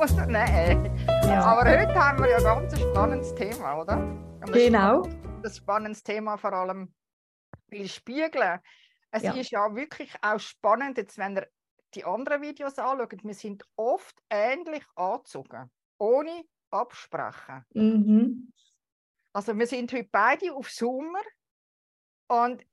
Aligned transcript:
Nein. 0.00 0.96
Ja. 1.24 1.42
Aber 1.42 1.70
heute 1.70 1.94
haben 1.94 2.22
wir 2.22 2.30
ja 2.30 2.38
ein 2.38 2.44
ganz 2.44 2.80
spannendes 2.80 3.34
Thema, 3.34 3.82
oder? 3.82 3.98
Ein 3.98 4.52
genau. 4.52 5.06
Das 5.42 5.58
spannendes 5.58 6.02
Thema 6.02 6.38
vor 6.38 6.54
allem 6.54 6.94
will 7.68 7.86
spiegeln. 7.86 8.60
Es 9.10 9.22
ja. 9.24 9.34
ist 9.34 9.50
ja 9.50 9.74
wirklich 9.74 10.10
auch 10.22 10.40
spannend, 10.40 10.96
jetzt, 10.96 11.18
wenn 11.18 11.36
ihr 11.36 11.46
die 11.94 12.04
anderen 12.06 12.40
Videos 12.40 12.78
anschaut, 12.78 13.22
wir 13.22 13.34
sind 13.34 13.62
oft 13.76 14.16
ähnlich 14.30 14.84
angezogen, 14.94 15.70
ohne 15.98 16.44
absprechen. 16.70 17.66
Mhm. 17.74 18.52
Also 19.34 19.58
wir 19.58 19.66
sind 19.66 19.92
heute 19.92 20.08
beide 20.10 20.54
auf 20.54 20.70
Sommer 20.70 21.20
und 22.28 22.64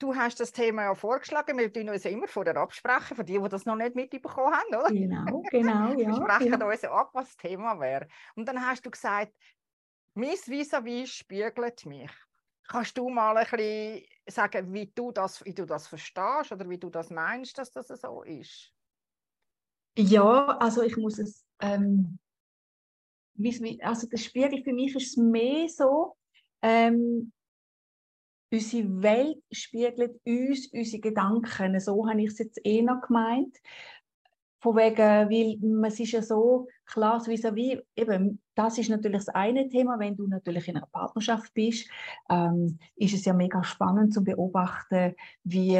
du 0.00 0.14
hast 0.14 0.40
das 0.40 0.50
Thema 0.50 0.84
ja 0.84 0.94
vorgeschlagen, 0.94 1.56
wir 1.58 1.72
tun 1.72 1.88
uns 1.88 2.04
immer 2.04 2.26
vorher 2.26 2.56
absprechen, 2.56 3.16
für 3.16 3.24
die, 3.24 3.38
die 3.38 3.48
das 3.48 3.66
noch 3.66 3.76
nicht 3.76 3.94
mitbekommen 3.94 4.54
haben, 4.54 4.74
oder? 4.74 4.88
Genau, 4.88 5.42
genau, 5.50 5.92
ja. 5.92 5.96
Wir 5.96 6.14
sprechen 6.14 6.60
ja. 6.60 6.66
uns 6.66 6.84
ab, 6.84 7.10
was 7.12 7.28
das 7.28 7.36
Thema 7.36 7.78
wäre. 7.78 8.08
Und 8.34 8.46
dann 8.46 8.64
hast 8.66 8.84
du 8.84 8.90
gesagt, 8.90 9.32
mein 10.14 10.30
vis-à-vis 10.30 11.10
spiegelt 11.10 11.86
mich. 11.86 12.10
Kannst 12.66 12.96
du 12.98 13.08
mal 13.08 13.36
ein 13.36 13.46
bisschen 13.50 14.04
sagen, 14.28 14.72
wie 14.72 14.90
du 14.94 15.12
das, 15.12 15.44
wie 15.44 15.54
du 15.54 15.66
das 15.66 15.88
verstehst 15.88 16.52
oder 16.52 16.68
wie 16.68 16.78
du 16.78 16.88
das 16.88 17.10
meinst, 17.10 17.58
dass 17.58 17.70
das 17.70 17.88
so 17.88 18.22
ist? 18.22 18.72
Ja, 19.96 20.56
also 20.58 20.82
ich 20.82 20.96
muss 20.96 21.18
es, 21.18 21.44
ähm, 21.60 22.18
also 23.80 24.06
das 24.08 24.24
Spiegel 24.24 24.62
für 24.62 24.72
mich 24.72 24.94
ist 24.94 25.08
es 25.08 25.16
mehr 25.16 25.68
so, 25.68 26.16
ähm, 26.62 27.32
unsere 28.50 29.02
Welt 29.02 29.38
spiegelt 29.50 30.20
uns 30.24 30.68
unsere 30.72 31.00
Gedanken. 31.00 31.78
So 31.80 32.08
habe 32.08 32.22
ich 32.22 32.28
es 32.28 32.38
jetzt 32.38 32.60
eh 32.64 32.82
noch 32.82 33.00
gemeint. 33.02 33.56
Von 34.60 34.76
wegen, 34.76 34.98
weil 34.98 35.86
es 35.86 36.00
ist 36.00 36.12
ja 36.12 36.22
so 36.22 36.66
klar, 36.90 37.20
vis-à-vis, 37.26 37.78
eben, 37.96 38.40
das 38.54 38.76
ist 38.78 38.90
natürlich 38.90 39.24
das 39.24 39.28
eine 39.34 39.68
Thema, 39.68 39.98
wenn 39.98 40.16
du 40.16 40.26
natürlich 40.26 40.68
in 40.68 40.76
einer 40.76 40.86
Partnerschaft 40.86 41.54
bist, 41.54 41.88
ähm, 42.28 42.78
ist 42.96 43.14
es 43.14 43.24
ja 43.24 43.32
mega 43.32 43.64
spannend 43.64 44.12
zu 44.12 44.22
beobachten, 44.22 45.14
wie 45.44 45.78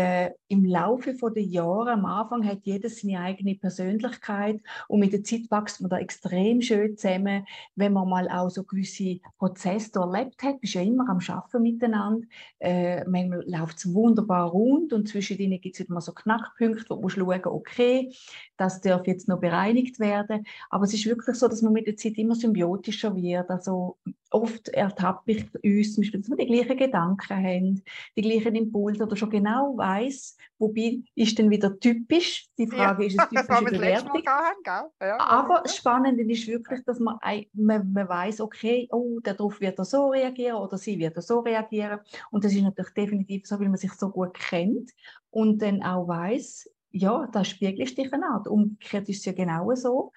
im 0.48 0.64
Laufe 0.64 1.14
der 1.34 1.42
Jahre, 1.42 1.92
am 1.92 2.06
Anfang 2.06 2.47
hat 2.47 2.61
jeder 2.62 2.88
seine 2.88 3.20
eigene 3.20 3.56
Persönlichkeit 3.56 4.61
und 4.88 5.00
mit 5.00 5.12
der 5.12 5.22
Zeit 5.25 5.50
wächst 5.50 5.81
man 5.81 5.91
da 5.91 5.98
extrem 5.98 6.62
schön 6.62 6.97
zusammen, 6.97 7.44
wenn 7.75 7.92
man 7.92 8.08
mal 8.08 8.28
auch 8.31 8.48
so 8.48 8.62
gewisse 8.62 9.19
Prozesse 9.38 9.98
erlebt 9.98 10.42
hat, 10.42 10.61
bist 10.61 10.75
ja 10.75 10.81
immer 10.83 11.08
am 11.11 11.20
Schaffen 11.20 11.62
miteinander, 11.62 12.27
äh, 12.61 13.05
manchmal 13.05 13.44
läuft 13.47 13.78
es 13.78 13.92
wunderbar 13.92 14.48
rund 14.50 14.92
und 14.92 15.08
zwischen 15.08 15.36
denen 15.36 15.61
gibt 15.61 15.78
es 15.78 15.86
immer 15.86 16.00
so 16.00 16.12
Knackpunkte, 16.12 16.86
wo 16.88 17.03
du 17.03 17.08
schauen 17.08 17.41
okay, 17.44 18.12
das 18.56 18.81
darf 18.81 19.06
jetzt 19.06 19.28
noch 19.28 19.41
bereinigt 19.41 19.98
werden, 20.00 20.47
aber 20.70 20.84
es 20.84 20.94
ist 20.94 20.99
wirklich 21.06 21.36
so, 21.36 21.48
dass 21.48 21.62
man 21.62 21.72
mit 21.72 21.86
der 21.86 21.96
Zeit 21.96 22.18
immer 22.18 22.34
symbiotischer 22.34 23.14
wird. 23.14 23.50
Also 23.50 23.98
oft 24.30 24.68
ertappe 24.68 25.32
ich 25.32 25.44
uns, 25.64 25.94
zum 25.94 26.02
Beispiel, 26.02 26.20
dass 26.20 26.30
wir 26.30 26.36
die 26.36 26.46
gleichen 26.46 26.76
Gedanken 26.76 27.36
haben, 27.36 27.82
die 28.16 28.22
gleichen 28.22 28.54
Impulse 28.54 29.02
oder 29.02 29.16
schon 29.16 29.30
genau 29.30 29.76
weiß, 29.76 30.36
wobei 30.58 31.00
ist 31.14 31.38
denn 31.38 31.50
wieder 31.50 31.78
typisch. 31.78 32.48
Die 32.56 32.66
Frage 32.66 33.02
ja, 33.04 33.08
ist 33.08 33.18
es 33.20 33.28
typische 33.28 33.64
Bewertung. 33.64 34.22
Haben, 34.26 34.90
ja, 35.00 35.18
Aber 35.18 35.62
das 35.62 35.76
Spannende 35.76 36.22
ist 36.22 36.46
wirklich, 36.46 36.84
dass 36.84 37.00
man, 37.00 37.16
man, 37.52 37.92
man 37.92 38.08
weiß, 38.08 38.40
okay, 38.40 38.88
oh, 38.92 39.18
darauf 39.22 39.60
wird 39.60 39.78
er 39.78 39.84
so 39.84 40.08
reagieren 40.08 40.56
oder 40.56 40.78
sie 40.78 40.98
wird 40.98 41.16
er 41.16 41.22
so 41.22 41.40
reagieren. 41.40 42.00
Und 42.30 42.44
das 42.44 42.52
ist 42.52 42.62
natürlich 42.62 42.92
definitiv 42.92 43.46
so, 43.46 43.58
weil 43.58 43.68
man 43.68 43.78
sich 43.78 43.92
so 43.92 44.10
gut 44.10 44.34
kennt 44.34 44.90
und 45.30 45.60
dann 45.60 45.82
auch 45.82 46.06
weiß, 46.06 46.70
ja, 46.92 47.28
da 47.32 47.44
spiegelst 47.44 47.98
dich 47.98 48.12
an. 48.12 48.46
Umgekehrt 48.46 49.08
ist 49.08 49.18
es 49.18 49.24
ja 49.24 49.32
genau 49.32 49.74
so 49.74 50.12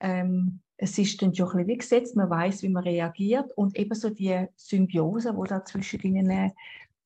ähm, 0.00 0.60
es 0.76 0.96
ist 0.98 1.20
dann 1.20 1.34
schon 1.34 1.48
ein 1.48 1.52
bisschen 1.52 1.68
wie 1.68 1.76
gesetzt, 1.76 2.16
man 2.16 2.30
weiß, 2.30 2.62
wie 2.62 2.70
man 2.70 2.84
reagiert 2.84 3.52
und 3.56 3.76
ebenso 3.76 4.10
die 4.10 4.46
Symbiose, 4.56 5.34
die 5.34 5.48
da 5.48 5.64
zwischen 5.64 6.00
ihnen 6.00 6.52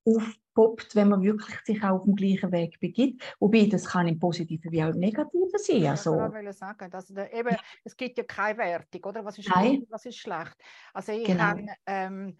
aufpoppt, 0.04 0.94
wenn 0.94 1.08
man 1.08 1.22
wirklich 1.22 1.58
sich 1.64 1.82
auch 1.82 1.96
auf 1.96 2.04
dem 2.04 2.14
gleichen 2.14 2.52
Weg 2.52 2.78
begibt. 2.78 3.22
Wobei, 3.40 3.66
das 3.66 3.86
kann 3.86 4.06
im 4.06 4.18
Positiven 4.18 4.70
wie 4.70 4.82
auch 4.82 4.90
im 4.90 5.00
Negativen 5.00 5.48
sein. 5.56 5.86
Also, 5.86 6.14
ich 6.14 6.32
wollte 6.32 6.52
sagen, 6.52 6.90
dass 6.90 7.08
da 7.08 7.26
eben, 7.28 7.56
es 7.82 7.96
gibt 7.96 8.18
ja 8.18 8.24
keine 8.24 8.58
Wertung, 8.58 9.04
oder? 9.04 9.24
Was 9.24 9.38
ist 9.38 9.50
gut, 9.50 9.86
was 9.90 10.06
ist 10.06 10.18
schlecht? 10.18 10.56
Also 10.92 11.12
ich 11.12 11.24
genau. 11.24 11.42
habe 11.42 11.66
ähm, 11.86 12.36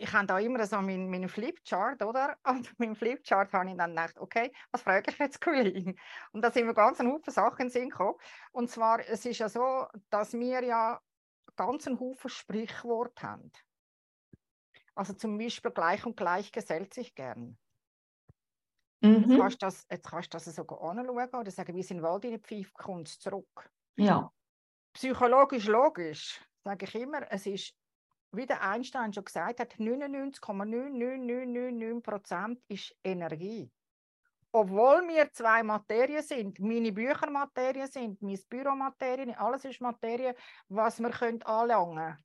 ich 0.00 0.12
habe 0.12 0.26
da 0.26 0.38
immer 0.38 0.64
so 0.66 0.80
meinen, 0.80 1.10
meinen 1.10 1.28
Flipchart, 1.28 2.02
oder? 2.02 2.36
Und 2.46 2.78
mit 2.78 2.88
dem 2.88 2.96
Flipchart 2.96 3.52
habe 3.52 3.70
ich 3.70 3.76
dann 3.76 3.90
gedacht, 3.90 4.18
okay, 4.18 4.52
was 4.72 4.82
frage 4.82 5.10
ich 5.10 5.18
jetzt 5.18 5.40
Colleen? 5.42 5.98
Und 6.32 6.42
da 6.42 6.50
sind 6.50 6.66
mir 6.66 6.74
ganz 6.74 7.00
ein 7.00 7.08
Haufen 7.08 7.32
Sachen 7.32 7.62
in 7.66 7.70
Sinn 7.70 7.90
gekommen. 7.90 8.18
Und 8.52 8.70
zwar, 8.70 9.00
es 9.00 9.24
ist 9.26 9.38
ja 9.38 9.48
so, 9.48 9.86
dass 10.10 10.32
wir 10.32 10.62
ja 10.62 11.00
ganz 11.56 11.86
einen 11.86 12.00
Haufen 12.00 12.30
Sprichwort 12.30 13.22
haben. 13.22 13.50
Also 14.94 15.12
zum 15.14 15.38
Beispiel 15.38 15.70
gleich 15.70 16.04
und 16.04 16.16
gleich 16.16 16.52
gesellt 16.52 16.94
sich 16.94 17.14
gern. 17.14 17.58
Mhm. 19.02 19.24
Jetzt, 19.30 19.38
kannst 19.38 19.62
du 19.62 19.66
das, 19.66 19.86
jetzt 19.90 20.10
kannst 20.10 20.34
du 20.34 20.36
das 20.36 20.44
sogar 20.44 20.82
anschauen 20.82 21.34
oder 21.34 21.50
sagen, 21.50 21.74
wie 21.74 21.82
sind 21.82 22.02
Wald 22.02 22.24
in 22.24 22.32
die 22.32 22.38
Pfeife, 22.38 23.04
zurück. 23.04 23.70
Ja. 23.96 24.32
Psychologisch 24.92 25.66
logisch, 25.66 26.44
sage 26.64 26.84
ich 26.84 26.94
immer, 26.96 27.30
es 27.30 27.46
ist 27.46 27.79
wie 28.32 28.46
der 28.46 28.62
Einstein 28.62 29.12
schon 29.12 29.24
gesagt 29.24 29.60
hat, 29.60 29.74
99,99999% 29.74 32.58
ist 32.68 32.96
Energie. 33.02 33.70
Obwohl 34.52 35.06
wir 35.06 35.30
zwei 35.32 35.62
Materien 35.62 36.22
sind, 36.22 36.58
meine 36.58 36.92
Bücher 36.92 37.30
Materie 37.30 37.86
sind, 37.86 38.20
mein 38.20 38.38
Büro 38.48 38.74
Materie, 38.74 39.38
alles 39.38 39.64
ist 39.64 39.80
Materie, 39.80 40.34
was 40.68 41.00
wir 41.00 41.10
können 41.10 41.40
anlangen 41.42 41.96
können. 41.96 42.16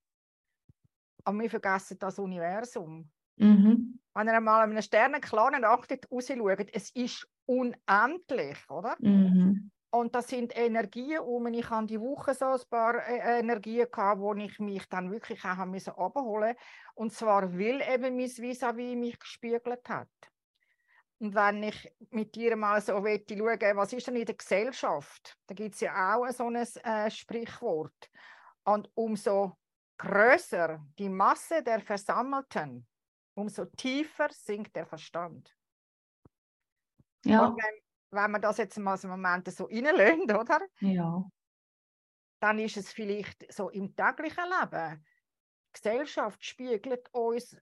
Aber 1.24 1.40
wir 1.40 1.50
vergessen 1.50 2.00
das 2.00 2.18
Universum. 2.18 3.12
Mhm. 3.38 4.00
Wenn 4.14 4.28
ihr 4.28 4.40
mal 4.40 4.64
an 4.64 4.72
einem 4.72 4.82
Sternenklaren 4.82 5.66
achtet, 5.66 6.10
rausschaut, 6.10 6.74
es 6.74 6.90
ist 6.92 7.28
unendlich, 7.46 8.58
oder? 8.70 8.96
Mhm. 9.00 9.72
Und 9.96 10.14
das 10.14 10.28
sind 10.28 10.58
Energien 10.58 11.20
um. 11.20 11.48
Ich 11.48 11.70
hatte 11.70 11.88
die 11.88 12.02
Woche 12.02 12.34
so 12.34 12.48
ein 12.48 12.60
paar 12.70 12.96
äh, 13.08 13.40
Energien, 13.40 13.90
gehabt, 13.90 14.20
wo 14.20 14.34
ich 14.34 14.60
mich 14.60 14.86
dann 14.90 15.10
wirklich 15.10 15.46
auch 15.46 15.58
abholen 15.58 16.54
musste. 16.54 16.56
Und 16.96 17.14
zwar, 17.14 17.54
weil 17.58 17.82
eben 17.82 18.18
mein 18.18 18.30
Vis-à-vis 18.30 18.98
mich 18.98 19.18
gespiegelt 19.18 19.88
hat. 19.88 20.10
Und 21.20 21.34
wenn 21.34 21.64
ich 21.64 21.90
mit 22.10 22.36
dir 22.36 22.58
mal 22.58 22.82
so 22.82 22.98
schauen 22.98 23.78
was 23.78 23.94
ist 23.94 24.08
denn 24.08 24.18
in 24.18 24.26
der 24.26 24.36
Gesellschaft? 24.36 25.38
Da 25.48 25.56
gibt 25.56 25.76
es 25.76 25.80
ja 25.82 26.14
auch 26.14 26.30
so 26.32 26.48
ein 26.48 26.56
äh, 26.56 27.10
Sprichwort. 27.10 28.12
Und 28.66 28.92
umso 28.96 29.58
größer 29.98 30.86
die 31.00 31.08
Masse 31.08 31.64
der 31.64 31.80
Versammelten, 31.80 32.86
umso 33.34 33.64
tiefer 33.64 34.28
sinkt 34.30 34.76
der 34.76 34.88
Verstand. 34.88 35.56
Ja. 37.24 37.46
Und 37.46 37.56
wenn, 37.56 37.85
wenn 38.16 38.32
man 38.32 38.42
das 38.42 38.58
jetzt 38.58 38.78
mal 38.78 38.98
so 38.98 39.08
Momente 39.08 39.52
so 39.52 39.66
reinlöhnt, 39.66 40.34
oder? 40.40 40.60
Ja. 40.80 41.24
Dann 42.40 42.60
ist 42.60 42.78
es 42.78 42.92
vielleicht 42.92 43.52
so 43.54 43.70
im 43.70 43.96
täglichen 43.96 44.44
Leben. 44.44 45.04
Die 45.68 45.82
Gesellschaft 45.82 46.44
spiegelt 46.44 47.14
uns 47.14 47.58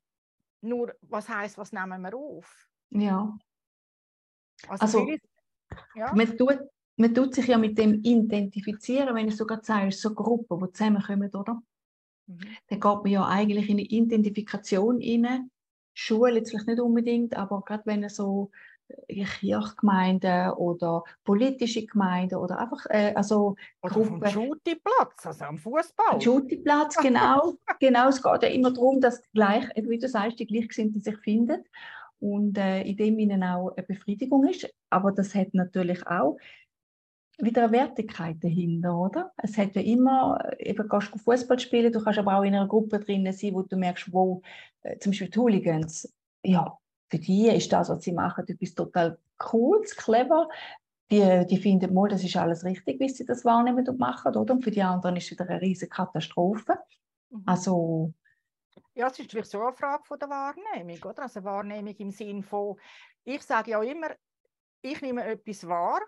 nur, 0.62 0.94
was 1.02 1.28
heißt, 1.28 1.58
was 1.58 1.72
nehmen 1.72 2.02
wir 2.02 2.16
auf? 2.16 2.70
Ja. 2.90 3.38
Also, 4.68 5.00
also 5.00 5.18
ja. 5.96 6.14
Man, 6.14 6.38
tut, 6.38 6.60
man 6.96 7.14
tut 7.14 7.34
sich 7.34 7.48
ja 7.48 7.58
mit 7.58 7.78
dem 7.78 8.02
identifizieren, 8.04 9.16
wenn 9.16 9.28
ich 9.28 9.36
sogar 9.36 9.64
sage, 9.64 9.92
so 9.92 10.14
Gruppen, 10.14 10.60
die 10.60 10.72
zusammenkommen, 10.72 11.34
oder? 11.34 11.62
Mhm. 12.28 12.40
Dann 12.68 12.80
geht 12.80 12.84
man 12.84 13.08
ja 13.08 13.28
eigentlich 13.28 13.70
in 13.70 13.78
eine 13.78 13.88
Identifikation 13.88 15.02
rein. 15.02 15.52
Schule 15.94 16.36
jetzt 16.36 16.50
vielleicht 16.50 16.68
nicht 16.68 16.80
unbedingt, 16.80 17.36
aber 17.36 17.62
gerade 17.62 17.86
wenn 17.86 18.08
so 18.10 18.52
Kirchgemeinden 19.08 20.52
oder 20.52 21.04
politische 21.24 21.86
Gemeinden 21.86 22.36
oder 22.36 22.60
einfach 22.60 22.86
äh, 22.90 23.14
also 23.16 23.56
oder 23.82 23.94
Gruppen. 23.94 24.28
Schutiplatz, 24.28 25.26
also 25.26 25.46
am 25.46 25.58
Fußball. 25.58 26.22
Schutiplatz, 26.22 26.98
genau. 26.98 27.54
genau, 27.80 28.10
es 28.10 28.22
geht 28.22 28.44
ja 28.44 28.50
immer 28.50 28.72
darum, 28.72 29.02
dass 29.02 29.22
gleich, 29.34 29.66
wie 29.76 29.98
du 29.98 30.08
sagst, 30.08 30.40
die 30.40 30.48
Gleichgesinnten 30.48 31.02
sich 31.02 31.18
finden 31.18 31.64
und 32.20 32.58
äh, 32.58 32.82
in 32.84 32.98
dem 32.98 33.20
ihnen 33.20 33.44
auch 33.44 33.76
eine 33.76 33.86
Befriedigung 33.86 34.48
ist. 34.48 34.70
Aber 34.90 35.12
das 35.12 35.36
hat 35.36 35.54
natürlich 35.54 36.06
auch 36.08 36.38
wieder 37.40 37.64
eine 37.64 37.72
Wertigkeit 37.72 38.38
dahinter, 38.42 38.98
oder? 38.98 39.32
Es 39.38 39.58
hat 39.58 39.76
ja 39.76 39.82
immer, 39.82 40.40
eben 40.60 40.88
kannst 40.88 41.14
du 41.14 41.18
Fußball 41.18 41.60
spielen, 41.60 41.92
du 41.92 42.02
kannst 42.02 42.20
aber 42.20 42.38
auch 42.38 42.44
in 42.44 42.56
einer 42.56 42.68
Gruppe 42.68 43.00
drinnen 43.00 43.34
sein, 43.34 43.54
wo 43.54 43.64
du 43.64 43.76
merkst, 43.76 44.14
wo 44.14 44.42
äh, 44.84 44.98
zum 45.00 45.12
Beispiel 45.12 45.30
die 45.30 45.40
Hooligans, 45.40 46.14
ja, 46.44 46.78
für 47.14 47.20
die 47.20 47.48
ist 47.48 47.72
das, 47.72 47.90
was 47.90 48.02
sie 48.02 48.12
machen, 48.12 48.44
etwas 48.48 48.74
total 48.74 49.20
Cooles, 49.38 49.96
clever. 49.96 50.50
Die, 51.12 51.46
die 51.46 51.58
finden 51.58 51.94
mal, 51.94 52.10
das 52.10 52.24
ist 52.24 52.36
alles 52.36 52.64
richtig, 52.64 53.00
wie 53.00 53.08
sie 53.08 53.24
das 53.24 53.46
wahrnehmen 53.46 53.88
und 53.88 54.00
machen, 54.00 54.36
oder? 54.36 54.56
Und 54.56 54.64
für 54.64 54.72
die 54.72 54.82
anderen 54.82 55.16
ist 55.16 55.26
es 55.26 55.32
wieder 55.32 55.48
eine 55.48 55.62
riesige 55.62 55.92
Katastrophe. 55.92 56.80
Mhm. 57.30 57.44
Also 57.46 58.14
ja, 58.96 59.08
es 59.08 59.14
ist 59.14 59.26
natürlich 59.26 59.46
so 59.46 59.62
eine 59.62 59.74
Frage 59.74 60.04
von 60.06 60.18
der 60.18 60.30
Wahrnehmung, 60.30 61.04
oder? 61.04 61.22
Also 61.22 61.44
Wahrnehmung 61.44 61.96
im 61.96 62.10
Sinn 62.10 62.42
von, 62.42 62.78
ich 63.26 63.44
sage 63.44 63.72
ja 63.72 63.84
immer, 63.84 64.10
ich 64.82 65.00
nehme 65.02 65.24
etwas 65.24 65.68
wahr, 65.68 66.02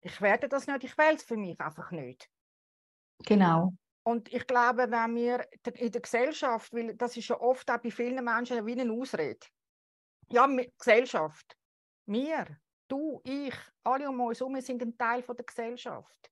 ich 0.00 0.20
werde 0.20 0.48
das 0.48 0.66
nicht, 0.66 0.82
ich 0.82 0.98
wähle 0.98 1.14
es 1.14 1.22
für 1.22 1.36
mich 1.36 1.60
einfach 1.60 1.92
nicht. 1.92 2.28
Genau. 3.24 3.74
Und 4.02 4.32
ich 4.32 4.44
glaube, 4.48 4.90
wenn 4.90 5.14
wir 5.14 5.46
in 5.74 5.92
der 5.92 6.00
Gesellschaft, 6.00 6.72
weil 6.72 6.96
das 6.96 7.16
ist 7.16 7.28
ja 7.28 7.40
oft 7.40 7.70
auch 7.70 7.78
bei 7.78 7.92
vielen 7.92 8.24
Menschen 8.24 8.66
wie 8.66 8.80
eine 8.80 8.92
Ausrede. 8.92 9.46
Ja, 10.30 10.48
Gesellschaft. 10.78 11.56
Wir, 12.06 12.46
du, 12.88 13.20
ich, 13.24 13.54
alle 13.84 14.08
um 14.08 14.20
uns 14.20 14.40
herum 14.40 14.60
sind 14.60 14.82
ein 14.82 14.96
Teil 14.96 15.22
von 15.22 15.36
der 15.36 15.44
Gesellschaft. 15.44 16.30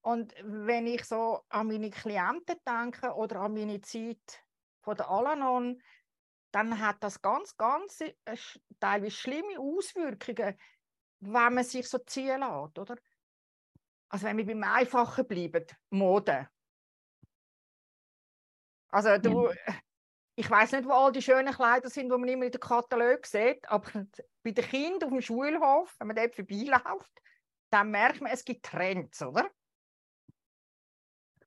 Und 0.00 0.34
wenn 0.42 0.86
ich 0.86 1.04
so 1.04 1.42
an 1.48 1.66
meine 1.66 1.90
Klienten 1.90 2.56
denke 2.66 3.12
oder 3.14 3.40
an 3.40 3.54
meine 3.54 3.80
Zeit 3.80 4.44
von 4.82 4.96
der 4.96 5.10
Alanon, 5.10 5.82
dann 6.52 6.78
hat 6.78 7.02
das 7.02 7.20
ganz, 7.20 7.56
ganz 7.56 8.00
äh, 8.00 8.12
teilweise 8.78 9.10
schlimme 9.10 9.58
Auswirkungen, 9.58 10.56
wenn 11.20 11.54
man 11.54 11.64
sich 11.64 11.88
so 11.88 11.98
ziehen 11.98 12.40
lässt, 12.40 12.78
oder? 12.78 12.96
Also 14.08 14.26
wenn 14.26 14.36
wir 14.36 14.46
beim 14.46 14.62
Einfachen 14.62 15.26
bleiben, 15.26 15.66
Mode. 15.90 16.48
Also 18.88 19.18
du, 19.18 19.50
ja. 19.50 19.74
Ich 20.38 20.50
weiß 20.50 20.72
nicht, 20.72 20.84
wo 20.86 20.92
all 20.92 21.12
die 21.12 21.22
schönen 21.22 21.52
Kleider 21.52 21.88
sind, 21.88 22.10
die 22.10 22.18
man 22.18 22.28
immer 22.28 22.44
in 22.44 22.52
den 22.52 22.60
Katalog 22.60 23.24
sieht, 23.26 23.66
aber 23.68 23.90
bei 24.42 24.50
den 24.50 24.64
Kindern 24.64 25.04
auf 25.04 25.10
dem 25.10 25.22
Schulhof, 25.22 25.94
wenn 25.98 26.08
man 26.08 26.16
dort 26.16 26.36
vorbeiläuft, 26.36 27.10
dann 27.70 27.90
merkt 27.90 28.20
man, 28.20 28.30
es 28.30 28.44
gibt 28.44 28.64
Trends, 28.66 29.22
oder? 29.22 29.50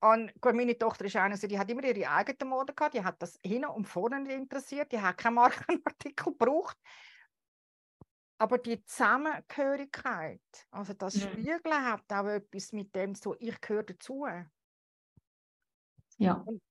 Und 0.01 0.33
gut, 0.41 0.55
meine 0.55 0.77
Tochter 0.77 1.05
ist 1.05 1.15
eine, 1.17 1.37
die 1.37 1.59
hat 1.59 1.69
immer 1.69 1.83
ihre 1.83 2.09
eigene 2.09 2.49
Mode 2.49 2.73
gehabt, 2.73 2.95
die 2.95 3.03
hat 3.03 3.21
das 3.21 3.37
hinten 3.43 3.65
und 3.69 3.85
vorne 3.85 4.21
nicht 4.21 4.31
interessiert, 4.31 4.91
die 4.91 4.99
hat 4.99 5.17
keinen 5.17 5.33
Markenartikel 5.35 6.33
gebraucht. 6.33 6.77
Aber 8.41 8.57
die 8.57 8.83
Zusammengehörigkeit, 8.85 10.41
also 10.71 10.93
das 10.93 11.15
mhm. 11.15 11.21
Spiegeln 11.21 11.85
hat 11.85 12.11
auch 12.11 12.27
etwas 12.27 12.71
mit 12.71 12.95
dem 12.95 13.13
so, 13.13 13.35
ich 13.37 13.59
gehöre 13.59 13.83
dazu. 13.83 14.25
Ja. 16.17 16.33
Und 16.45 16.61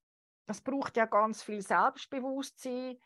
das 0.48 0.62
braucht 0.62 0.96
ja 0.96 1.04
ganz 1.04 1.42
viel 1.42 1.60
Selbstbewusstsein, 1.60 2.98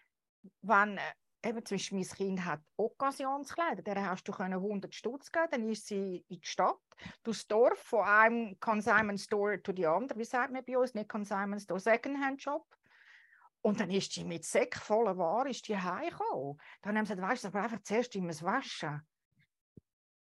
wenn 0.62 0.96
äh, 0.96 1.48
eben 1.48 1.64
zum 1.64 1.76
Beispiel 1.76 1.98
mein 1.98 2.08
Kind 2.08 2.44
hat 2.44 2.60
Occasionskleider, 2.76 3.82
der 3.82 4.08
hast 4.08 4.28
du 4.28 4.32
100 4.32 4.94
Stutz 4.94 5.30
geben, 5.30 5.48
dann 5.50 5.68
ist 5.68 5.86
sie 5.86 6.24
in 6.28 6.40
die 6.40 6.46
Stadt, 6.46 6.78
durchs 7.24 7.46
Dorf, 7.48 7.80
von 7.80 8.04
einem 8.04 8.60
Consignment 8.60 9.20
Store 9.20 9.60
zu 9.60 9.72
die 9.72 9.86
anderen, 9.86 10.20
wie 10.20 10.24
sagt 10.24 10.52
man 10.52 10.64
bei 10.64 10.78
uns, 10.78 10.94
nicht 10.94 11.08
Consignment 11.08 11.62
Store, 11.62 11.80
Secondhand 11.80 12.40
Shop. 12.40 12.64
Und 13.60 13.80
dann 13.80 13.90
ist 13.90 14.12
sie 14.12 14.24
mit 14.24 14.44
Säck 14.44 14.76
voller 14.76 15.16
Ware 15.18 15.50
ist 15.50 15.66
die 15.68 15.76
heimgekommen. 15.76 16.60
Dann 16.82 16.96
haben 16.96 17.06
sie 17.06 17.14
gesagt, 17.14 17.30
weißt 17.30 17.44
du, 17.44 17.48
aber 17.48 17.62
einfach 17.62 17.82
zuerst 17.82 18.14
immer 18.14 18.40
waschen. 18.42 19.02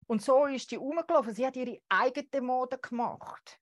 Und 0.06 0.22
so 0.22 0.46
ist 0.46 0.70
die 0.70 0.76
rumgelaufen. 0.76 1.34
Sie 1.34 1.46
hat 1.46 1.56
ihre 1.56 1.80
eigene 1.88 2.42
Mode 2.42 2.78
gemacht. 2.78 3.60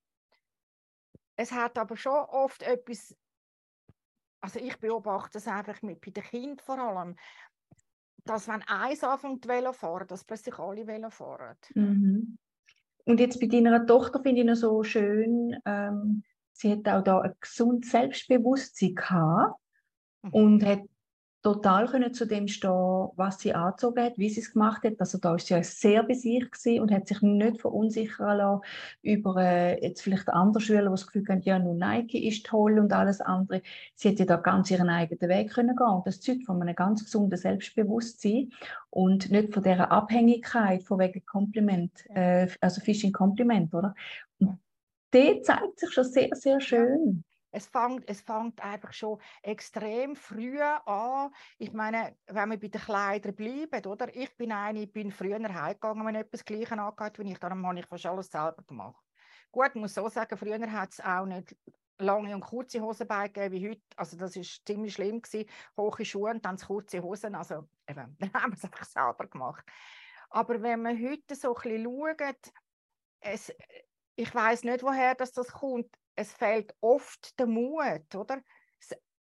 Es 1.37 1.53
hat 1.53 1.79
aber 1.79 1.97
schon 1.97 2.13
oft 2.13 2.63
etwas, 2.63 3.15
also 4.41 4.61
ich 4.61 4.79
beobachte 4.79 5.39
es 5.39 5.49
einfach 5.49 5.83
mit, 5.83 6.01
bei 6.01 6.11
den 6.11 6.23
Kindern 6.25 6.59
vor 6.59 6.79
allem, 6.79 7.17
dass 8.25 8.49
wenn 8.49 8.63
eins 8.63 9.03
anfängt 9.03 9.49
Velo 9.49 9.73
fahren, 9.73 10.07
dass 10.07 10.25
plötzlich 10.25 10.59
alle 10.59 10.87
Velo 10.87 11.11
fahren. 11.11 11.57
Mhm. 11.75 12.39
Und 13.05 13.21
jetzt 13.21 13.41
bei 13.41 13.47
deiner 13.47 13.87
Tochter 13.87 14.21
finde 14.23 14.43
ich 14.43 14.47
noch 14.47 14.55
so 14.55 14.83
schön, 14.83 15.57
ähm, 15.65 16.23
sie 16.53 16.73
hat 16.73 16.87
auch 16.89 17.03
da 17.03 17.21
ein 17.21 17.35
gesundes 17.41 17.91
Selbstbewusstsein 17.91 18.95
gehabt 18.95 19.59
und 20.31 20.65
hat 20.65 20.83
total 21.43 21.87
können 21.87 22.13
zu 22.13 22.27
dem 22.27 22.49
stehen, 22.49 23.11
was 23.17 23.39
sie 23.39 23.55
angezogen 23.55 24.03
hat, 24.03 24.19
wie 24.19 24.29
sie 24.29 24.41
es 24.41 24.53
gemacht 24.53 24.83
hat. 24.83 24.95
Also 24.99 25.19
da 25.19 25.37
ist 25.37 25.47
sie 25.47 25.55
ja 25.55 25.63
sehr 25.63 26.03
bei 26.03 26.15
sich 26.15 26.45
und 26.81 26.91
hat 26.91 27.07
sich 27.07 27.23
nicht 27.23 27.61
verunsichern 27.61 28.39
lassen 28.39 28.63
über 29.03 29.37
äh, 29.37 29.81
jetzt 29.81 30.03
vielleicht 30.03 30.29
andere 30.29 30.61
Schüler, 30.61 30.83
die 30.83 30.91
das 30.91 31.07
Gefühl 31.07 31.25
haben, 31.29 31.43
ja, 31.43 31.59
nur 31.59 31.75
Nike 31.75 32.27
ist 32.27 32.45
toll 32.47 32.79
und 32.79 32.93
alles 32.93 33.21
andere. 33.21 33.63
Sie 33.95 34.09
hätte 34.09 34.21
ja 34.21 34.27
da 34.27 34.37
ganz 34.37 34.71
ihren 34.71 34.89
eigenen 34.89 35.29
Weg 35.31 35.51
können 35.53 35.77
gehen 35.77 35.87
und 35.87 36.07
das 36.07 36.21
zeugt 36.21 36.45
von 36.45 36.61
einem 36.61 36.75
ganz 36.75 37.05
gesunden 37.05 37.39
Selbstbewusstsein 37.39 38.51
und 38.91 39.31
nicht 39.31 39.55
von 39.55 39.63
dieser 39.63 39.93
Abhängigkeit 39.93 40.83
von 40.83 40.99
wegen 40.99 41.25
Kompliment, 41.25 41.93
äh, 42.11 42.49
also 42.61 42.81
Fishing 42.81 43.13
Kompliment, 43.13 43.73
oder? 43.75 43.95
Und 44.41 44.59
der 45.13 45.41
zeigt 45.43 45.79
sich 45.79 45.93
schon 45.93 46.05
sehr, 46.05 46.31
sehr 46.33 46.61
schön. 46.61 47.25
Es 47.51 47.67
fängt, 47.67 48.09
es 48.09 48.21
fängt 48.21 48.63
einfach 48.63 48.93
schon 48.93 49.21
extrem 49.43 50.17
früh 50.17 50.61
an. 50.61 51.31
Ich 51.59 51.73
meine, 51.73 52.17
wenn 52.27 52.51
wir 52.51 52.61
bei 52.61 52.69
den 52.69 52.81
Kleidern 52.81 53.35
bleiben, 53.35 53.87
oder? 53.87 54.15
Ich 54.15 54.37
bin 54.37 54.53
eine, 54.53 54.83
ich 54.83 54.93
bin 54.93 55.11
früher 55.11 55.39
heimgegangen, 55.39 56.07
wenn 56.07 56.15
etwas 56.15 56.45
Gleiches 56.45 56.73
angeht 56.73 57.19
wie 57.19 57.33
ich. 57.33 57.39
Darum 57.39 57.67
habe 57.67 57.79
ich 57.79 57.87
fast 57.87 58.07
alles 58.07 58.31
selber 58.31 58.63
gemacht. 58.67 59.03
Gut, 59.51 59.71
ich 59.75 59.81
muss 59.81 59.95
so 59.95 60.09
sagen, 60.09 60.37
früher 60.37 60.61
hat 60.71 60.93
es 60.93 61.01
auch 61.01 61.25
nicht 61.25 61.57
lange 61.99 62.35
und 62.35 62.43
kurze 62.43 62.81
Hosenbeine 62.81 63.31
gegeben 63.31 63.55
wie 63.55 63.71
heute. 63.71 63.83
Also 63.97 64.17
das 64.17 64.37
ist 64.37 64.67
ziemlich 64.67 64.95
schlimm 64.95 65.23
gewesen. 65.23 65.49
Hohe 65.77 66.05
Schuhe 66.05 66.31
und 66.31 66.45
dann 66.45 66.57
kurze 66.59 67.03
Hosen. 67.03 67.35
Also 67.35 67.69
eben, 67.89 68.17
dann 68.19 68.33
haben 68.35 68.53
wir 68.53 68.57
es 68.57 68.65
einfach 68.65 68.85
selber 68.85 69.27
gemacht. 69.27 69.65
Aber 70.31 70.63
wenn 70.63 70.83
man 70.83 71.03
heute 71.03 71.35
so 71.35 71.55
ein 71.55 71.63
bisschen 71.63 71.85
schaut, 71.85 72.53
es, 73.21 73.53
ich 74.15 74.35
weiß 74.35 74.65
nicht, 74.65 74.83
woher 74.83 75.15
das, 75.15 75.33
das 75.33 75.49
kommt 75.49 75.89
es 76.19 76.33
fehlt 76.33 76.75
oft 76.81 77.39
der 77.39 77.47
Mut, 77.47 78.15
oder? 78.15 78.43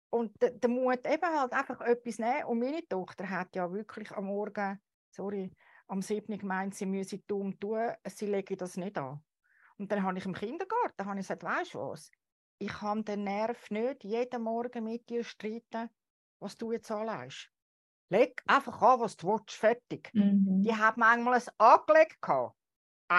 Und 0.10 0.42
der, 0.42 0.52
der 0.52 0.70
Mut 0.70 1.06
eben 1.06 1.40
halt 1.40 1.54
einfach 1.54 1.80
etwas 1.82 2.18
nehmen. 2.18 2.46
Und 2.46 2.60
meine 2.60 2.86
Tochter 2.88 3.30
hat 3.30 3.56
ja 3.56 3.72
wirklich 3.72 4.12
am 4.12 4.26
Morgen, 4.26 4.82
sorry, 5.12 5.52
am 5.88 6.02
7. 6.02 6.38
gemeint, 6.38 6.74
sie 6.76 6.86
müsse 6.86 7.20
dumm 7.20 7.58
tun, 7.60 7.92
sie 8.08 8.26
lege 8.26 8.58
das 8.58 8.78
nicht 8.78 8.98
an. 8.98 9.24
Und 9.78 9.92
dann 9.92 10.04
habe 10.04 10.18
ich 10.18 10.26
im 10.26 10.34
Kindergarten 10.34 11.06
habe 11.06 11.20
ich 11.20 11.28
gesagt, 11.28 11.44
weißt 11.44 11.76
du 11.76 11.80
was, 11.80 12.12
ich 12.58 12.82
habe 12.82 13.04
den 13.04 13.24
Nerv 13.24 13.70
nicht, 13.70 14.04
jeden 14.04 14.42
Morgen 14.42 14.84
mit 14.84 15.08
dir 15.10 15.24
streiten, 15.24 15.90
was 16.40 16.58
du 16.58 16.72
jetzt 16.72 16.92
anlegst. 16.92 17.50
Leg 18.10 18.42
einfach 18.48 18.82
an, 18.82 19.00
was 19.00 19.16
du 19.16 19.28
willst, 19.28 19.52
fertig. 19.52 20.10
Mhm. 20.14 20.64
Die 20.64 20.76
hat 20.76 20.98
manchmal 20.98 21.36
ein 21.36 21.44
angelegt 21.58 22.22
gehabt 22.22 22.56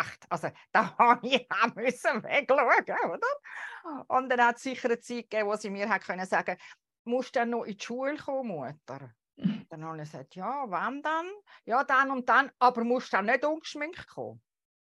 echt, 0.00 0.26
also 0.30 0.50
da 0.72 0.96
habe 0.98 1.26
ich 1.26 1.46
auch 1.50 1.74
müssen 1.74 2.22
wegschauen, 2.22 3.10
oder? 3.10 4.06
Und 4.08 4.28
dann 4.28 4.44
hat 4.44 4.56
es 4.56 4.62
sicher 4.62 4.88
eine 4.88 5.00
Zeit 5.00 5.30
gegeben, 5.30 5.48
wo 5.48 5.56
sie 5.56 5.70
mir 5.70 5.88
hat 5.88 6.02
können 6.04 6.26
sagen, 6.26 6.56
musst 7.04 7.34
du 7.34 7.40
dann 7.40 7.50
noch 7.50 7.64
in 7.64 7.76
die 7.76 7.84
Schule 7.84 8.16
kommen, 8.16 8.48
Mutter? 8.48 9.14
Dann 9.36 9.84
habe 9.84 10.02
ich 10.02 10.10
gesagt, 10.10 10.34
ja, 10.36 10.64
wann 10.68 11.02
dann? 11.02 11.30
Ja, 11.64 11.84
dann 11.84 12.10
und 12.10 12.28
dann, 12.28 12.50
aber 12.58 12.84
musst 12.84 13.12
du 13.12 13.16
dann 13.16 13.26
nicht 13.26 13.44
ungeschminkt 13.44 14.06
kommen. 14.08 14.42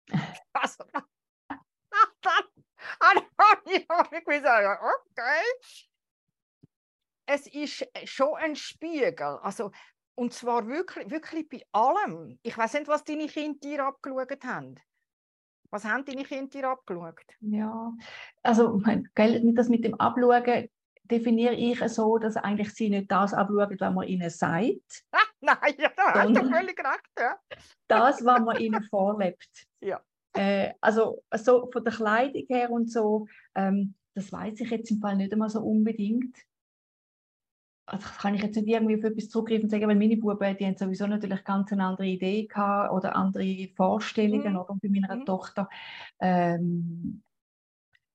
Also, 0.55 0.85
dann 0.93 1.07
habe 3.01 3.63
ich 3.67 3.87
gesagt, 4.25 4.83
okay. 4.83 5.43
Es 7.27 7.47
ist 7.47 7.87
schon 8.05 8.37
ein 8.37 8.55
Spiegel. 8.57 9.39
Also, 9.43 9.71
und 10.15 10.35
zwar 10.35 10.67
wirklich, 10.67 11.11
wirklich 11.11 11.49
bei 11.49 11.63
allem. 11.73 12.39
Ich 12.43 12.57
weiß 12.59 12.75
nicht, 12.75 12.89
was 12.89 13.05
deine 13.05 13.29
Kinder 13.29 13.59
dir 13.61 13.85
abgeschaut 13.87 14.45
haben. 14.45 14.79
Was 15.73 15.87
haben 15.87 16.05
deine 16.05 16.25
Kinder 16.25 16.51
dir 16.51 16.69
abgeschaut? 16.69 17.25
Ja, 17.41 17.95
also 18.43 18.79
gell, 19.15 19.55
das 19.55 19.71
mit 19.71 19.85
dem 19.85 19.95
Abschauen 19.95 20.69
definiere 21.05 21.55
ich 21.55 21.81
so, 21.89 22.19
dass 22.19 22.37
eigentlich 22.37 22.75
sie 22.75 22.91
nicht 22.91 23.11
das 23.11 23.33
abschauen, 23.33 23.77
was 23.81 23.95
man 23.95 24.07
ihnen 24.07 24.31
sagt. 24.31 25.03
Ah, 25.13 25.57
nein, 25.61 25.75
ja, 25.79 25.91
da 25.97 26.23
hast 26.23 26.37
du 26.37 26.49
völlig 26.49 26.79
recht. 26.79 27.11
Ja. 27.19 27.37
Das, 27.89 28.25
was 28.25 28.41
man 28.41 28.61
ihnen 28.61 28.83
vorlebt. 28.85 29.49
Ja. 29.81 30.01
Äh, 30.35 30.75
also 30.81 31.25
so 31.35 31.69
von 31.73 31.83
der 31.83 31.93
Kleidung 31.93 32.45
her 32.49 32.71
und 32.71 32.89
so, 32.89 33.27
ähm, 33.57 33.95
das 34.15 34.31
weiß 34.31 34.61
ich 34.61 34.71
jetzt 34.71 34.91
im 34.93 35.01
Fall 35.01 35.17
nicht 35.17 35.33
einmal 35.33 35.49
so 35.49 35.61
unbedingt 35.61 36.37
also 37.87 38.09
kann 38.19 38.35
ich 38.35 38.43
jetzt 38.43 38.57
nicht 38.57 38.69
irgendwie 38.69 38.97
auf 38.97 39.05
etwas 39.05 39.29
zurückgreifen 39.29 39.65
und 39.65 39.71
sagen, 39.71 39.89
weil 39.89 39.97
meine 39.97 40.17
Buben, 40.17 40.57
die 40.57 40.67
haben 40.67 40.77
sowieso 40.77 41.07
natürlich 41.07 41.45
ganz 41.45 41.73
eine 41.73 41.85
andere 41.85 42.07
Idee 42.07 42.47
gehabt 42.47 42.93
oder 42.93 43.17
andere 43.17 43.69
Vorstellungen, 43.75 44.53
mhm. 44.53 44.59
oder 44.59 44.77
bei 44.81 44.89
meiner 44.89 45.17
mhm. 45.17 45.27
Tochter. 45.27 45.69
Ähm, 46.21 47.23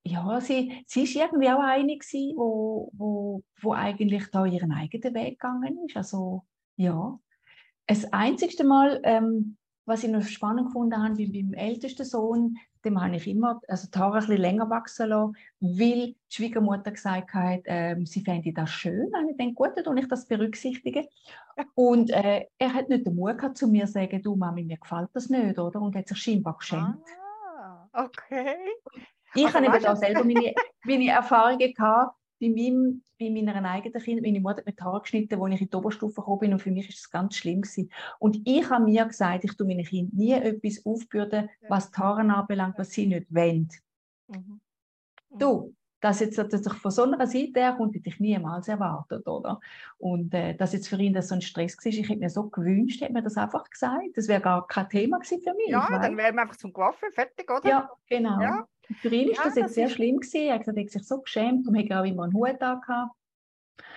ja, 0.04 0.40
sie, 0.40 0.84
sie 0.88 1.04
ist 1.04 1.16
irgendwie 1.16 1.50
auch 1.50 1.60
eine 1.60 1.98
gewesen, 1.98 2.38
wo, 2.38 2.90
wo, 2.94 3.44
wo 3.62 3.74
eigentlich 3.74 4.28
da 4.32 4.46
ihren 4.46 4.72
eigenen 4.72 5.14
Weg 5.14 5.40
gegangen 5.40 5.86
ist. 5.86 5.98
Also, 5.98 6.44
ja. 6.78 7.20
Das 7.88 8.12
einzigste 8.14 8.64
Mal, 8.64 9.02
ähm, 9.04 9.58
was 9.88 10.03
ich 10.03 10.10
noch 10.10 10.22
spannend 10.22 10.67
gefunden 10.67 11.01
habe, 11.01 11.15
bei 11.15 11.27
meinem 11.27 11.53
ältesten 11.53 12.03
Sohn, 12.03 12.58
dem 12.84 13.01
habe 13.01 13.15
ich 13.15 13.25
immer 13.25 13.62
also 13.70 13.88
die 13.89 13.98
Haare 13.98 14.15
ein 14.15 14.20
bisschen 14.20 14.38
länger 14.38 14.70
wachsen 14.70 15.10
lassen, 15.10 15.34
weil 15.62 16.13
die 16.13 16.17
Schwiegermutter 16.29 16.91
gesagt 16.91 17.34
hat, 17.34 17.62
ähm, 17.65 18.06
sie 18.06 18.22
fände 18.22 18.51
das 18.51 18.70
schön. 18.70 19.08
Und 19.13 19.29
ich 19.29 19.38
denke, 19.38 19.56
gut, 19.56 19.72
dann 19.75 19.98
ich 19.98 20.08
das 20.08 20.27
berücksichtige. 20.27 21.08
Und 21.75 22.12
äh, 22.12 22.46
er 22.58 22.74
hat 22.74 22.89
nicht 22.89 23.08
den 23.08 23.15
Mut 23.15 23.38
gehabt, 23.38 23.58
zu 23.58 23.67
mir 23.67 23.86
zu 23.86 23.94
sagen, 23.94 24.22
du 24.22 24.36
Mami, 24.36 24.65
mir 24.65 24.77
gefällt 24.77 25.10
das 25.13 25.29
nicht, 25.29 25.58
oder? 25.58 25.82
Und 25.82 25.96
hat 25.96 26.08
sich 26.10 26.17
scheinbar 26.17 26.58
geschenkt. 26.58 27.08
Ah, 27.58 27.88
okay. 27.94 28.58
Ich 29.36 29.46
also, 29.46 29.58
habe 29.58 29.67
eben 29.67 29.84
da 29.84 29.96
selber 29.96 30.24
meine, 30.25 30.53
meine 30.84 31.10
Erfahrungen 31.12 31.74
gehabt, 31.74 32.13
bei, 32.39 32.50
meinem, 32.50 33.03
bei 33.20 33.29
meiner 33.29 33.70
eigenen 33.70 34.01
Kind, 34.01 34.22
meine 34.22 34.39
Mutter 34.39 34.58
hat 34.58 34.65
mir 34.65 34.74
die 34.74 34.84
Haare 34.84 35.01
geschnitten, 35.01 35.41
als 35.41 35.56
ich 35.56 35.62
in 35.62 35.70
die 35.70 35.75
Oberstufe 35.75 36.22
gekommen 36.22 36.39
bin 36.39 36.53
und 36.53 36.62
für 36.62 36.72
mich 36.72 36.86
war 36.86 36.91
das 36.91 37.10
ganz 37.10 37.36
schlimm 37.36 37.62
gewesen. 37.62 37.91
Und 38.20 38.41
ich 38.46 38.70
habe 38.70 38.86
mir 38.86 39.06
gesagt, 39.06 39.44
ich 39.44 39.56
tue 39.56 39.67
meinen 39.67 39.86
Kind 39.86 40.13
nie 40.13 40.34
etwas 40.34 40.86
aufbürden, 40.86 41.50
was 41.67 41.91
die 41.91 41.98
Haare 41.98 42.22
anbelangt, 42.22 42.77
was 42.77 42.91
sie 42.91 43.08
nicht 43.08 43.34
wollen. 43.34 43.70
Mhm. 44.27 44.60
Du, 45.29 45.74
dass 46.00 46.20
jetzt 46.20 46.38
dass 46.38 46.65
ich 46.65 46.74
von 46.74 46.91
so 46.91 47.03
einer 47.03 47.25
Seite 47.25 47.60
her 47.60 47.74
kommt, 47.74 47.96
hätte 47.96 48.10
ich 48.10 48.20
niemals 48.20 48.67
erwartet, 48.67 49.27
oder? 49.27 49.60
Und 49.98 50.34
äh, 50.34 50.56
dass 50.56 50.74
jetzt 50.74 50.88
für 50.88 50.98
ihn 50.98 51.13
das 51.13 51.29
so 51.29 51.36
ein 51.36 51.41
Stress 51.41 51.77
war, 51.77 51.86
ich 51.88 52.08
hätte 52.08 52.20
mir 52.20 52.29
so 52.29 52.50
gewünscht, 52.50 53.01
hätte 53.01 53.13
mir 53.13 53.24
das 53.24 53.38
einfach 53.38 53.70
gesagt. 53.70 54.15
Das 54.15 54.27
wäre 54.27 54.41
gar 54.41 54.67
kein 54.67 54.89
Thema 54.89 55.17
gewesen 55.17 55.41
für 55.41 55.53
mich. 55.56 55.70
Ja, 55.70 55.88
dann 56.00 56.15
wären 56.15 56.36
wir 56.36 56.44
einfach 56.44 56.56
zum 56.56 56.72
Coiffeur, 56.72 57.12
fertig, 57.12 57.50
oder? 57.50 57.67
Ja, 57.67 57.91
genau. 58.08 58.39
Ja. 58.41 58.67
Für 59.01 59.10
ihn 59.10 59.29
ist 59.29 59.38
Ja, 59.38 59.44
das 59.46 59.56
jetzt 59.56 59.65
das 59.65 59.74
sehr 59.75 59.88
ist- 59.88 59.94
schlimm 59.94 60.17
gewesen. 60.20 60.41
Er 60.41 60.53
hat 60.56 60.62
gesagt, 60.62 60.77
er 60.77 60.84
hat 60.84 60.91
sich 60.91 61.03
so 61.08 61.22
geschämt, 61.22 61.65
darum 61.67 61.79
hat 61.79 61.91
auch 61.91 62.06
immer 62.06 62.24
einen 62.24 62.34
Hut 62.34 62.62
angehabt. 62.62 63.12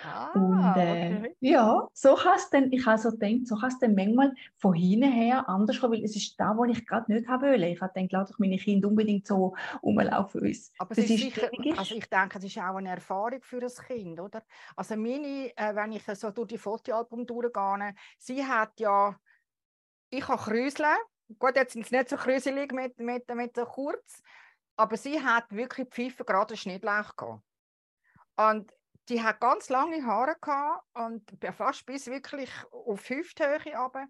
Ah, 0.04 0.30
Und 0.34 0.76
äh, 0.76 1.16
okay. 1.16 1.36
ja, 1.40 1.88
so 1.92 2.14
kann 2.14 2.36
es 2.36 2.48
dann, 2.50 2.70
ich 2.72 2.84
habe 2.86 2.98
so 2.98 3.10
gedacht, 3.10 3.46
so 3.46 3.56
kann 3.56 3.68
es 3.70 3.78
dann 3.78 3.94
manchmal 3.94 4.34
von 4.58 4.74
hinten 4.74 5.10
her 5.10 5.48
anders 5.48 5.80
kommen, 5.80 5.94
weil 5.94 6.04
es 6.04 6.14
ist 6.16 6.38
da, 6.38 6.56
wo 6.56 6.64
ich 6.64 6.86
gerade 6.86 7.12
nicht 7.12 7.26
haben 7.28 7.42
wollte. 7.42 7.66
Ich 7.66 7.80
habe 7.80 7.92
gedacht, 7.92 8.12
lass 8.12 8.30
doch 8.30 8.38
meine 8.38 8.56
Kinder 8.56 8.88
unbedingt 8.88 9.26
so 9.26 9.54
rumlaufen 9.82 10.42
uns. 10.42 10.72
Aber 10.78 10.92
es 10.92 10.96
Das 10.98 11.04
ist 11.06 11.10
ist 11.10 11.20
sicher, 11.34 11.50
ist. 11.52 11.78
also 11.78 11.94
ich 11.94 12.06
denke, 12.08 12.38
es 12.38 12.44
ist 12.44 12.58
auch 12.58 12.76
eine 12.76 12.90
Erfahrung 12.90 13.42
für 13.42 13.60
ein 13.62 13.86
Kind, 13.86 14.20
oder? 14.20 14.42
Also 14.76 14.96
meine, 14.96 15.50
äh, 15.56 15.74
wenn 15.74 15.92
ich 15.92 16.04
so 16.04 16.30
durch 16.30 16.48
die 16.48 16.58
Fotoalbum 16.58 17.26
durchgehe, 17.26 17.94
sie 18.18 18.44
hat 18.44 18.78
ja, 18.80 19.16
ich 20.10 20.26
habe 20.28 20.42
Krüsle, 20.42 20.94
gut, 21.38 21.56
jetzt 21.56 21.72
sind 21.72 21.84
es 21.84 21.90
nicht 21.90 22.08
so 22.08 22.16
krüselig 22.16 22.72
mit, 22.72 22.98
mit, 22.98 23.34
mit 23.34 23.56
so 23.56 23.64
kurz, 23.64 24.22
aber 24.80 24.96
sie 24.96 25.22
hat 25.22 25.44
wirklich 25.54 25.88
Pfeife 25.90 26.24
gerade 26.24 26.56
Schnittlauch 26.56 27.14
gehabt. 27.14 27.42
Und 28.36 28.72
die 29.10 29.22
hat 29.22 29.38
ganz 29.38 29.68
lange 29.68 30.06
Haare 30.06 30.36
gehabt 30.40 30.86
und 30.94 31.22
fast 31.52 31.84
bis 31.84 32.06
wirklich 32.06 32.50
auf 32.70 33.06
Hüfthöhe 33.06 33.58
runter. 33.76 34.06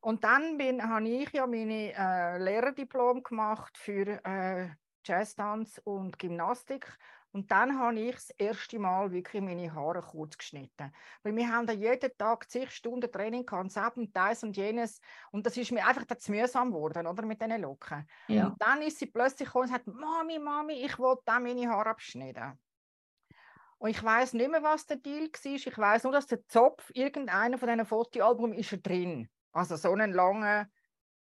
Und 0.00 0.24
dann 0.24 0.58
bin, 0.58 0.82
habe 0.82 1.08
ich 1.08 1.30
ja 1.32 1.46
meine 1.46 1.92
äh, 1.96 2.38
Lehrerdiplom 2.38 3.22
gemacht 3.22 3.78
für 3.78 4.20
äh, 4.24 4.68
Jazztanz 5.04 5.80
und 5.84 6.18
Gymnastik. 6.18 6.98
Und 7.34 7.50
dann 7.50 7.76
habe 7.80 7.98
ich 7.98 8.14
das 8.14 8.30
erste 8.30 8.78
Mal 8.78 9.10
wirklich 9.10 9.42
meine 9.42 9.74
Haare 9.74 10.00
kurz 10.02 10.38
geschnitten. 10.38 10.92
Weil 11.24 11.34
wir 11.34 11.48
haben 11.52 11.66
da 11.66 11.72
jeden 11.72 12.16
Tag 12.16 12.48
zig 12.48 12.70
Stunden 12.70 13.10
Training 13.10 13.44
gehabt, 13.44 13.96
und 13.96 14.16
das 14.16 14.44
und 14.44 14.56
jenes. 14.56 15.00
Und 15.32 15.44
das 15.44 15.56
ist 15.56 15.72
mir 15.72 15.84
einfach 15.84 16.06
zu 16.16 16.30
mühsam 16.30 16.70
geworden, 16.70 17.08
oder, 17.08 17.26
mit 17.26 17.42
diesen 17.42 17.60
Locken. 17.60 18.06
Ja. 18.28 18.46
Und 18.46 18.62
dann 18.62 18.82
ist 18.82 19.00
sie 19.00 19.06
plötzlich 19.06 19.48
gekommen 19.48 19.64
und 19.64 19.72
sagt, 19.72 19.88
Mami, 19.88 20.38
Mami, 20.38 20.74
ich 20.74 20.96
will 21.00 21.16
da 21.24 21.40
meine 21.40 21.68
Haare 21.68 21.90
abschneiden. 21.90 22.56
Und 23.78 23.90
ich 23.90 24.00
weiß 24.00 24.34
nicht 24.34 24.50
mehr, 24.52 24.62
was 24.62 24.86
der 24.86 24.98
Deal 24.98 25.24
war. 25.24 25.52
Ich 25.52 25.76
weiß 25.76 26.04
nur, 26.04 26.12
dass 26.12 26.28
der 26.28 26.46
Zopf, 26.46 26.88
irgendeiner 26.94 27.58
von 27.58 27.68
diesen 27.68 27.84
Fotoalbum 27.84 28.52
ist 28.52 28.70
er 28.70 28.78
drin. 28.78 29.28
Also 29.50 29.74
so 29.74 29.90
einen 29.90 30.12
langen 30.12 30.70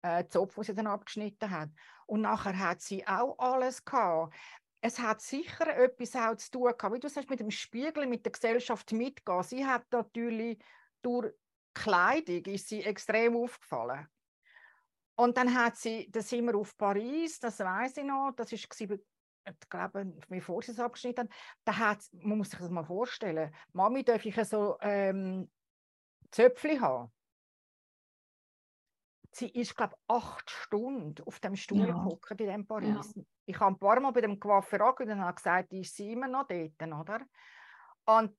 äh, 0.04 0.28
Zopf, 0.28 0.54
den 0.56 0.64
sie 0.64 0.76
dann 0.76 0.86
abgeschnitten 0.86 1.50
hat. 1.50 1.70
Und 2.06 2.22
nachher 2.22 2.60
hat 2.60 2.82
sie 2.82 3.08
auch 3.08 3.40
alles 3.40 3.84
gehabt. 3.84 4.36
Es 4.86 5.00
hat 5.00 5.22
sicher 5.22 5.78
etwas 5.78 6.14
auch 6.14 6.36
zu 6.36 6.52
tun 6.52 6.74
gehabt, 6.78 6.94
wie 6.94 7.00
du 7.00 7.08
sagst, 7.08 7.30
mit 7.30 7.40
dem 7.40 7.52
Spiegel, 7.52 8.06
mit 8.06 8.26
der 8.26 8.34
Gesellschaft 8.34 8.92
mitgehen. 8.92 9.42
Sie 9.44 9.66
hat 9.66 9.90
natürlich 9.92 10.62
durch 11.02 11.34
Kleidung 11.74 12.44
ist 12.46 12.68
sie 12.68 12.84
extrem 12.84 13.38
aufgefallen. 13.38 14.08
Und 15.16 15.38
dann 15.38 15.54
hat 15.54 15.78
sie, 15.78 16.12
da 16.12 16.22
sind 16.22 16.46
wir 16.46 16.58
auf 16.58 16.78
Paris, 16.78 17.40
das 17.40 17.60
weiß 17.60 17.96
ich 17.98 18.04
noch, 18.04 18.34
das 18.36 18.52
ist 18.52 18.70
gewesen, 18.70 19.02
ich 19.46 19.70
glaube, 19.70 20.06
bevor 20.28 20.62
sie 20.62 20.72
es 20.72 20.80
abgeschnitten 20.80 21.30
hat, 21.30 21.32
da 21.64 21.78
hat, 21.78 22.04
man 22.12 22.40
muss 22.40 22.50
sich 22.50 22.60
das 22.60 22.70
mal 22.70 22.84
vorstellen, 22.84 23.56
Mami, 23.72 24.04
darf 24.04 24.26
ich 24.26 24.36
so 24.48 24.78
ähm, 24.82 25.50
Zöpfchen 26.30 26.82
haben? 26.82 27.10
Sie 29.36 29.50
ist, 29.50 29.76
glaube 29.76 29.96
ich, 29.96 30.16
acht 30.16 30.50
Stunden 30.50 31.24
auf 31.26 31.40
dem 31.40 31.56
Stuhl 31.56 31.88
Ja. 31.88 31.94
gehockt 31.94 32.32
in 32.32 32.48
dem 32.48 32.68
Paris. 32.68 33.14
Ich 33.46 33.60
habe 33.60 33.76
ein 33.76 33.80
paar 33.80 34.00
Mal 34.00 34.12
bei 34.12 34.22
dem 34.22 34.40
Coiffeur 34.40 34.82
angerufen 34.82 35.12
und 35.12 35.22
habe 35.22 35.36
gesagt, 35.36 35.74
ist 35.74 35.96
sie 35.96 36.12
immer 36.12 36.28
noch 36.28 36.48
dort, 36.48 36.82
oder? 36.82 37.22
Und 38.06 38.38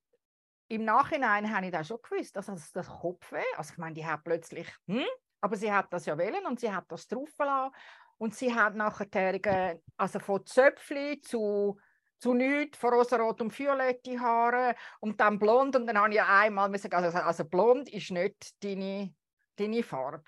im 0.69 0.85
Nachhinein 0.85 1.55
habe 1.55 1.67
ich 1.67 1.73
das 1.73 1.89
schon 1.89 1.99
gewusst, 2.03 2.37
dass 2.37 2.47
das, 2.47 2.73
das 2.73 2.89
Kopfweh, 2.89 3.43
also 3.57 3.73
ich 3.73 3.79
meine, 3.79 3.95
die 3.95 4.07
hat 4.07 4.25
plötzlich, 4.25 4.69
hm? 4.87 5.05
aber 5.41 5.57
sie 5.57 5.73
hat 5.73 5.93
das 5.93 6.07
ja 6.07 6.17
wählen 6.17 6.47
und 6.47 6.61
sie 6.61 6.73
hat 6.73 6.85
das 6.89 7.07
drauf 7.07 7.31
gelassen 7.37 7.75
und 8.19 8.35
sie 8.35 8.55
hat 8.55 8.75
nachher, 8.75 9.81
also 9.97 10.19
von 10.21 10.47
Zöpfli 10.47 11.21
zu 11.21 11.79
zu 12.19 12.33
nichts, 12.33 12.79
von 12.79 12.95
rosarot 12.95 13.43
und 13.43 13.59
violette 13.59 14.19
Haare 14.19 14.75
und 15.01 15.21
dann 15.21 15.39
blond 15.39 15.77
und 15.77 15.87
dann 15.87 15.99
habe 15.99 16.15
ich 16.15 16.23
einmal 16.23 16.71
müssen, 16.71 16.91
also, 16.93 17.19
also 17.19 17.45
blond 17.45 17.93
ist 17.93 18.11
nicht 18.13 18.65
deine, 18.65 19.15
deine 19.57 19.83
Farbe. 19.83 20.25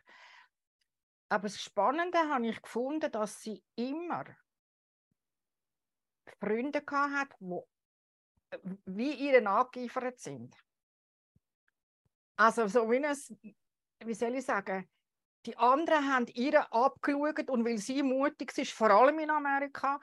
Aber 1.29 1.49
das 1.49 1.61
Spannende 1.61 2.19
habe 2.19 2.47
ich 2.47 2.63
gefunden, 2.63 3.11
dass 3.11 3.41
sie 3.41 3.63
immer 3.75 4.25
Freunde 6.41 6.83
hat, 6.89 7.35
wo 7.41 7.69
wie 8.85 9.13
ihre 9.13 9.47
angeeifert 9.47 10.21
sind. 10.21 10.57
Also 12.37 12.69
so 12.69 12.91
wie 12.91 13.03
es, 13.03 13.35
wie 14.05 14.15
soll 14.15 14.35
ich 14.37 14.45
sagen, 14.45 14.89
die 15.47 15.57
anderen 15.57 16.13
haben 16.13 16.27
ihre 16.29 16.73
abgeschaut 16.73 17.49
und 17.51 17.65
weil 17.65 17.79
sie 17.79 18.03
mutig 18.03 18.57
ist, 18.59 18.73
vor 18.73 18.91
allem 18.91 19.19
in 19.19 19.31
Amerika, 19.31 20.01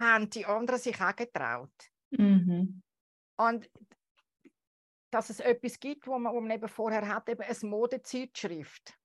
haben 0.00 0.30
die 0.30 0.46
anderen 0.46 0.80
sich 0.80 1.00
auch 1.00 1.14
getraut. 1.14 1.72
Mhm. 2.10 2.82
Und 3.36 3.70
dass 5.10 5.30
es 5.30 5.40
etwas 5.40 5.78
gibt, 5.78 6.06
wo 6.06 6.18
man, 6.18 6.32
wo 6.32 6.40
man 6.40 6.52
eben 6.52 6.68
vorher 6.68 7.06
hat, 7.06 7.28
eben 7.28 7.42
eine 7.42 7.70
Modezeitschrift. 7.70 8.98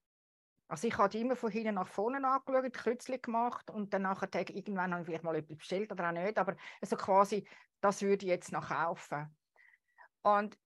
Also 0.67 0.87
ich 0.87 0.97
habe 0.97 1.09
die 1.09 1.21
immer 1.21 1.35
von 1.35 1.49
hinten 1.51 1.75
nach 1.75 1.87
vorne 1.87 2.25
angeschaut, 2.27 2.73
Kürzli 2.73 3.19
gemacht 3.19 3.69
und 3.69 3.93
dann 3.93 4.01
nachher 4.01 4.29
irgendwann 4.49 4.91
habe 4.91 5.01
ich 5.01 5.05
vielleicht 5.07 5.23
mal 5.23 5.35
etwas 5.35 5.57
bestellt 5.57 5.91
oder 5.91 6.09
auch 6.09 6.11
nicht, 6.13 6.37
aber 6.37 6.57
also 6.81 6.97
quasi, 6.97 7.47
das 7.81 8.01
würde 8.01 8.25
ich 8.25 8.29
jetzt 8.29 8.51
noch 8.51 8.67
kaufen. 8.67 9.37
Und 10.23 10.57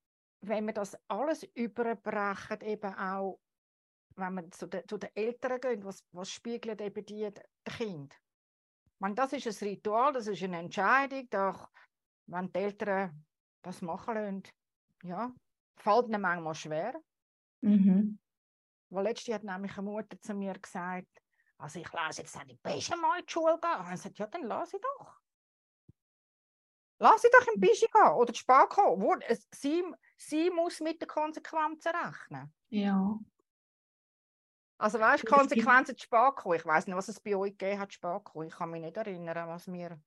wenn 0.41 0.65
wir 0.65 0.74
das 0.74 0.98
alles 1.08 1.43
überbrechen, 1.43 2.62
eben 2.62 2.96
auch, 2.96 3.39
wenn 4.15 4.34
wir 4.34 4.51
zu, 4.51 4.67
den- 4.67 4.88
zu 4.88 4.98
den 4.98 5.12
Eltern 5.15 5.60
gehen, 5.62 5.84
was, 5.84 6.03
was 6.12 6.29
spiegeln 6.29 6.79
eben 6.79 7.05
die 7.05 7.31
den 7.31 7.43
Kind? 7.65 8.20
Meine, 9.00 9.15
das 9.15 9.34
ist 9.34 9.48
ein 9.48 9.67
Ritual, 9.67 10.13
das 10.13 10.27
ist 10.27 10.43
eine 10.43 10.60
Entscheidung, 10.60 11.27
doch 11.29 11.70
wenn 12.27 12.51
die 12.51 12.60
Eltern 12.60 13.25
das 13.63 13.81
machen 13.81 14.15
lassen, 14.15 14.43
ja, 15.03 15.34
fällt 15.77 16.08
ihnen 16.08 16.22
manchmal 16.22 16.55
schwer. 16.55 17.01
Mhm. 17.62 18.17
Weil 18.92 19.06
letztens 19.06 19.36
hat 19.36 19.44
nämlich 19.44 19.72
eine 19.78 19.84
Mutter 19.84 20.20
zu 20.22 20.34
mir 20.34 20.54
gesagt, 20.54 21.08
also 21.58 21.80
ich 21.80 21.92
lasse 21.92 22.22
jetzt 22.22 22.46
nicht 22.46 22.62
besser 22.62 22.98
mal 22.98 23.20
in 23.20 23.26
die 23.26 23.32
Schule 23.32 23.58
gehen. 23.60 23.80
Und 23.80 23.86
ich 23.86 23.92
gesagt, 23.92 24.20
ja, 24.20 24.28
dann 24.28 24.44
lass 24.44 24.74
ich 24.74 24.82
doch. 24.82 25.20
Lass 27.00 27.24
ich 27.24 27.32
doch 27.32 27.48
im 27.54 27.60
Bischi 27.60 27.88
gehen 27.88 28.12
oder 28.14 28.34
spät 28.34 28.70
kommen. 28.70 29.22
Es- 29.28 29.48
Sie, 29.54 29.84
sie 30.18 30.50
muss 30.52 30.80
mit 30.82 31.02
den 31.02 31.08
Konsequenzen 31.08 31.94
rechnen. 31.96 32.54
Ja. 32.70 33.18
Also 34.78 35.00
weißt 35.00 35.24
du, 35.24 35.28
Konsequenzen 35.28 35.96
kommen. 36.36 36.56
Ich 36.58 36.66
weiß 36.66 36.88
nicht, 36.88 36.96
was 36.96 37.08
es 37.08 37.20
bei 37.20 37.36
euch 37.36 37.58
gegeben 37.58 37.80
hat, 37.80 38.24
kommen. 38.24 38.48
Ich 38.48 38.56
kann 38.56 38.70
mich 38.72 38.82
nicht 38.82 38.98
erinnern, 38.98 39.48
was 39.48 39.72
wir... 39.72 40.02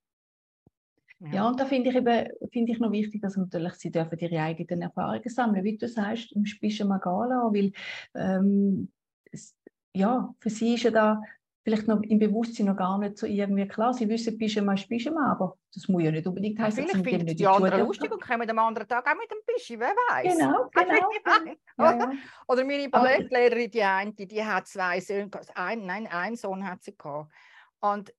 Ja, 1.32 1.48
und 1.48 1.58
da 1.58 1.64
finde 1.64 1.90
ich 1.90 1.96
eben 1.96 2.28
finde 2.52 2.72
ich 2.72 2.78
noch 2.78 2.92
wichtig, 2.92 3.22
dass 3.22 3.36
natürlich 3.36 3.74
sie 3.74 3.90
dürfen 3.90 4.18
ihre 4.18 4.40
eigenen 4.40 4.82
Erfahrungen 4.82 5.28
sammeln, 5.28 5.64
wie 5.64 5.78
du 5.78 5.88
sagst, 5.88 6.32
im 6.32 6.44
Spischen 6.44 6.88
lassen, 6.88 7.04
weil 7.04 7.72
ähm, 8.14 8.92
es, 9.32 9.56
ja, 9.94 10.34
für 10.40 10.50
sie 10.50 10.74
ist 10.74 10.82
ja 10.82 10.90
da 10.90 11.22
vielleicht 11.64 11.88
noch 11.88 12.02
im 12.02 12.18
Bewusstsein 12.18 12.66
noch 12.66 12.76
gar 12.76 12.98
nicht 12.98 13.16
so 13.16 13.26
irgendwie 13.26 13.66
klar. 13.66 13.94
Sie 13.94 14.08
wissen, 14.08 14.36
Pischen 14.36 14.66
mal, 14.66 14.76
Spischen 14.76 15.14
mal, 15.14 15.30
aber 15.30 15.56
das 15.72 15.88
muss 15.88 16.02
ja 16.02 16.10
nicht 16.10 16.26
unbedingt 16.26 16.58
heißen, 16.58 16.84
dass 16.84 16.92
sie 16.92 17.02
nicht 17.02 17.30
die 17.30 17.36
die 17.36 17.46
anderen 17.46 17.80
lustig 17.80 18.12
und 18.12 18.22
kommen 18.22 18.48
am 18.48 18.58
anderen 18.58 18.86
Tag 18.86 19.06
auch 19.08 19.18
mit 19.18 19.30
dem 19.30 19.38
Bischi, 19.46 19.80
wer 19.80 19.94
weiß. 20.10 20.36
Genau, 20.36 20.68
genau. 20.70 21.54
Ja, 21.76 21.98
ja. 21.98 22.12
Oder 22.46 22.64
meine 22.64 22.88
Ballettlehrerin, 22.88 23.70
die 23.70 23.82
eine, 23.82 24.12
die, 24.12 24.44
hat 24.44 24.68
zwei 24.68 25.00
Söhne, 25.00 25.28
gehabt. 25.28 25.50
ein, 25.56 25.86
nein, 25.86 26.06
einen 26.06 26.36
Sohn 26.36 26.68
hat 26.68 26.84
sie 26.84 26.96
gehabt. 26.96 27.32
Und 27.80 28.14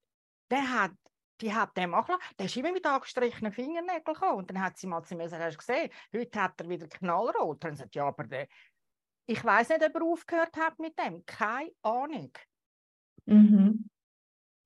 der 0.51 0.73
hat, 0.73 0.91
die 1.45 1.53
hat 1.53 1.77
dem 1.77 1.93
auch, 1.93 2.09
der 2.39 2.47
ist 2.47 2.57
immer 2.57 2.71
mit 2.71 2.85
angestrichenen 2.85 3.51
Fingernägeln 3.51 4.03
gekommen. 4.03 4.39
Und 4.39 4.49
dann 4.49 4.61
hat 4.61 4.77
sie 4.77 4.87
mal 4.87 5.03
zu 5.03 5.15
mir 5.15 5.25
gesagt, 5.25 5.43
hast 5.43 5.53
du 5.53 5.59
gesehen, 5.59 5.91
heute 6.11 6.41
hat 6.41 6.59
er 6.59 6.69
wieder 6.69 6.87
knallrot. 6.87 7.45
Und 7.45 7.63
dann 7.63 7.75
sagt 7.75 7.93
ja, 7.93 8.07
aber 8.07 8.23
der, 8.23 8.47
ich 9.27 9.43
weiß 9.43 9.69
nicht, 9.69 9.83
ob 9.83 9.95
er 9.95 10.03
aufgehört 10.03 10.57
hat 10.57 10.79
mit 10.79 10.97
dem. 10.97 11.23
Keine 11.25 11.71
Ahnung. 11.83 12.31
Mhm. 13.25 13.89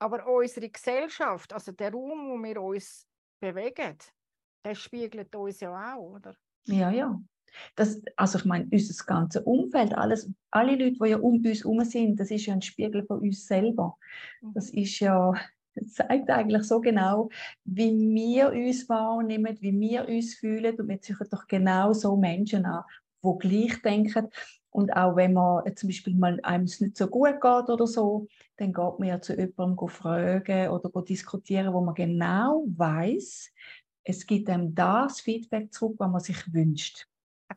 Aber 0.01 0.25
unsere 0.25 0.69
Gesellschaft, 0.69 1.51
also 1.51 1.73
der 1.73 1.91
Raum, 1.91 2.29
wo 2.29 2.41
wir 2.41 2.61
uns 2.61 3.05
bewegen, 3.41 3.97
der 4.63 4.75
spiegelt 4.75 5.35
uns 5.35 5.59
ja 5.59 5.95
auch, 5.95 6.15
oder? 6.15 6.33
Ja, 6.63 6.91
ja. 6.91 7.19
Das, 7.75 8.01
also 8.15 8.37
ich 8.37 8.45
meine, 8.45 8.69
unser 8.71 9.05
ganzes 9.05 9.41
Umfeld, 9.43 9.93
alles, 9.93 10.31
alle 10.51 10.75
Leute, 10.75 10.99
die 11.01 11.09
ja 11.09 11.17
um 11.17 11.43
uns 11.43 11.59
herum 11.59 11.83
sind, 11.83 12.17
das 12.19 12.31
ist 12.31 12.45
ja 12.45 12.53
ein 12.53 12.61
Spiegel 12.61 13.03
von 13.05 13.19
uns 13.19 13.47
selber. 13.47 13.97
Das 14.53 14.69
ist 14.69 14.99
ja, 14.99 15.33
das 15.75 15.93
zeigt 15.93 16.29
eigentlich 16.29 16.63
so 16.63 16.81
genau, 16.81 17.29
wie 17.63 17.91
wir 18.13 18.51
uns 18.51 18.87
wahrnehmen, 18.89 19.57
wie 19.61 19.79
wir 19.79 20.07
uns 20.07 20.35
fühlen. 20.35 20.79
Und 20.79 20.89
wir 20.89 21.01
ziehen 21.01 21.17
doch 21.29 21.47
genau 21.47 21.93
so 21.93 22.15
Menschen 22.15 22.65
an, 22.65 22.83
die 23.23 23.37
gleich 23.39 23.81
denken. 23.81 24.29
Und 24.71 24.91
auch 24.95 25.15
wenn 25.15 25.33
man 25.33 25.75
zum 25.75 25.89
Beispiel 25.89 26.15
mal 26.15 26.39
einem 26.43 26.65
es 26.65 26.79
nicht 26.79 26.97
so 26.97 27.07
gut 27.07 27.41
geht 27.41 27.69
oder 27.69 27.87
so, 27.87 28.27
dann 28.57 28.71
geht 28.71 28.99
man 28.99 29.07
ja 29.07 29.19
zu 29.19 29.35
jemandem 29.35 29.87
fragen 29.87 30.69
oder 30.69 31.01
diskutieren, 31.01 31.73
wo 31.73 31.81
man 31.81 31.95
genau 31.95 32.65
weiß, 32.77 33.51
es 34.03 34.25
gibt 34.25 34.49
einem 34.49 34.73
das 34.75 35.21
Feedback 35.21 35.73
zurück, 35.73 35.95
was 35.97 36.09
man 36.09 36.21
sich 36.21 36.53
wünscht. 36.53 37.07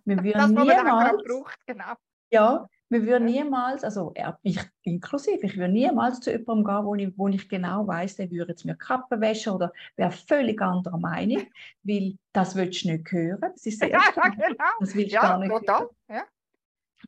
Wir 0.05 0.23
würden 0.23 0.55
das, 0.55 0.65
niemals, 0.65 1.23
braucht, 1.25 1.67
genau. 1.67 1.93
Ja, 2.31 2.67
wir 2.93 3.07
würden 3.07 3.25
niemals, 3.25 3.85
also 3.85 4.13
ich 4.43 4.61
inklusive, 4.83 5.47
ich 5.47 5.57
würde 5.57 5.73
niemals 5.73 6.21
zu 6.21 6.31
jemandem 6.31 6.65
gehen, 6.65 6.85
wo 6.85 6.95
ich, 6.95 7.19
wo 7.19 7.29
ich 7.29 7.49
genau 7.49 7.87
weiß, 7.87 8.17
der 8.17 8.31
würde 8.31 8.53
jetzt 8.53 8.67
mir 8.67 8.77
Kappen 8.77 9.21
waschen 9.21 9.55
oder 9.55 9.73
wäre 9.97 10.11
völlig 10.11 10.61
anderer 10.61 10.99
Meinung, 10.99 11.47
weil 11.83 12.19
das 12.33 12.55
willst 12.55 12.85
du 12.85 12.93
nicht 12.93 13.11
hören. 13.11 13.41
Das 13.41 13.65
ist 13.65 13.79
sehr 13.79 13.91
ja, 13.91 14.01
genau. 14.15 14.65
Das 14.81 14.95
willst 14.95 15.11
du 15.11 15.15
ja, 15.15 15.23
gar 15.23 15.39
nicht 15.39 15.51
total. 15.51 15.89
Ja. 16.09 16.25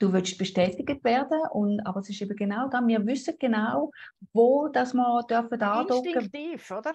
Du 0.01 0.13
willst 0.13 0.39
bestätigt 0.39 1.05
werden, 1.05 1.41
und, 1.53 1.81
aber 1.87 2.01
es 2.01 2.09
ist 2.09 2.21
eben 2.23 2.35
genau 2.35 2.69
da. 2.69 2.85
Wir 2.85 3.07
wissen 3.07 3.35
genau, 3.39 3.93
wo 4.33 4.69
das 4.69 4.95
wir 4.95 5.23
dürfen 5.29 5.63
andocken. 5.63 6.15
Instinktiv, 6.15 6.71
oder? 6.71 6.95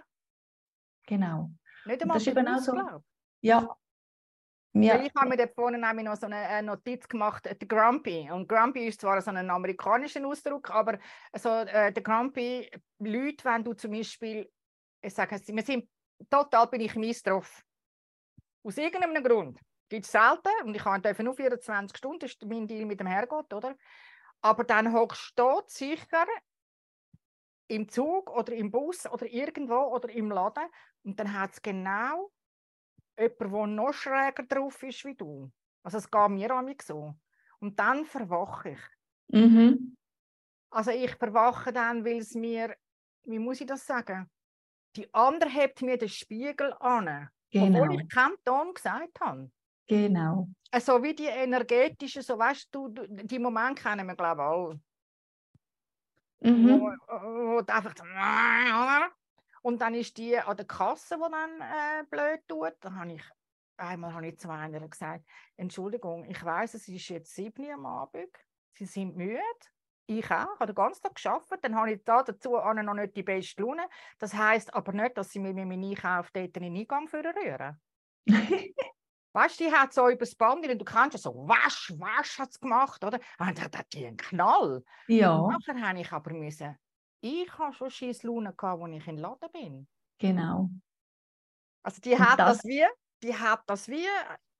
Genau. 1.06 1.52
Nicht 1.86 2.02
einmal 2.02 2.16
das 2.16 2.28
ist 2.28 2.36
eben 2.36 2.48
auch 2.48 2.60
so, 2.60 2.74
Ja, 3.42 3.70
ja. 4.74 5.02
Ich 5.02 5.12
habe 5.16 5.30
mir 5.30 5.38
dort 5.38 5.56
vorne 5.56 5.78
nämlich 5.78 6.06
noch 6.06 6.16
so 6.16 6.28
eine 6.28 6.64
Notiz 6.64 7.08
gemacht, 7.08 7.46
der 7.46 7.56
Grumpy. 7.56 8.30
Und 8.32 8.48
Grumpy 8.48 8.88
ist 8.88 9.02
zwar 9.02 9.22
so 9.22 9.32
ein 9.32 9.50
amerikanischer 9.50 10.26
Ausdruck, 10.26 10.70
aber 10.70 11.00
so, 11.34 11.50
äh, 11.50 11.92
der 11.92 12.04
Grumpy, 12.04 12.70
Leute, 13.00 13.46
wenn 13.46 13.64
du 13.64 13.74
zum 13.74 13.92
Beispiel, 13.92 14.50
ich 15.02 15.14
sage 15.14 15.40
wir 15.44 15.64
sind, 15.64 15.90
total 16.30 16.68
bin 16.68 16.82
ich 16.82 16.96
mies 16.96 17.24
drauf. 17.24 17.64
Aus 18.64 18.78
irgendeinem 18.78 19.24
Grund. 19.24 19.60
Gibt 19.90 20.06
es 20.06 20.12
selten 20.12 20.50
und 20.64 20.76
ich 20.76 20.86
habe 20.86 21.24
nur 21.24 21.34
24 21.34 21.98
Stunden, 21.98 22.26
ist 22.26 22.46
mein 22.46 22.68
Deal 22.68 22.86
mit 22.86 23.00
dem 23.00 23.08
Herrgott, 23.08 23.52
oder? 23.54 23.76
Aber 24.42 24.64
dann 24.64 24.94
hockst 24.94 25.34
du 25.36 25.62
sicher 25.66 26.26
im 27.68 27.90
Zug 27.90 28.30
oder 28.30 28.54
im 28.54 28.70
Bus 28.70 29.06
oder 29.08 29.26
irgendwo 29.26 29.76
oder 29.76 30.10
im 30.10 30.30
Laden 30.30 30.66
und 31.04 31.20
dann 31.20 31.34
hat 31.34 31.54
es 31.54 31.62
genau 31.62 32.32
jemand, 33.20 33.40
der 33.40 33.68
noch 33.68 33.94
schräger 33.94 34.44
drauf 34.44 34.82
ist 34.84 35.06
wie 35.06 35.16
du. 35.16 35.52
Also 35.84 35.98
es 35.98 36.10
geht 36.10 36.30
mir 36.30 36.52
an 36.52 36.66
mich 36.66 36.82
so. 36.82 37.16
Und 37.60 37.78
dann 37.80 38.06
verwache 38.06 38.72
ich. 38.72 38.80
Mhm. 39.28 39.96
Also 40.72 40.92
ich 40.92 41.16
verwache 41.16 41.74
dann, 41.74 42.06
weil 42.06 42.20
es 42.20 42.36
mir, 42.36 42.76
wie 43.24 43.40
muss 43.40 43.62
ich 43.62 43.68
das 43.68 43.86
sagen? 43.86 44.30
Die 44.96 45.12
andere 45.14 45.50
hebt 45.50 45.82
mir 45.82 45.98
den 45.98 46.10
Spiegel 46.10 46.74
an, 46.80 47.30
genau. 47.52 47.82
obwohl 47.82 48.02
ich 48.02 48.10
keinen 48.10 48.38
Ton 48.44 48.74
gesagt 48.74 49.20
habe. 49.20 49.52
Genau. 49.88 50.48
Also 50.72 51.02
wie 51.02 51.16
die 51.16 51.26
energetischen, 51.26 52.22
so 52.22 52.38
weißt 52.38 52.70
du, 52.72 52.90
die 52.90 53.40
Momente 53.40 53.82
kennen 53.82 54.08
wir 54.08 54.16
glaube 54.16 54.42
ich 54.42 54.48
alle. 54.48 54.82
Mhm. 56.42 56.80
Wo, 56.80 56.86
wo 57.56 57.62
du 57.62 57.74
einfach 57.74 57.94
und 59.62 59.82
dann 59.82 59.94
ist 59.94 60.18
die 60.18 60.38
an 60.38 60.58
der 60.58 60.66
Kasse, 60.66 61.16
die 61.18 61.32
dann 61.32 61.62
äh, 61.62 62.04
blöd 62.10 62.42
tut. 62.48 62.76
Dann 62.82 63.00
habe 63.00 63.14
ich, 63.14 63.24
einmal 63.78 64.14
habe 64.14 64.28
ich 64.28 64.40
zu 64.40 64.50
einer 64.50 64.88
gesagt, 64.88 65.26
Entschuldigung, 65.58 66.26
ich 66.26 66.44
weiß, 66.44 66.74
es 66.74 66.88
ist 66.88 67.10
jetzt 67.10 67.36
sieben 67.36 67.66
Uhr 67.66 67.74
am 67.74 67.86
Abend, 67.86 68.30
Sie 68.74 68.86
sind 68.86 69.16
müde. 69.18 69.42
Ich 70.06 70.26
auch, 70.26 70.54
ich 70.56 70.60
habe 70.60 70.66
den 70.68 70.76
ganzen 70.76 71.04
Tag 71.04 71.16
gearbeitet, 71.16 71.64
dann 71.64 71.76
habe 71.76 71.92
ich 71.92 72.04
da 72.04 72.24
dazu 72.24 72.52
noch 72.52 72.94
nicht 72.96 73.16
die 73.16 73.22
beste 73.22 73.62
Laune. 73.62 73.88
Das 74.18 74.34
heisst 74.34 74.74
aber 74.74 74.92
nicht, 74.92 75.18
dass 75.18 75.30
sie 75.30 75.40
mir 75.40 75.54
mit 75.54 75.68
meinem 75.68 75.92
Einkauf 75.92 76.32
dort 76.32 76.58
in 76.58 76.64
den 76.64 76.78
Eingang 76.78 77.08
rühren. 77.10 77.80
Weißt 79.34 79.60
du, 79.60 79.66
die 79.66 79.72
hat 79.72 79.94
so 79.94 80.10
übers 80.10 80.34
Band, 80.34 80.68
und 80.68 80.80
du 80.80 80.86
kannst 80.86 81.14
ja 81.14 81.20
so, 81.20 81.48
wasch, 81.48 81.94
wasch 82.00 82.40
hat 82.40 82.50
es 82.50 82.60
gemacht, 82.60 83.04
oder? 83.04 83.20
Und 83.38 83.58
dann 83.58 83.72
hat 83.72 83.94
die 83.94 84.08
einen 84.08 84.18
Knall. 84.18 84.84
Ja. 85.08 85.36
Und 85.36 85.54
nachher 85.54 85.88
habe 85.88 86.00
ich 86.00 86.12
aber 86.12 86.34
müssen 86.34 86.76
ich 87.22 87.58
habe 87.58 87.74
schon 87.74 87.90
scheiß 87.90 88.24
Laune 88.24 88.54
gehabt, 88.54 88.82
als 88.82 88.96
ich 88.96 89.08
in 89.08 89.18
Laden 89.18 89.52
bin. 89.52 89.88
Genau. 90.20 90.70
Also 91.84 92.02
die 92.02 92.18
hat 92.18 92.40
das, 92.40 92.58
das, 92.58 92.66
wie, 92.66 92.86
die 93.24 93.36
hat 93.36 93.64
das 93.68 93.88
wie, 93.88 94.08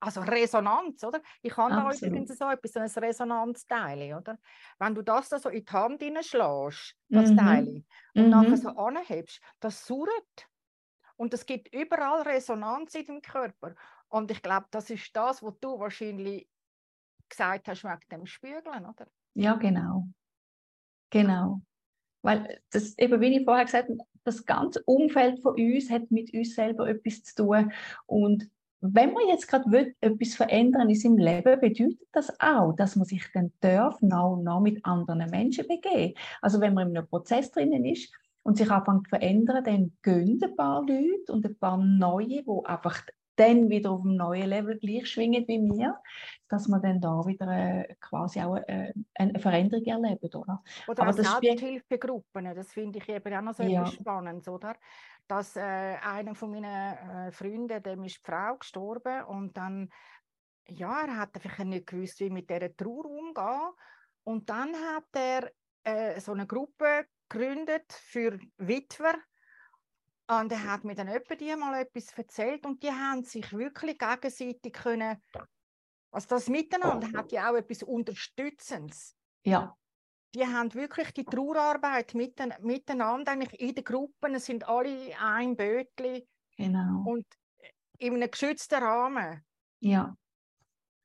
also 0.00 0.22
Resonanz, 0.22 1.04
oder? 1.04 1.20
Ich 1.42 1.56
habe 1.56 1.74
da 1.74 1.90
übrigens 1.90 2.36
so 2.36 2.48
etwas, 2.48 2.72
so 2.72 2.80
ein 2.80 3.04
Resonanzteil, 3.04 4.14
oder? 4.14 4.38
Wenn 4.78 4.94
du 4.94 5.02
das 5.02 5.28
da 5.28 5.38
so 5.38 5.50
in 5.50 5.64
die 5.64 5.72
Hand 5.72 6.02
hineinschlägst, 6.02 6.96
das 7.08 7.30
mhm. 7.30 7.36
Teil, 7.36 7.84
und 8.14 8.24
mhm. 8.24 8.30
nachher 8.30 8.56
so 8.56 8.68
anhebst, 8.70 9.40
das 9.60 9.86
surrt. 9.86 10.48
Und 11.16 11.34
es 11.34 11.44
gibt 11.44 11.72
überall 11.74 12.22
Resonanz 12.22 12.94
in 12.94 13.04
dem 13.04 13.22
Körper. 13.22 13.74
Und 14.08 14.30
ich 14.30 14.42
glaube, 14.42 14.66
das 14.70 14.88
ist 14.88 15.14
das, 15.14 15.42
was 15.42 15.58
du 15.60 15.78
wahrscheinlich 15.78 16.48
gesagt 17.28 17.68
hast 17.68 17.84
wegen 17.84 18.08
dem 18.10 18.26
Spiegeln, 18.26 18.86
oder? 18.86 19.06
Ja, 19.34 19.54
genau. 19.54 20.08
Genau. 21.10 21.60
Weil 22.22 22.60
das, 22.70 22.96
eben 22.98 23.20
wie 23.20 23.38
ich 23.38 23.44
vorher 23.44 23.64
gesagt 23.64 23.88
habe, 23.88 23.98
das 24.24 24.44
ganze 24.44 24.82
Umfeld 24.84 25.40
von 25.40 25.54
uns 25.54 25.90
hat 25.90 26.10
mit 26.10 26.32
uns 26.34 26.54
selber 26.54 26.88
etwas 26.88 27.22
zu 27.22 27.44
tun. 27.44 27.72
Und 28.06 28.50
wenn 28.80 29.12
man 29.12 29.28
jetzt 29.28 29.46
gerade 29.46 29.94
etwas 30.00 30.34
verändern 30.34 30.88
in 30.88 30.96
seinem 30.96 31.18
Leben, 31.18 31.60
bedeutet 31.60 32.08
das 32.12 32.32
auch, 32.40 32.72
dass 32.72 32.96
man 32.96 33.04
sich 33.04 33.24
dann 33.34 33.52
darf, 33.60 34.00
noch, 34.00 34.40
noch 34.42 34.60
mit 34.60 34.84
anderen 34.84 35.28
Menschen 35.30 35.66
begeben. 35.66 36.14
Also 36.40 36.60
wenn 36.60 36.74
man 36.74 36.90
in 36.90 36.96
einem 36.96 37.08
Prozess 37.08 37.50
drinnen 37.50 37.84
ist 37.84 38.12
und 38.42 38.56
sich 38.56 38.70
anfängt 38.70 39.04
zu 39.04 39.10
verändern, 39.10 39.64
dann 39.64 39.92
gehen 40.02 40.40
ein 40.42 40.56
paar 40.56 40.80
Leute 40.80 41.32
und 41.32 41.44
ein 41.44 41.56
paar 41.56 41.76
neue, 41.76 42.42
die 42.42 42.64
einfach 42.64 43.02
dann 43.36 43.68
wieder 43.70 43.92
auf 43.92 44.02
einem 44.02 44.16
neuen 44.16 44.48
Level 44.48 44.78
gleich 44.78 45.08
schwingen 45.08 45.46
wie 45.48 45.58
mir, 45.58 45.98
dass 46.48 46.68
man 46.68 46.82
dann 46.82 47.00
da 47.00 47.24
wieder 47.26 47.48
äh, 47.48 47.94
quasi 48.00 48.40
auch 48.40 48.56
äh, 48.56 48.92
eine 49.14 49.38
Veränderung 49.38 49.84
erlebt, 49.84 50.34
oder? 50.34 50.62
Oder 50.88 51.02
Aber 51.02 51.12
das 51.12 51.40
Selbsthilfegruppen, 51.40 52.54
das 52.54 52.72
finde 52.72 52.98
ich 52.98 53.08
eben 53.08 53.34
auch 53.34 53.42
noch 53.42 53.54
so 53.54 53.62
ja. 53.62 53.86
spannend, 53.86 54.46
oder? 54.48 54.76
Dass 55.26 55.56
äh, 55.56 55.60
einer 55.60 56.34
von 56.34 56.50
meinen 56.50 56.64
äh, 57.28 57.32
Freunden, 57.32 57.82
dem 57.82 58.04
ist 58.04 58.18
die 58.18 58.30
Frau 58.30 58.56
gestorben 58.56 59.24
und 59.24 59.56
dann, 59.56 59.90
ja, 60.66 61.02
er 61.06 61.16
hat 61.16 61.34
einfach 61.34 61.64
nicht 61.64 61.86
gewusst, 61.86 62.20
wie 62.20 62.30
mit 62.30 62.50
dieser 62.50 62.76
Trauer 62.76 63.06
umgehen 63.06 63.70
und 64.24 64.50
dann 64.50 64.74
hat 64.74 65.06
er 65.12 65.50
äh, 65.84 66.20
so 66.20 66.32
eine 66.32 66.46
Gruppe 66.46 67.06
gegründet 67.28 67.92
für 67.92 68.38
Witwer, 68.58 69.14
und 70.38 70.52
er 70.52 70.64
hat 70.64 70.84
mir 70.84 70.94
dann 70.94 71.08
etwa 71.08 71.34
die 71.34 71.56
mal 71.56 71.80
etwas 71.80 72.12
erzählt 72.16 72.64
und 72.64 72.82
die 72.82 72.90
haben 72.90 73.24
sich 73.24 73.52
wirklich 73.52 73.98
gegenseitig 73.98 74.72
können, 74.72 75.20
also 76.12 76.28
das 76.28 76.48
Miteinander 76.48 77.08
hat 77.18 77.32
ja 77.32 77.50
auch 77.50 77.56
etwas 77.56 77.82
Unterstützendes. 77.82 79.16
Ja. 79.44 79.76
Die 80.34 80.46
haben 80.46 80.72
wirklich 80.74 81.12
die 81.12 81.24
Trauerarbeit 81.24 82.14
mitten, 82.14 82.54
miteinander, 82.60 83.32
eigentlich 83.32 83.60
in 83.60 83.74
den 83.74 83.84
Gruppen, 83.84 84.34
es 84.34 84.46
sind 84.46 84.68
alle 84.68 85.12
ein 85.20 85.56
Bötli. 85.56 86.28
Genau. 86.56 87.02
Und 87.04 87.26
in 87.98 88.14
einem 88.14 88.30
geschützten 88.30 88.82
Rahmen. 88.82 89.44
Ja. 89.80 90.16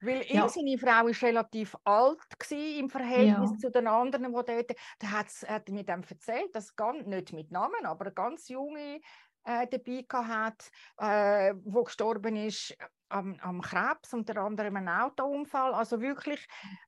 Weil 0.06 0.26
ja. 0.28 0.48
seine 0.48 0.78
Frau 0.78 1.08
ist 1.08 1.24
relativ 1.24 1.76
alt 1.84 2.20
im 2.52 2.90
Verhältnis 2.90 3.52
ja. 3.52 3.58
zu 3.58 3.72
den 3.72 3.88
anderen, 3.88 4.34
die 4.34 4.46
dort, 4.46 4.72
da 5.00 5.12
hat, 5.12 5.28
hat 5.48 5.70
mir 5.70 5.84
dann 5.84 6.04
erzählt, 6.04 6.54
dass 6.54 6.76
ganz, 6.76 7.06
nicht 7.06 7.34
mit 7.34 7.52
Namen, 7.52 7.86
aber 7.86 8.06
eine 8.06 8.14
ganz 8.14 8.50
junge 8.50 9.02
äh, 9.46 9.68
dabei 9.68 10.06
hat, 10.28 10.72
äh, 10.98 11.54
wo 11.64 11.84
gestorben 11.84 12.36
ist 12.36 12.76
am, 13.10 13.38
am 13.42 13.62
Krebs, 13.62 14.14
unter 14.14 14.38
anderem 14.38 14.76
ein 14.78 14.90
Autounfall, 14.90 15.74
also 15.74 16.02
wirklich 16.02 16.46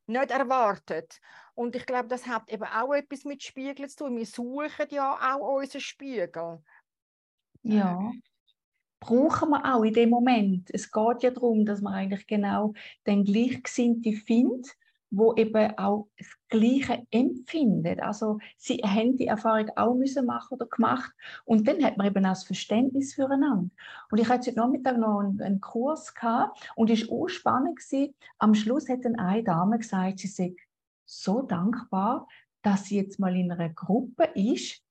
nicht 0.08 0.32
erwartet. 0.32 1.20
Und 1.54 1.76
ich 1.76 1.86
glaube, 1.86 2.08
das 2.08 2.28
hat 2.28 2.50
eben 2.50 2.64
auch 2.64 2.94
etwas 2.94 3.24
mit 3.24 3.44
Spiegeln 3.44 3.90
zu 3.90 4.06
tun. 4.06 4.18
Wir 4.18 4.26
suchen 4.26 4.88
ja 4.90 5.36
auch 5.36 5.56
unseren 5.58 5.82
Spiegel. 5.82 6.64
Ja. 7.62 8.12
Brauchen 9.00 9.50
wir 9.50 9.76
auch 9.76 9.84
in 9.84 9.94
dem 9.94 10.10
Moment. 10.10 10.70
Es 10.74 10.92
geht 10.92 11.24
ja 11.24 11.32
darum, 11.32 11.66
dass 11.66 11.82
man 11.82 11.94
eigentlich 11.94 12.28
genau 12.28 12.74
den 13.06 13.24
Gleichgesinnten 13.24 14.14
findet, 14.14 14.76
wo 15.10 15.34
eben 15.36 15.78
auch 15.78 16.10
das 16.18 16.28
Gleiche 16.50 17.06
empfindet. 17.12 18.02
Also 18.02 18.40
sie 18.58 18.78
haben 18.78 19.16
die 19.16 19.28
Erfahrung 19.28 19.70
auch 19.76 19.96
müssen 19.96 20.26
machen 20.26 20.56
oder 20.56 20.66
gemacht 20.66 21.12
und 21.46 21.68
dann 21.68 21.84
hat 21.84 21.98
man 21.98 22.08
eben 22.08 22.26
auch 22.26 22.32
das 22.32 22.44
Verständnis 22.44 23.14
füreinander. 23.14 23.70
Und 24.12 24.18
ich 24.20 24.28
hatte 24.28 24.52
heute 24.52 24.60
Nachmittag 24.60 24.98
noch 24.98 25.20
einen, 25.20 25.42
einen 25.42 25.62
Kurs 25.62 26.14
gehabt 26.14 26.72
und 26.76 26.90
es 26.90 27.08
war 27.08 27.18
auch 27.18 27.28
spannend. 27.30 27.80
Am 28.40 28.54
Schluss 28.54 28.90
hat 28.90 29.06
dann 29.06 29.18
eine 29.18 29.44
Dame 29.44 29.78
gesagt, 29.78 30.20
sie 30.20 30.28
sei 30.28 30.56
so 31.06 31.42
dankbar, 31.42 32.28
dass 32.62 32.86
sie 32.86 32.98
jetzt 32.98 33.20
mal 33.20 33.36
in 33.36 33.52
einer 33.52 33.70
Gruppe 33.70 34.30
ist, 34.36 34.84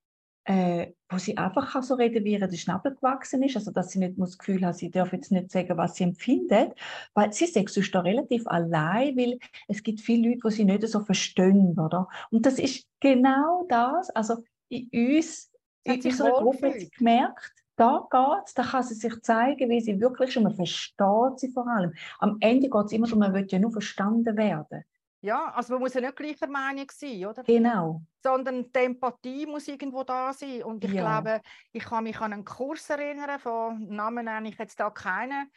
äh, 0.47 0.93
wo 1.09 1.17
sie 1.17 1.37
einfach 1.37 1.73
kann 1.73 1.83
so 1.83 1.95
reden, 1.95 2.23
wie 2.23 2.31
ihr 2.31 2.47
der 2.47 2.55
Schnabel 2.55 2.95
gewachsen 2.95 3.43
ist, 3.43 3.57
also 3.57 3.71
dass 3.71 3.91
sie 3.91 3.99
nicht 3.99 4.13
das 4.17 4.37
Gefühl 4.37 4.65
hat, 4.65 4.77
sie 4.77 4.89
darf 4.89 5.11
jetzt 5.11 5.29
nicht 5.29 5.51
sagen, 5.51 5.77
was 5.77 5.95
sie 5.95 6.05
empfindet, 6.05 6.73
weil 7.13 7.33
sie 7.33 7.47
sagt 7.47 7.69
sonst 7.69 7.93
da 7.93 7.99
relativ 7.99 8.47
allein, 8.47 9.17
weil 9.17 9.39
es 9.67 9.83
gibt 9.83 9.99
viele 9.99 10.29
Leute, 10.29 10.41
die 10.45 10.51
sie 10.53 10.63
nicht 10.63 10.87
so 10.87 11.01
verstehen, 11.01 11.77
oder? 11.77 12.07
Und 12.31 12.45
das 12.45 12.59
ist 12.59 12.87
genau 13.01 13.65
das, 13.67 14.09
also 14.11 14.37
in 14.69 14.89
uns, 14.93 15.51
in 15.83 16.01
unserer 16.01 16.41
Gruppe 16.41 16.67
hat 16.67 16.79
sie 16.79 16.89
gemerkt, 16.91 17.53
da 17.75 18.07
geht 18.09 18.57
da 18.57 18.63
kann 18.63 18.83
sie 18.83 18.95
sich 18.95 19.21
zeigen, 19.21 19.69
wie 19.69 19.81
sie 19.81 19.99
wirklich 19.99 20.31
schon, 20.31 20.43
man 20.43 20.55
versteht 20.55 21.39
sie 21.39 21.51
vor 21.51 21.67
allem. 21.67 21.93
Am 22.19 22.37
Ende 22.39 22.69
geht 22.69 22.85
es 22.85 22.91
immer 22.93 23.07
darum, 23.07 23.19
man 23.19 23.33
will 23.33 23.45
ja 23.49 23.59
nur 23.59 23.71
verstanden 23.71 24.37
werden. 24.37 24.85
Ja, 25.27 25.51
also 25.53 25.73
man 25.73 25.81
muss 25.81 25.93
ja 25.93 25.99
nicht 25.99 26.15
gleicher 26.15 26.47
Meinung 26.47 26.89
sein, 26.89 27.25
oder? 27.25 27.43
Genau. 27.43 28.01
Sondern 28.23 28.71
die 28.71 28.79
Empathie 28.79 29.45
muss 29.45 29.67
irgendwo 29.67 30.03
da 30.05 30.31
sein. 30.31 30.63
Und 30.63 30.85
ich 30.85 30.93
Ja. 30.93 31.19
glaube, 31.19 31.41
ich 31.73 31.83
kann 31.83 32.05
mich 32.05 32.17
an 32.21 32.31
einen 32.31 32.45
Kurs 32.45 32.89
erinnern, 32.89 33.37
von 33.37 33.87
Namen 33.89 34.23
nenne 34.23 34.47
ich 34.47 34.57
jetzt 34.57 34.79
da 34.79 34.89
keinen. 34.89 35.51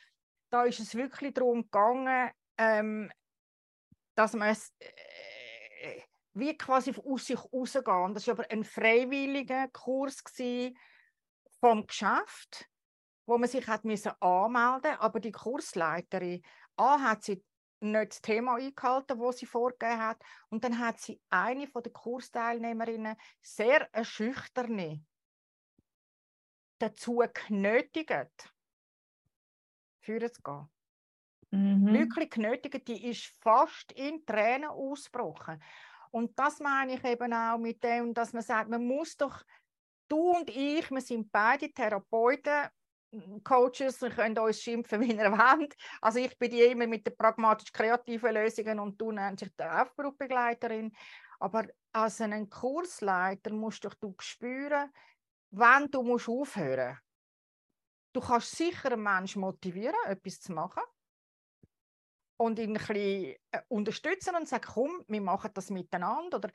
Da 0.51 0.65
ist 0.65 0.81
es 0.81 0.97
wirklich 0.97 1.35
darum 1.35 1.63
gegangen, 1.63 2.31
ähm, 2.59 3.13
dass 4.17 4.33
man 4.35 4.49
es 4.49 4.75
äh, 4.81 6.01
wie 6.35 6.57
quasi 6.59 6.93
aus 7.05 7.27
sich 7.27 7.39
rausgehen. 7.39 8.13
Das 8.15 8.27
war 8.27 8.35
aber 8.35 8.51
ein 8.51 8.65
freiwilliger 8.65 9.69
Kurs 9.69 10.21
vom 11.61 11.87
Geschäft, 11.87 12.67
wo 13.25 13.39
man 13.39 13.49
sich 13.49 13.69
hat 13.69 13.85
müssen 13.85 14.11
anmelden 14.21 14.97
aber 14.99 15.21
die 15.21 15.31
Kursleiterin 15.31 16.43
A 16.77 16.99
hat 17.01 17.23
sie 17.23 17.45
nicht 17.81 18.13
das 18.13 18.21
Thema 18.21 18.57
eingehalten, 18.57 19.19
das 19.19 19.39
sie 19.39 19.47
vorgegeben 19.47 20.01
hat. 20.01 20.23
Und 20.49 20.65
dann 20.65 20.79
hat 20.79 21.01
sie 21.01 21.21
eine 21.31 21.67
von 21.67 21.83
der 21.83 21.93
Kursteilnehmerinnen, 21.93 23.17
sehr 23.41 23.89
eine 23.93 24.05
schüchterne, 24.05 25.05
dazu 26.79 27.23
genötigt, 27.47 28.55
führen 30.01 30.33
zu 30.33 30.43
gehen. 30.43 30.69
Mhm. 31.51 31.93
Wirklich 31.93 32.31
genötigt, 32.31 32.87
die 32.87 33.11
ist 33.11 33.27
fast 33.43 33.93
in 33.93 34.25
Tränen 34.25 34.71
ausgebrochen. 34.71 35.63
Und 36.11 36.39
das 36.39 36.61
meine 36.61 36.95
ich 36.95 37.05
eben 37.05 37.33
auch 37.33 37.59
mit 37.59 37.83
dem, 37.85 38.15
dass 38.15 38.33
man 38.33 38.43
sagt, 38.43 38.71
man 38.71 38.85
muss 38.85 39.17
doch, 39.17 39.43
du 40.09 40.37
und 40.37 40.51
ich, 40.51 40.91
wir 40.91 41.01
sind 41.01 41.31
beide 41.31 41.73
Therapeuten, 41.73 42.69
Coaches, 43.45 43.99
können 43.99 44.39
uns 44.39 44.61
schimpfen, 44.61 45.01
wie 45.01 45.13
ihr 45.13 45.33
wollt. 45.33 45.75
Also 46.01 46.19
ich 46.19 46.39
bin 46.39 46.51
die 46.51 46.63
immer 46.63 46.87
mit 46.87 47.07
den 47.07 47.17
pragmatisch-kreativen 47.17 48.35
Lösungen 48.35 48.79
und 48.79 49.01
du 49.01 49.13
nennst 49.13 49.43
dich 49.43 49.51
die 49.59 49.65
Aufbruchbegleiterin. 49.65 50.93
Aber 51.39 51.67
als 51.93 52.21
einen 52.21 52.49
Kursleiter 52.49 53.53
musst 53.53 53.85
doch 53.85 53.95
du 53.95 54.15
spüren, 54.21 54.93
wann 55.51 55.91
du 55.91 56.03
musst 56.03 56.29
aufhören 56.29 56.99
Du 58.13 58.21
kannst 58.21 58.57
sicher 58.57 58.93
einen 58.93 59.03
Menschen 59.03 59.41
motivieren, 59.41 59.95
etwas 60.07 60.41
zu 60.41 60.53
machen 60.53 60.83
und 62.37 62.59
ihn 62.59 62.71
ein 62.71 62.75
bisschen 62.75 63.37
äh, 63.53 63.61
unterstützen 63.69 64.35
und 64.35 64.49
sagen, 64.49 64.67
komm, 64.67 65.05
wir 65.07 65.21
machen 65.21 65.51
das 65.55 65.71
miteinander. 65.71 66.39
Oder 66.39 66.51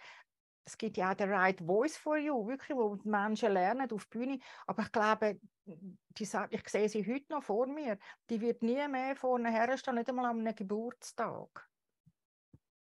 es 0.65 0.77
gibt 0.77 0.97
ja 0.97 1.11
auch 1.11 1.15
den 1.15 1.31
Right 1.31 1.61
Voice 1.61 1.97
for 1.97 2.17
You, 2.17 2.47
wirklich, 2.47 2.77
wo 2.77 2.95
die 2.95 3.07
Menschen 3.07 3.51
lernen 3.53 3.91
auf 3.91 4.05
die 4.05 4.17
Bühne. 4.17 4.39
Aber 4.67 4.83
ich 4.83 4.91
glaube, 4.91 5.39
die, 5.65 6.23
ich 6.49 6.69
sehe 6.69 6.89
sie 6.89 7.05
heute 7.05 7.25
noch 7.33 7.43
vor 7.43 7.67
mir, 7.67 7.97
die 8.29 8.41
wird 8.41 8.63
nie 8.63 8.87
mehr 8.87 9.15
vorne 9.15 9.51
herstehen, 9.51 9.95
nicht 9.95 10.09
einmal 10.09 10.25
an 10.25 10.39
einem 10.39 10.55
Geburtstag. 10.55 11.69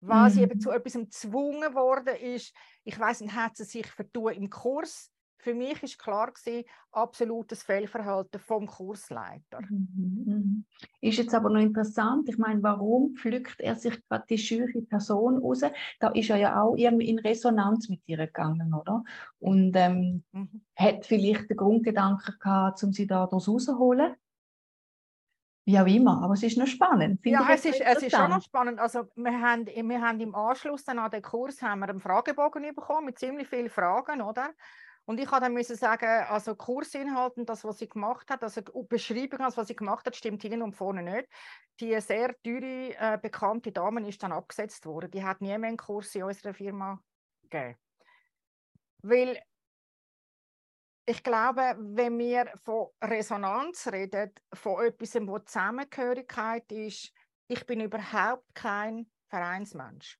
Weil 0.00 0.30
sie 0.30 0.42
eben 0.42 0.58
Mhm. 0.58 0.60
zu 0.60 0.70
etwas 0.70 0.92
gezwungen 0.94 1.74
worden 1.74 2.16
ist. 2.16 2.54
Ich 2.84 2.98
weiß 2.98 3.20
nicht, 3.22 3.34
hat 3.34 3.56
sie 3.56 3.64
sich 3.64 3.86
vertun 3.86 4.34
im 4.34 4.50
Kurs. 4.50 5.13
Für 5.44 5.52
mich 5.52 5.82
ist 5.82 5.98
klar 5.98 6.32
gewesen, 6.32 6.64
absolutes 6.90 7.62
Fehlverhalten 7.62 8.40
vom 8.40 8.66
Kursleiter. 8.66 9.60
Mhm, 9.60 10.24
mhm. 10.24 10.64
Ist 11.02 11.18
jetzt 11.18 11.34
aber 11.34 11.50
noch 11.50 11.60
interessant, 11.60 12.30
ich 12.30 12.38
meine, 12.38 12.62
warum 12.62 13.14
pflückt 13.14 13.60
er 13.60 13.76
sich 13.76 14.02
gerade 14.08 14.24
die 14.30 14.38
schüche 14.38 14.80
Person 14.80 15.36
raus? 15.36 15.60
Da 16.00 16.08
ist 16.08 16.30
er 16.30 16.36
ja 16.38 16.62
auch 16.62 16.76
irgendwie 16.76 17.10
in 17.10 17.18
Resonanz 17.18 17.90
mit 17.90 18.00
ihr 18.06 18.16
gegangen, 18.16 18.72
oder? 18.72 19.04
Und 19.38 19.76
ähm, 19.76 20.24
Mhm. 20.32 20.62
hat 20.76 21.04
vielleicht 21.04 21.50
den 21.50 21.58
Grundgedanken 21.58 22.36
gehabt, 22.40 22.82
um 22.82 22.94
sie 22.94 23.06
da 23.06 23.24
rauszuholen? 23.24 24.14
Wie 25.66 25.78
auch 25.78 25.86
immer, 25.86 26.22
aber 26.22 26.34
es 26.34 26.42
ist 26.42 26.56
noch 26.56 26.66
spannend. 26.66 27.20
finde 27.22 27.38
Ja, 27.38 27.54
es 27.54 27.64
ist, 27.64 27.80
es 27.80 28.02
ist 28.02 28.16
schon 28.16 28.30
noch 28.30 28.42
spannend. 28.42 28.78
Also, 28.78 29.08
wir, 29.14 29.40
haben, 29.40 29.66
wir 29.66 30.00
haben 30.00 30.20
im 30.20 30.34
Anschluss 30.34 30.84
dann 30.84 30.98
an 30.98 31.10
den 31.10 31.22
Kurs 31.22 31.60
haben 31.62 31.80
wir 31.80 31.88
einen 31.88 32.00
Fragebogen 32.00 32.74
bekommen 32.74 33.06
mit 33.06 33.18
ziemlich 33.18 33.48
vielen 33.48 33.70
Fragen, 33.70 34.22
oder? 34.22 34.50
Und 35.06 35.20
ich 35.20 35.30
habe 35.30 35.46
dann 35.46 35.62
sagen, 35.62 36.24
also 36.28 36.54
Kursinhalt 36.54 37.36
und 37.36 37.48
das, 37.48 37.64
was 37.64 37.78
sie 37.78 37.88
gemacht 37.88 38.30
hat, 38.30 38.42
also 38.42 38.62
Beschreibung, 38.88 39.40
also 39.40 39.58
was 39.58 39.68
sie 39.68 39.76
gemacht 39.76 40.06
hat, 40.06 40.16
stimmt 40.16 40.42
hinten 40.42 40.62
und 40.62 40.74
vorne 40.74 41.02
nicht. 41.02 41.28
Die 41.80 42.00
sehr 42.00 42.34
teure, 42.42 42.94
äh, 42.96 43.18
bekannte 43.20 43.70
Dame 43.70 44.08
ist 44.08 44.22
dann 44.22 44.32
abgesetzt 44.32 44.86
worden. 44.86 45.10
Die 45.10 45.22
hat 45.22 45.40
nie 45.40 45.58
mehr 45.58 45.68
einen 45.68 45.76
Kurs 45.76 46.14
in 46.14 46.22
unserer 46.22 46.54
Firma 46.54 47.00
gegeben. 47.42 47.76
Weil 49.02 49.42
ich 51.06 51.22
glaube, 51.22 51.76
wenn 51.78 52.18
wir 52.18 52.50
von 52.64 52.88
Resonanz 53.02 53.88
reden, 53.88 54.32
von 54.54 54.86
etwas, 54.86 55.14
wo 55.26 55.38
Zusammengehörigkeit 55.38 56.72
ist, 56.72 57.12
ich 57.46 57.66
bin 57.66 57.80
überhaupt 57.80 58.46
kein 58.54 59.10
Vereinsmensch. 59.28 60.18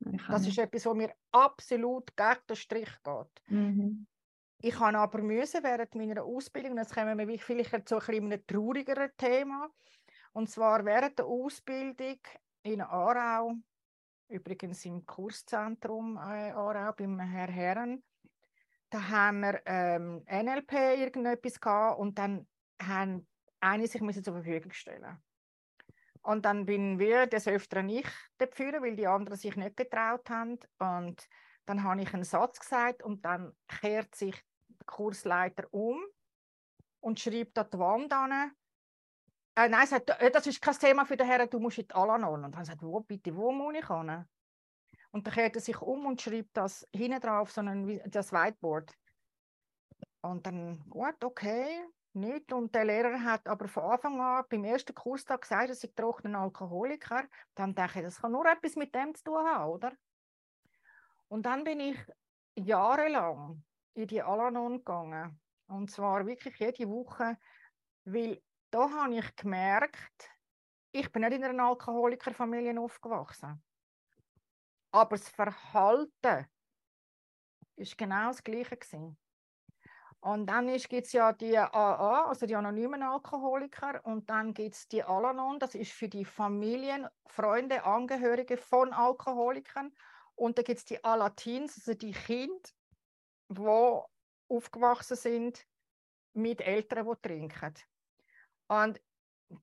Das 0.00 0.46
ist 0.46 0.58
etwas, 0.58 0.86
wo 0.86 0.94
mir 0.94 1.12
absolut 1.32 2.16
gegen 2.16 2.46
den 2.48 2.56
Strich 2.56 2.90
geht. 3.02 3.42
Mhm. 3.48 4.06
Ich 4.60 4.78
habe 4.78 4.98
aber 4.98 5.22
müssen 5.22 5.62
während 5.62 5.94
meiner 5.94 6.24
Ausbildung, 6.24 6.72
und 6.72 6.78
jetzt 6.78 6.94
kommen 6.94 7.18
wir 7.18 7.38
vielleicht 7.38 7.88
zu 7.88 7.96
ein 7.96 8.00
bisschen 8.00 8.24
einem 8.24 8.46
traurigeren 8.46 9.10
Thema, 9.16 9.68
und 10.32 10.50
zwar 10.50 10.84
während 10.84 11.18
der 11.18 11.26
Ausbildung 11.26 12.18
in 12.62 12.80
Aarau, 12.80 13.54
übrigens 14.28 14.84
im 14.84 15.06
Kurszentrum 15.06 16.16
äh, 16.16 16.50
Aarau 16.50 16.92
beim 16.92 17.20
Herr 17.20 17.48
Herren, 17.48 18.02
da 18.90 19.08
haben 19.08 19.40
wir 19.40 19.60
ähm, 19.66 20.24
NLP 20.26 20.72
irgendetwas 20.98 21.60
gehabt 21.60 22.00
und 22.00 22.18
dann 22.18 22.46
haben 22.82 23.26
eine 23.60 23.86
sich 23.86 24.00
müssen 24.00 24.24
zur 24.24 24.34
Verfügung 24.34 24.72
stellen. 24.72 25.18
Und 26.28 26.44
dann 26.44 26.66
bin 26.66 26.98
wir 26.98 27.26
des 27.26 27.48
Öfteren 27.48 27.88
ich 27.88 28.06
der 28.38 28.48
Führer, 28.48 28.82
weil 28.82 28.96
die 28.96 29.06
anderen 29.06 29.38
sich 29.38 29.56
nicht 29.56 29.78
getraut 29.78 30.28
haben. 30.28 30.58
Und 30.78 31.26
dann 31.64 31.82
habe 31.82 32.02
ich 32.02 32.12
einen 32.12 32.22
Satz 32.22 32.60
gesagt 32.60 33.02
und 33.02 33.24
dann 33.24 33.56
kehrt 33.66 34.14
sich 34.14 34.34
der 34.68 34.84
Kursleiter 34.84 35.66
um 35.72 35.98
und 37.00 37.18
schreibt 37.18 37.56
an 37.58 37.70
die 37.72 37.78
Wand 37.78 38.12
an. 38.12 38.52
Äh, 39.56 39.70
nein, 39.70 39.86
sagt, 39.86 40.10
äh, 40.10 40.30
das 40.30 40.46
ist 40.46 40.60
kein 40.60 40.74
Thema 40.74 41.06
für 41.06 41.16
den 41.16 41.26
Herrn, 41.26 41.48
du 41.48 41.60
musst 41.60 41.78
in 41.78 41.88
die 41.88 41.94
Alanon. 41.94 42.44
Und 42.44 42.54
dann 42.54 42.64
sagt 42.66 42.82
wo 42.82 43.00
bitte, 43.00 43.34
wo 43.34 43.50
muss 43.50 43.76
ich 43.76 43.88
hin? 43.88 44.26
Und 45.12 45.26
dann 45.26 45.32
kehrt 45.32 45.56
er 45.56 45.62
sich 45.62 45.80
um 45.80 46.04
und 46.04 46.20
schreibt 46.20 46.54
das 46.58 46.86
hinten 46.94 47.20
drauf, 47.20 47.50
sondern 47.52 47.88
wie- 47.88 48.02
das 48.04 48.32
Whiteboard. 48.32 48.92
Und 50.20 50.46
dann, 50.46 50.86
gut, 50.90 51.24
okay, 51.24 51.86
nicht. 52.18 52.52
Und 52.52 52.74
der 52.74 52.84
Lehrer 52.84 53.22
hat 53.22 53.48
aber 53.48 53.68
von 53.68 53.84
Anfang 53.84 54.20
an 54.20 54.44
beim 54.48 54.64
ersten 54.64 54.94
Kurstag 54.94 55.42
gesagt, 55.42 55.68
er 55.68 55.74
sei 55.74 55.88
trockener 55.94 56.40
Alkoholiker. 56.40 57.24
Dann 57.54 57.74
dachte 57.74 58.00
ich, 58.00 58.04
das 58.04 58.20
kann 58.20 58.32
nur 58.32 58.46
etwas 58.46 58.76
mit 58.76 58.94
dem 58.94 59.14
zu 59.14 59.24
tun 59.24 59.46
haben, 59.46 59.70
oder? 59.70 59.92
Und 61.28 61.44
dann 61.44 61.64
bin 61.64 61.80
ich 61.80 61.98
jahrelang 62.54 63.62
in 63.94 64.06
die 64.06 64.22
Alanon 64.22 64.78
gegangen. 64.78 65.40
Und 65.66 65.90
zwar 65.90 66.26
wirklich 66.26 66.56
jede 66.56 66.88
Woche, 66.88 67.36
weil 68.04 68.42
da 68.70 68.90
habe 68.90 69.16
ich 69.16 69.36
gemerkt, 69.36 70.30
ich 70.92 71.10
bin 71.12 71.22
nicht 71.22 71.34
in 71.34 71.44
einer 71.44 71.64
Alkoholikerfamilie 71.64 72.78
aufgewachsen. 72.80 73.62
Aber 74.90 75.16
das 75.16 75.28
Verhalten 75.28 76.46
ist 77.76 77.98
genau 77.98 78.28
das 78.28 78.42
Gleiche. 78.42 78.76
Gewesen. 78.76 79.18
Und 80.20 80.46
dann 80.46 80.66
gibt 80.66 81.06
es 81.06 81.12
ja 81.12 81.32
die 81.32 81.56
AA, 81.56 82.24
also 82.26 82.44
die 82.46 82.56
anonymen 82.56 83.02
Alkoholiker, 83.02 84.04
und 84.04 84.28
dann 84.28 84.52
gibt 84.52 84.74
es 84.74 84.88
die 84.88 85.02
Alanon, 85.02 85.60
das 85.60 85.74
ist 85.76 85.92
für 85.92 86.08
die 86.08 86.24
Familien, 86.24 87.06
Freunde, 87.26 87.84
Angehörige 87.84 88.56
von 88.56 88.92
Alkoholikern. 88.92 89.94
Und 90.34 90.58
dann 90.58 90.64
gibt 90.64 90.78
es 90.78 90.84
die 90.84 91.02
Alatins, 91.04 91.76
also 91.78 91.94
die 91.94 92.12
Kinder, 92.12 92.68
die 93.48 94.54
aufgewachsen 94.54 95.16
sind 95.16 95.64
mit 96.32 96.60
Eltern, 96.60 97.06
die 97.06 97.28
trinken. 97.28 97.74
Und 98.66 99.00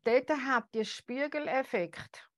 dort 0.03 0.29
hat 0.29 0.73
der 0.73 0.85
Spiegeleffekt 0.85 2.29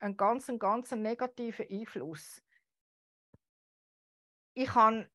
einen 0.00 0.16
ganz, 0.16 0.50
ganz 0.58 0.90
negativen 0.90 1.66
Einfluss. 1.70 2.42
Ich 4.54 4.74
habe 4.74 5.08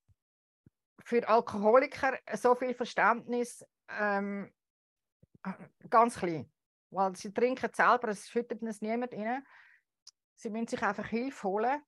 für 1.08 1.26
Alkoholiker 1.26 2.20
so 2.34 2.54
viel 2.54 2.74
Verständnis 2.74 3.66
ähm, 3.88 4.54
ganz 5.90 6.18
klein, 6.20 6.52
weil 6.90 7.16
sie 7.16 7.34
trinken 7.34 7.72
selber, 7.74 8.10
es 8.10 8.28
schüttet 8.28 8.62
es 8.64 8.82
niemand 8.82 9.14
rein. 9.14 9.42
Sie 10.36 10.50
müssen 10.50 10.68
sich 10.68 10.84
einfach 10.84 11.08
Hilfe 11.08 11.48
holen, 11.48 11.82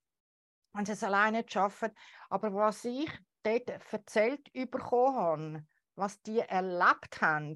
wenn 0.72 0.86
sie 0.86 0.94
es 0.94 1.04
alleine 1.04 1.40
nicht 1.40 1.52
schaffen. 1.52 1.92
Aber 2.30 2.54
was 2.54 2.86
ich 2.86 3.12
dort 3.44 3.70
erzählt 3.92 4.54
bekommen 4.54 5.16
habe, 5.18 5.68
was 5.96 6.22
die 6.22 6.40
erlebt 6.40 7.20
haben, 7.20 7.56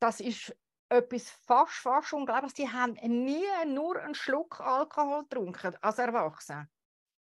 das 0.00 0.20
ist 0.20 0.56
etwas 0.88 1.28
fast, 1.28 1.74
fast 1.74 2.14
unglaublich. 2.14 2.54
Die 2.54 2.70
haben 2.70 2.94
nie 2.94 3.44
nur 3.66 4.00
einen 4.00 4.14
Schluck 4.14 4.60
Alkohol 4.60 5.24
getrunken 5.24 5.76
als 5.82 5.98
Erwachsene. 5.98 6.70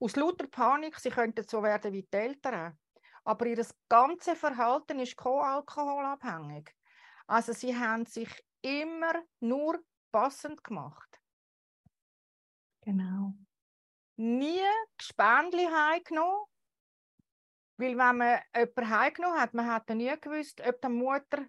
Aus 0.01 0.17
lauter 0.17 0.47
Panik, 0.47 0.99
sie 0.99 1.11
könnten 1.11 1.47
so 1.47 1.63
werden 1.63 1.93
wie 1.93 2.03
die 2.03 2.17
Eltern. 2.17 2.79
Aber 3.25 3.47
ihr 3.47 3.67
ganzes 3.89 4.39
Verhalten 4.39 5.01
ist 5.01 5.19
alkoholabhängig. 5.21 6.71
Also 7.27 7.53
sie 7.53 7.77
haben 7.77 8.07
sich 8.07 8.31
immer 8.63 9.23
nur 9.41 9.85
passend 10.11 10.63
gemacht. 10.65 11.21
Genau. 12.83 13.35
Nie 14.17 14.65
Gespendli 14.97 15.67
heimgenommen. 15.67 16.47
Weil 17.77 17.97
wenn 17.97 18.17
man 18.17 18.41
jemanden 18.55 18.91
heimgenommen 18.91 19.41
hat, 19.41 19.55
man 19.55 19.67
hat 19.67 19.89
nie 19.91 20.15
gewusst, 20.21 20.61
ob 20.61 20.81
die 20.81 20.89
Mutter 20.89 21.47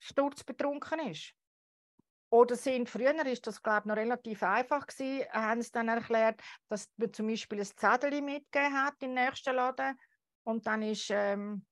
sturzbetrunken 0.00 1.10
ist. 1.10 1.34
Oder 2.34 2.56
sind, 2.56 2.90
früher 2.90 3.14
ist 3.26 3.46
das, 3.46 3.62
glaube 3.62 3.82
ich, 3.82 3.84
noch 3.84 3.94
relativ 3.94 4.42
einfach 4.42 4.88
gewesen, 4.88 5.24
haben 5.30 5.62
sie 5.62 5.70
dann 5.70 5.86
erklärt, 5.86 6.42
dass 6.68 6.90
man 6.96 7.12
zum 7.12 7.28
Beispiel 7.28 7.60
ein 7.60 7.64
Zettel 7.64 8.20
mitgegeben 8.22 8.74
hat 8.74 9.00
im 9.04 9.14
nächsten 9.14 9.54
Laden 9.54 9.96
und 10.42 10.66
dann 10.66 10.82
ist 10.82 11.10
ähm, 11.10 11.64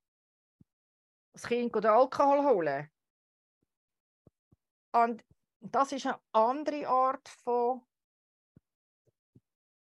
das 1.33 1.47
Kind 1.47 1.75
oder 1.75 1.95
Alkohol 1.95 2.45
holen. 2.45 2.89
Und 4.93 5.25
das 5.59 5.91
ist 5.91 6.05
eine 6.05 6.17
andere 6.31 6.87
Art 6.87 7.27
von. 7.27 7.85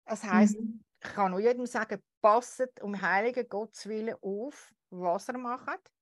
Das 0.06 0.24
heißt, 0.24 0.58
mhm. 0.58 0.82
ich 1.04 1.10
kann 1.10 1.32
nur 1.32 1.40
jedem 1.40 1.66
sagen, 1.66 2.02
passet 2.22 2.80
um 2.80 2.98
heiligen 2.98 3.46
Gottes 3.46 3.86
Willen 3.86 4.16
auf, 4.22 4.72
was 4.88 5.28
er 5.28 5.36
macht. 5.36 5.92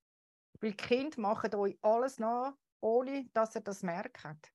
Weil 0.61 0.71
die 0.71 0.77
Kinder 0.77 1.19
machen 1.19 1.53
euch 1.55 1.77
alles 1.81 2.19
nach, 2.19 2.53
ohne 2.79 3.25
dass 3.33 3.53
ihr 3.55 3.61
das 3.61 3.83
merkt. 3.83 4.53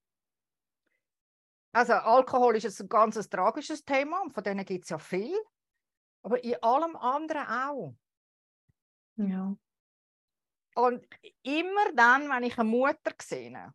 Also 1.76 1.92
Alkohol 1.92 2.56
ist 2.56 2.80
ein 2.80 2.88
ganz 2.88 3.28
tragisches 3.28 3.84
Thema 3.84 4.22
und 4.22 4.32
von 4.32 4.42
denen 4.42 4.64
gibt 4.64 4.84
es 4.84 4.88
ja 4.88 4.96
viel. 4.96 5.38
Aber 6.22 6.42
in 6.42 6.56
allem 6.62 6.96
anderen 6.96 7.46
auch. 7.46 7.94
Ja. 9.16 9.54
Und 10.74 11.06
immer 11.42 11.92
dann, 11.94 12.30
wenn 12.30 12.44
ich 12.44 12.58
eine 12.58 12.70
Mutter 12.70 13.12
sehe, 13.20 13.74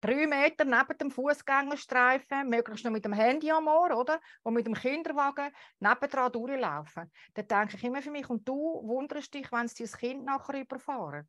drei 0.00 0.26
Meter 0.28 0.64
neben 0.64 0.98
dem 0.98 1.10
Fußgängerstreifen, 1.10 2.48
möglichst 2.48 2.84
noch 2.84 2.92
mit 2.92 3.04
dem 3.04 3.12
Handy 3.12 3.50
am 3.50 3.66
Ohr, 3.66 3.98
oder? 3.98 4.20
Und 4.44 4.54
mit 4.54 4.64
dem 4.64 4.74
Kinderwagen 4.74 5.52
nebendran 5.80 6.30
durchlaufen. 6.30 7.10
Dann 7.34 7.48
denke 7.48 7.76
ich 7.76 7.82
immer 7.82 8.02
für 8.02 8.12
mich, 8.12 8.30
und 8.30 8.48
du 8.48 8.54
wunderst 8.54 9.34
dich, 9.34 9.50
wenn 9.50 9.66
sie 9.66 9.82
das 9.82 9.98
Kind 9.98 10.24
nachher 10.24 10.60
überfahren. 10.60 11.26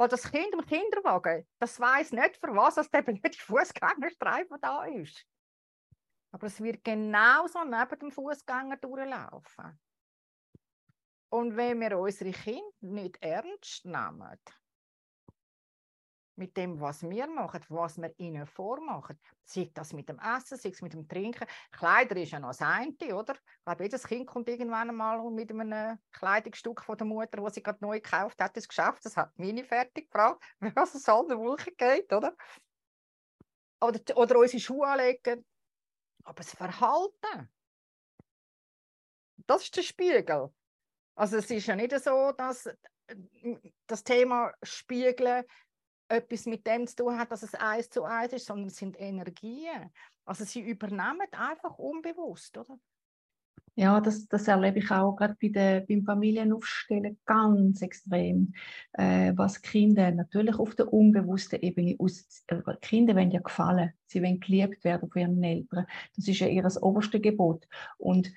Weil 0.00 0.08
das 0.08 0.30
Kind 0.30 0.50
im 0.54 0.64
Kinderwagen, 0.64 1.46
das 1.58 1.78
weiß 1.78 2.12
nicht, 2.12 2.38
für 2.38 2.56
was 2.56 2.78
es 2.78 2.90
der 2.90 3.02
blöde 3.02 3.36
Fußgängerstreifen 3.36 4.56
da 4.58 4.86
ist. 4.86 5.26
Aber 6.32 6.46
es 6.46 6.58
wird 6.58 6.82
genauso 6.82 7.62
neben 7.64 7.98
dem 7.98 8.10
Fußgänger 8.10 8.78
durchlaufen. 8.78 9.78
Und 11.28 11.54
wenn 11.54 11.80
wir 11.80 11.98
unsere 11.98 12.30
Kinder 12.30 12.64
nicht 12.80 13.22
ernst 13.22 13.84
nehmen, 13.84 14.38
mit 16.40 16.56
dem, 16.56 16.80
was 16.80 17.02
wir 17.02 17.26
machen, 17.28 17.60
was 17.68 17.98
wir 17.98 18.12
ihnen 18.18 18.46
vormachen. 18.46 19.20
Sei 19.44 19.70
das 19.74 19.92
mit 19.92 20.08
dem 20.08 20.18
Essen, 20.18 20.56
sei 20.56 20.70
es 20.70 20.80
mit 20.80 20.94
dem 20.94 21.06
Trinken. 21.06 21.46
Kleider 21.70 22.16
ist 22.16 22.32
ja 22.32 22.40
noch 22.40 22.48
das 22.48 22.62
eine, 22.62 22.96
oder? 23.14 23.34
Ich 23.34 23.64
glaube, 23.64 23.82
jedes 23.84 24.06
Kind 24.06 24.26
kommt 24.26 24.48
irgendwann 24.48 24.88
einmal 24.88 25.30
mit 25.30 25.50
einem 25.50 25.98
Kleidungsstück 26.12 26.82
von 26.82 26.96
der 26.96 27.06
Mutter, 27.06 27.42
das 27.42 27.54
sie 27.54 27.62
gerade 27.62 27.78
neu 27.82 28.00
gekauft 28.00 28.40
hat, 28.40 28.56
ins 28.56 28.66
Geschäft. 28.66 29.04
Das 29.04 29.18
hat 29.18 29.38
meine 29.38 29.62
fertig 29.64 30.10
gefragt, 30.10 30.42
was 30.74 30.94
es 30.94 31.08
all 31.08 31.28
der 31.28 31.38
Wolke 31.38 31.72
geht, 31.72 32.10
oder? 32.12 32.34
Oder, 33.82 34.00
oder 34.16 34.38
unsere 34.38 34.60
Schuhe 34.60 34.86
anlegen. 34.86 35.44
Aber 36.24 36.42
das 36.42 36.54
Verhalten, 36.54 37.50
das 39.46 39.64
ist 39.64 39.76
der 39.76 39.82
Spiegel. 39.82 40.54
Also 41.14 41.36
es 41.36 41.50
ist 41.50 41.66
ja 41.66 41.76
nicht 41.76 41.98
so, 42.00 42.32
dass 42.32 42.66
das 43.86 44.04
Thema 44.04 44.52
Spiegeln 44.62 45.44
etwas 46.10 46.46
mit 46.46 46.66
dem 46.66 46.86
zu 46.86 46.96
tun 46.96 47.18
hat, 47.18 47.30
dass 47.30 47.42
es 47.42 47.54
eins 47.54 47.88
zu 47.88 48.04
eins 48.04 48.32
ist, 48.32 48.46
sondern 48.46 48.68
es 48.68 48.76
sind 48.76 49.00
Energien. 49.00 49.90
Also 50.24 50.44
sie 50.44 50.60
übernehmen 50.60 51.26
einfach 51.32 51.78
unbewusst, 51.78 52.58
oder? 52.58 52.78
Ja, 53.76 54.00
das, 54.00 54.26
das 54.26 54.48
erlebe 54.48 54.80
ich 54.80 54.90
auch 54.90 55.14
gerade 55.14 55.36
bei 55.40 55.48
der, 55.48 55.80
beim 55.80 56.04
Familienaufstellen 56.04 57.18
ganz 57.24 57.80
extrem, 57.82 58.52
äh, 58.92 59.32
was 59.36 59.62
Kinder 59.62 60.10
natürlich 60.10 60.58
auf 60.58 60.74
der 60.74 60.92
unbewussten 60.92 61.60
Ebene 61.60 61.96
aus. 61.98 62.44
Äh, 62.48 62.60
Kinder 62.80 63.14
wollen 63.14 63.30
ja 63.30 63.40
gefallen, 63.40 63.92
sie 64.06 64.22
wollen 64.22 64.40
geliebt 64.40 64.84
werden 64.84 65.08
von 65.08 65.22
ihren 65.22 65.42
Eltern. 65.42 65.86
Das 66.16 66.26
ist 66.26 66.40
ja 66.40 66.48
ihr 66.48 66.66
oberste 66.82 67.20
Gebot. 67.20 67.66
Und 67.96 68.32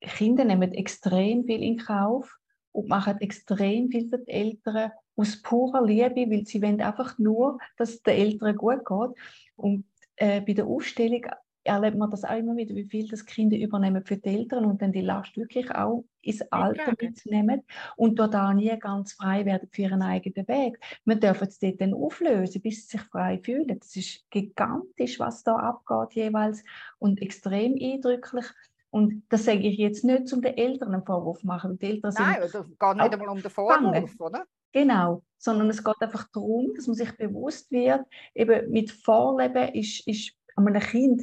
Kinder 0.00 0.44
nehmen 0.44 0.72
extrem 0.72 1.44
viel 1.44 1.62
in 1.62 1.76
Kauf 1.76 2.38
und 2.72 2.88
machen 2.88 3.20
extrem 3.20 3.90
viel 3.90 4.08
für 4.08 4.18
die 4.18 4.30
Eltern 4.30 4.90
aus 5.16 5.40
purer 5.42 5.84
Liebe, 5.84 6.30
weil 6.30 6.46
sie 6.46 6.62
wollen 6.62 6.80
einfach 6.80 7.18
nur, 7.18 7.58
dass 7.76 7.90
es 7.90 8.02
den 8.02 8.18
Eltern 8.18 8.56
gut 8.56 8.84
geht. 8.84 9.18
Und 9.56 9.84
äh, 10.16 10.40
bei 10.40 10.54
der 10.54 10.66
Aufstellung 10.66 11.26
erlebt 11.64 11.96
man 11.96 12.10
das 12.10 12.24
auch 12.24 12.36
immer 12.36 12.56
wieder, 12.56 12.74
wie 12.74 12.84
viel 12.84 13.08
das 13.08 13.24
Kinder 13.24 13.56
übernehmen 13.56 14.04
für 14.04 14.16
die 14.16 14.28
Eltern 14.28 14.64
und 14.64 14.82
dann 14.82 14.92
die 14.92 15.00
Last 15.00 15.36
wirklich 15.36 15.70
auch 15.70 16.04
ins 16.20 16.42
Alter 16.52 16.94
mitnehmen 17.00 17.62
und 17.96 18.18
dort 18.18 18.34
auch 18.34 18.52
nie 18.52 18.76
ganz 18.78 19.12
frei 19.12 19.44
werden 19.44 19.68
für 19.70 19.82
ihren 19.82 20.02
eigenen 20.02 20.46
Weg. 20.48 20.78
Wir 21.04 21.16
dürfen 21.16 21.48
es 21.48 21.58
dort 21.58 21.80
dann 21.80 21.94
auflösen, 21.94 22.62
bis 22.62 22.88
sie 22.88 22.98
sich 22.98 23.06
frei 23.08 23.40
fühlen. 23.42 23.78
Das 23.78 23.94
ist 23.94 24.28
gigantisch, 24.30 25.20
was 25.20 25.44
da 25.44 25.56
abgeht 25.56 26.14
jeweils 26.16 26.64
und 26.98 27.22
extrem 27.22 27.76
eindrücklich. 27.80 28.46
Und 28.92 29.22
das 29.30 29.46
sage 29.46 29.60
ich 29.60 29.78
jetzt 29.78 30.04
nicht, 30.04 30.30
um 30.34 30.42
den 30.42 30.54
Eltern 30.54 30.92
einen 30.92 31.02
Vorwurf 31.02 31.40
zu 31.40 31.46
machen. 31.46 31.78
Die 31.78 31.86
Eltern 31.86 32.12
Nein, 32.18 32.42
es 32.42 32.52
geht 32.52 32.60
nicht 32.60 32.78
einmal 32.78 33.28
um 33.30 33.40
den 33.40 33.50
Vorwurf, 33.50 34.20
oder? 34.20 34.44
Genau, 34.72 35.22
sondern 35.38 35.70
es 35.70 35.82
geht 35.82 36.00
einfach 36.00 36.28
darum, 36.30 36.72
dass 36.76 36.86
man 36.86 36.96
sich 36.96 37.10
bewusst 37.16 37.70
wird, 37.70 38.02
eben 38.34 38.70
mit 38.70 38.90
Vorleben 38.90 39.68
ist, 39.74 40.06
ist 40.06 40.34
einem 40.56 40.78
Kind 40.78 41.22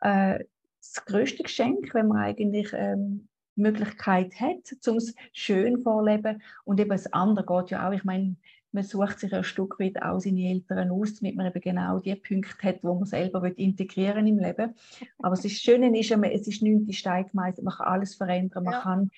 äh, 0.00 0.44
das 0.80 1.04
größte 1.04 1.42
Geschenk, 1.42 1.92
wenn 1.92 2.08
man 2.08 2.18
eigentlich 2.18 2.72
ähm, 2.72 3.28
Möglichkeit 3.54 4.40
hat, 4.40 4.86
um 4.86 4.96
es 4.96 5.14
schön 5.34 5.78
vorleben. 5.82 6.42
Und 6.64 6.80
eben 6.80 6.88
das 6.88 7.12
andere 7.12 7.44
geht 7.44 7.70
ja 7.70 7.86
auch. 7.86 7.92
Ich 7.92 8.04
meine, 8.04 8.36
man 8.72 8.84
sucht 8.84 9.18
sich 9.18 9.34
ein 9.34 9.44
Stück 9.44 9.78
weit 9.80 10.00
auch 10.02 10.20
seine 10.20 10.48
Eltern 10.48 10.90
aus, 10.90 11.14
damit 11.16 11.36
man 11.36 11.46
eben 11.46 11.60
genau 11.60 11.98
die 11.98 12.14
Punkte 12.14 12.68
hat, 12.68 12.82
wo 12.82 12.94
man 12.94 13.06
selber 13.06 13.44
integrieren 13.58 14.26
im 14.26 14.38
Leben. 14.38 14.74
Aber 15.18 15.36
das 15.36 15.50
Schöne 15.50 15.98
ist, 15.98 16.10
es 16.10 16.48
ist 16.48 16.62
nichts 16.62 16.96
Stein 16.96 17.26
gemeißelt, 17.26 17.64
man 17.64 17.74
kann 17.74 17.86
alles 17.86 18.14
verändern, 18.14 18.64
man 18.64 18.74
ja. 18.74 18.80
kann 18.80 19.10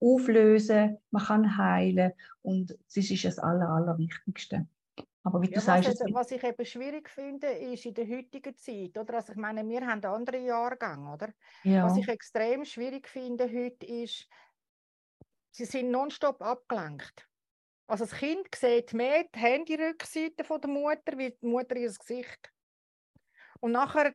auflösen, 0.00 0.98
man 1.10 1.24
kann 1.24 1.56
heilen 1.56 2.12
und 2.42 2.70
das 2.70 3.10
ist 3.10 3.24
das 3.24 3.38
Aller, 3.38 3.68
Allerwichtigste. 3.68 4.66
Aber 5.26 5.40
wie 5.40 5.46
du 5.46 5.54
ja, 5.54 5.60
sagst, 5.62 5.88
was, 5.88 6.12
was, 6.12 6.30
ich 6.32 6.44
eben 6.44 6.66
schwierig 6.66 7.08
finde, 7.08 7.46
ist 7.46 7.86
in 7.86 7.94
der 7.94 8.06
heutigen 8.06 8.54
Zeit, 8.56 8.98
oder? 8.98 9.14
Also 9.14 9.32
ich 9.32 9.38
meine, 9.38 9.66
wir 9.66 9.86
haben 9.86 10.04
andere 10.04 10.38
Jahrgänge, 10.38 11.10
oder? 11.10 11.32
Ja. 11.62 11.86
Was 11.86 11.96
ich 11.96 12.06
extrem 12.08 12.66
schwierig 12.66 13.08
finde 13.08 13.44
heute 13.44 13.86
ist, 13.86 14.28
sie 15.50 15.64
sind 15.64 15.90
nonstop 15.90 16.42
abgelenkt. 16.42 17.26
Also 17.86 18.04
das 18.04 18.14
Kind 18.14 18.54
sieht 18.54 18.92
mehr 18.94 19.24
die 19.34 19.38
Handyrückseite 19.38 20.44
von 20.44 20.60
der 20.60 20.70
Mutter, 20.70 21.18
wie 21.18 21.30
die 21.30 21.46
Mutter 21.46 21.76
ihr 21.76 21.92
Gesicht. 21.92 22.50
Und 23.60 23.72
nachher 23.72 24.12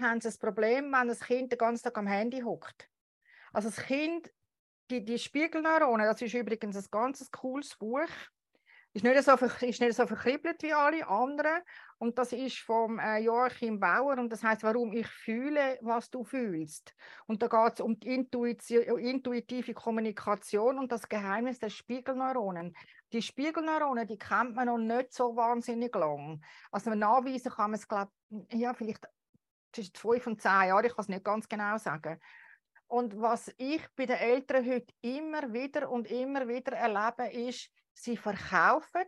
haben 0.00 0.20
sie 0.20 0.28
das 0.28 0.38
Problem, 0.38 0.90
wenn 0.92 1.08
das 1.08 1.20
Kind 1.20 1.52
den 1.52 1.58
ganzen 1.58 1.84
Tag 1.84 1.98
am 1.98 2.06
Handy 2.06 2.40
hockt. 2.40 2.88
Also 3.52 3.68
das 3.68 3.84
Kind 3.84 4.30
die, 4.90 5.04
die 5.04 5.18
Spiegelneuronen, 5.18 6.06
das 6.06 6.20
ist 6.20 6.34
übrigens 6.34 6.76
ein 6.76 6.84
ganz 6.90 7.30
cooles 7.30 7.76
Buch. 7.76 8.08
Ist 8.94 9.04
nicht, 9.04 9.22
so, 9.22 9.32
ist 9.32 9.80
nicht 9.80 9.94
so 9.94 10.06
verkribbelt 10.06 10.62
wie 10.62 10.74
alle 10.74 11.06
anderen. 11.08 11.62
Und 11.96 12.18
das 12.18 12.32
ist 12.32 12.58
vom 12.58 12.98
äh, 12.98 13.20
Joachim 13.20 13.80
Bauer 13.80 14.18
und 14.18 14.30
das 14.30 14.42
heißt, 14.42 14.62
warum 14.64 14.92
ich 14.92 15.06
fühle, 15.06 15.78
was 15.80 16.10
du 16.10 16.24
fühlst. 16.24 16.94
Und 17.26 17.42
da 17.42 17.46
geht 17.46 17.74
es 17.74 17.80
um 17.80 17.98
die 17.98 18.12
intuitive 18.12 19.72
Kommunikation 19.72 20.78
und 20.78 20.92
das 20.92 21.08
Geheimnis 21.08 21.58
der 21.58 21.70
Spiegelneuronen. 21.70 22.76
Die 23.12 23.22
Spiegelneuronen, 23.22 24.06
die 24.06 24.18
kennt 24.18 24.54
man 24.54 24.66
noch 24.66 24.78
nicht 24.78 25.12
so 25.12 25.36
wahnsinnig 25.36 25.94
lang. 25.94 26.42
Also 26.70 26.94
nachweisen 26.94 27.52
kann 27.52 27.72
man 27.72 27.78
es, 27.78 27.86
glaube 27.86 28.10
ja, 28.50 28.72
vielleicht 28.72 29.06
zwischen 29.72 29.94
fünf 29.94 30.26
und 30.26 30.40
zehn 30.40 30.68
Jahren, 30.68 30.84
ich 30.84 30.94
kann 30.94 31.02
es 31.02 31.08
nicht 31.08 31.24
ganz 31.24 31.48
genau 31.48 31.76
sagen. 31.76 32.18
Und 32.86 33.18
was 33.20 33.52
ich 33.56 33.86
bei 33.96 34.06
den 34.06 34.16
Eltern 34.16 34.66
heute 34.66 34.92
immer 35.00 35.52
wieder 35.52 35.90
und 35.90 36.10
immer 36.10 36.46
wieder 36.46 36.72
erlebe, 36.72 37.30
ist, 37.32 37.70
sie 37.94 38.16
verkaufen, 38.16 39.06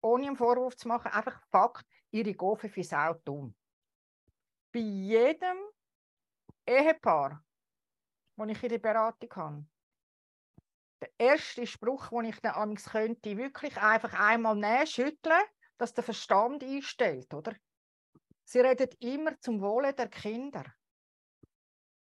ohne 0.00 0.28
einen 0.28 0.36
Vorwurf 0.36 0.76
zu 0.76 0.88
machen, 0.88 1.12
einfach 1.12 1.40
Fakt, 1.50 1.84
ihre 2.10 2.34
Gofe 2.34 2.68
fürs 2.68 2.92
Auto. 2.92 3.52
Bei 4.72 4.80
jedem 4.80 5.58
Ehepaar, 6.66 7.44
wo 8.36 8.44
ich 8.44 8.62
in 8.62 8.68
der 8.68 8.78
Beratung 8.78 9.30
habe, 9.36 9.66
der 11.00 11.10
erste 11.18 11.66
Spruch, 11.66 12.08
den 12.10 12.26
ich 12.26 12.40
dann 12.40 12.54
amigs 12.54 12.90
könnte, 12.90 13.36
wirklich 13.36 13.76
einfach 13.76 14.12
einmal 14.12 14.56
näher 14.56 14.86
schütteln, 14.86 15.42
dass 15.78 15.94
der 15.94 16.04
Verstand 16.04 16.62
einstellt, 16.62 17.32
oder? 17.32 17.54
Sie 18.44 18.60
reden 18.60 18.88
immer 19.00 19.40
zum 19.40 19.60
Wohle 19.60 19.94
der 19.94 20.08
Kinder. 20.08 20.64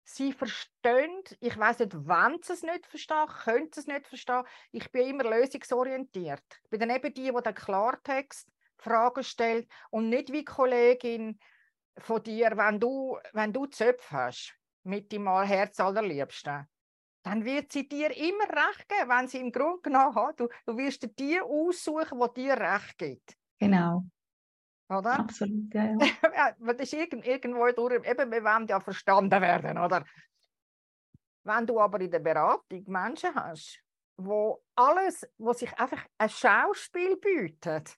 Sie 0.05 0.33
verstehen, 0.33 1.23
ich 1.41 1.57
weiß 1.57 1.79
nicht, 1.81 1.93
wann 1.95 2.39
sie 2.43 2.55
es 2.55 2.63
nicht 2.63 2.87
verstehen, 2.87 3.27
können 3.45 3.71
sie 3.73 3.81
es 3.81 3.87
nicht 3.87 4.07
verstehen. 4.07 4.43
Ich 4.73 4.91
bin 4.91 5.09
immer 5.09 5.25
lösungsorientiert. 5.25 6.43
Ich 6.65 6.71
bin 6.71 6.81
dann 6.81 6.91
eben 6.91 7.15
die, 7.15 7.31
die 7.31 7.43
den 7.43 7.55
Klartext 7.55 8.49
Fragen 8.79 9.23
stellt 9.23 9.71
und 9.91 10.09
nicht 10.09 10.33
wie 10.33 10.45
Kollegin 10.45 11.39
von 11.99 12.23
dir, 12.23 12.57
wenn 12.57 12.81
du, 12.81 13.19
wenn 13.33 13.53
du 13.53 13.67
Zöpfe 13.67 14.17
hast 14.17 14.55
mit 14.83 15.13
deinem 15.13 15.29
Herz 15.43 15.79
allerliebsten, 15.79 16.67
dann 17.23 17.45
wird 17.45 17.73
sie 17.73 17.89
dir 17.89 18.11
immer 18.17 18.49
recht 18.49 18.89
geben, 18.89 19.09
wenn 19.09 19.29
sie 19.29 19.39
im 19.39 19.53
Grunde 19.53 19.83
genommen 19.83 20.15
hat. 20.15 20.41
Du, 20.41 20.49
du 20.67 20.77
wirst 20.77 21.03
dir 21.03 21.09
die 21.09 21.41
aussuchen, 21.41 22.21
die 22.21 22.43
dir 22.43 22.57
recht 22.57 22.99
gibt. 22.99 23.37
Genau. 23.59 24.05
Oder? 24.89 25.21
Absolut, 25.21 25.73
ja, 25.73 25.85
ja. 25.85 25.97
das 26.59 26.81
ist 26.81 26.93
irgend, 26.93 27.27
irgendwo 27.27 27.71
durch, 27.71 28.05
eben, 28.07 28.31
wir 28.31 28.45
wollen 28.45 28.67
ja 28.67 28.81
verstanden 28.81 29.41
werden, 29.41 29.79
oder? 29.79 30.05
Wenn 31.45 31.67
du 31.67 31.81
aber 31.81 32.01
in 32.01 32.11
der 32.11 32.19
Beratung 32.19 32.85
Menschen 32.87 33.35
hast, 33.35 33.81
wo 34.17 34.63
alles, 34.77 35.27
wo 35.39 35.53
sich 35.53 35.73
einfach 35.79 36.05
ein 36.19 36.29
Schauspiel 36.29 37.17
bietet, 37.17 37.97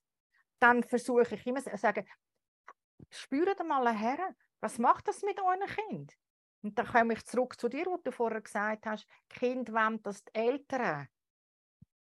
dann 0.60 0.82
versuche 0.82 1.34
ich 1.34 1.46
immer 1.46 1.62
zu 1.62 1.76
sagen, 1.76 2.06
spürt 3.10 3.62
mal 3.66 3.94
her, 3.94 4.34
was 4.60 4.78
macht 4.78 5.08
das 5.08 5.22
mit 5.22 5.40
euren 5.40 5.66
Kind? 5.88 6.14
Und 6.64 6.78
dann 6.78 6.86
komme 6.86 7.12
ich 7.12 7.24
zurück 7.26 7.60
zu 7.60 7.68
dir, 7.68 7.84
wo 7.84 7.98
du 7.98 8.10
vorher 8.10 8.40
gesagt 8.40 8.86
hast, 8.86 9.06
Kind 9.28 9.70
wollen 9.70 10.02
das 10.02 10.24
die 10.24 10.34
Eltern. 10.34 11.08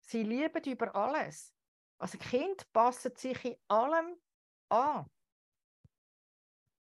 Sie 0.01 0.25
lieben 0.25 0.65
über 0.65 0.93
alles. 0.93 1.55
Also 1.99 2.19
Kind 2.19 2.71
passen 2.73 3.15
sich 3.15 3.45
in 3.45 3.57
allem 3.69 4.17
an. 4.69 5.07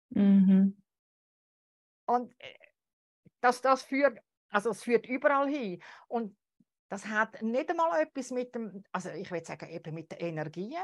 Mhm. 0.09 0.81
Und 2.07 2.33
äh, 2.39 2.57
das, 3.39 3.61
das 3.61 3.83
führt, 3.83 4.19
also 4.49 4.71
es 4.71 4.81
führt 4.81 5.05
überall 5.05 5.47
hin. 5.47 5.83
Und 6.07 6.35
das 6.89 7.05
hat 7.05 7.39
nicht 7.43 7.69
einmal 7.69 8.01
etwas 8.01 8.31
mit 8.31 8.55
dem, 8.55 8.83
also 8.91 9.09
ich 9.09 9.29
würde 9.29 9.45
sagen, 9.45 9.69
eben 9.69 9.93
mit 9.93 10.11
der 10.11 10.21
Energie. 10.21 10.75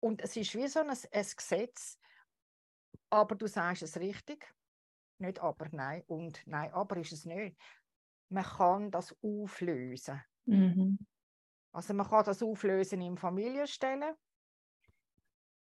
Und 0.00 0.20
es 0.20 0.36
ist 0.36 0.54
wie 0.54 0.68
so 0.68 0.80
ein, 0.80 0.90
ein 0.90 1.26
Gesetz, 1.36 1.98
aber 3.08 3.34
du 3.34 3.46
sagst 3.46 3.82
es 3.82 3.96
richtig. 3.96 4.54
Nicht 5.22 5.40
aber, 5.40 5.68
nein. 5.70 6.02
Und 6.08 6.42
nein, 6.46 6.72
aber 6.72 6.96
ist 6.96 7.12
es 7.12 7.24
nicht. 7.24 7.56
Man 8.28 8.42
kann 8.42 8.90
das 8.90 9.16
auflösen. 9.22 10.20
Mhm. 10.46 10.98
Also 11.72 11.94
man 11.94 12.08
kann 12.08 12.24
das 12.24 12.42
auflösen 12.42 13.00
im 13.00 13.16
Familienstellen. 13.16 14.14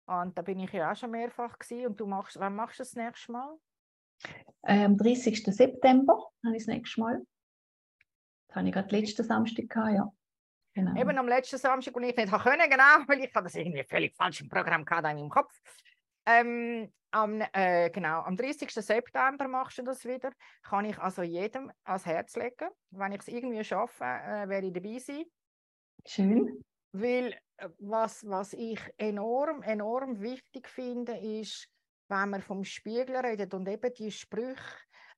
Und 0.07 0.35
da 0.35 0.41
bin 0.41 0.59
ich 0.59 0.71
ja 0.73 0.91
auch 0.91 0.95
schon 0.95 1.11
mehrfach 1.11 1.59
gewesen. 1.59 1.87
Und 1.87 1.99
du 1.99 2.07
machst, 2.07 2.39
wann 2.39 2.55
machst 2.55 2.79
du 2.79 2.81
das 2.81 2.95
nächste 2.95 3.31
Mal? 3.31 3.55
Am 4.63 4.97
30. 4.97 5.45
September 5.45 6.31
habe 6.43 6.55
ich 6.55 6.65
das 6.65 6.73
nächste 6.73 6.99
Mal. 6.99 7.21
Das 8.47 8.55
habe 8.55 8.67
ich 8.67 8.73
gerade 8.73 8.95
letzten 8.95 9.23
Samstag 9.23 9.69
gehabt, 9.69 9.93
ja. 9.93 10.11
Genau. 10.73 10.99
Eben 10.99 11.17
am 11.17 11.27
letzten 11.27 11.57
Samstag, 11.57 11.95
und 11.95 12.03
ich 12.03 12.15
nicht 12.15 12.31
können, 12.31 12.69
genau, 12.69 13.07
weil 13.07 13.23
ich 13.23 13.31
das 13.31 13.55
irgendwie 13.55 13.83
völlig 13.83 14.15
falsch 14.15 14.41
im 14.41 14.49
Programm 14.49 14.85
hatte 14.89 15.09
in 15.09 15.17
meinem 15.17 15.29
Kopf. 15.29 15.53
Ähm, 16.25 16.91
am, 17.11 17.41
äh, 17.53 17.89
genau, 17.89 18.21
am 18.21 18.37
30. 18.37 18.71
September 18.71 19.47
machst 19.47 19.77
du 19.77 19.83
das 19.83 20.05
wieder. 20.05 20.31
Kann 20.63 20.85
ich 20.85 20.97
also 20.97 21.23
jedem 21.23 21.71
ans 21.83 22.05
Herz 22.05 22.35
legen. 22.35 22.69
Wenn 22.91 23.11
ich 23.11 23.21
es 23.21 23.27
irgendwie 23.27 23.63
schaffe, 23.63 24.03
äh, 24.03 24.47
werde 24.47 24.67
ich 24.67 24.73
dabei 24.73 24.97
sein. 24.99 25.25
Schön. 26.05 26.63
Weil 26.93 27.37
äh, 27.57 27.69
was, 27.79 28.25
was 28.27 28.53
ich 28.53 28.79
enorm, 28.97 29.61
enorm 29.61 30.21
wichtig 30.21 30.67
finde, 30.67 31.17
ist, 31.17 31.67
wenn 32.07 32.29
man 32.29 32.41
vom 32.41 32.63
Spiegel 32.63 33.17
redet 33.17 33.53
und 33.53 33.67
eben 33.67 33.93
die 33.93 34.11
Sprüche, 34.11 34.61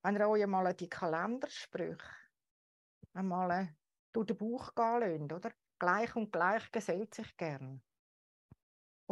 wenn 0.02 0.16
ihr 0.16 0.28
euch 0.28 0.46
mal 0.48 0.74
die 0.74 0.90
Kalendersprüche 0.90 1.98
einmal 3.14 3.76
durch 4.12 4.28
den 4.28 4.38
Bauch 4.38 4.74
gehen 4.76 5.28
lasst, 5.28 5.34
oder? 5.34 5.52
Gleich 5.80 6.16
und 6.16 6.32
gleich 6.32 6.72
gesellt 6.72 7.14
sich 7.14 7.36
gern. 7.36 7.82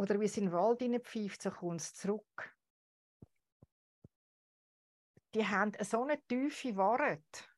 Oder 0.02 0.18
wie 0.18 0.24
es 0.24 0.36
in 0.36 0.46
den 0.46 0.52
Wald 0.52 0.80
hineinpfeift, 0.82 1.40
so 1.40 1.50
kommt 1.52 1.80
es 1.80 1.94
zurück. 1.94 2.56
Die 5.32 5.46
haben 5.46 5.70
so 5.80 6.02
eine 6.02 6.20
tiefe 6.26 6.76
Wahrheit. 6.76 7.48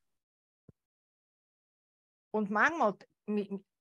Und 2.29 2.51
manchmal, 2.51 2.99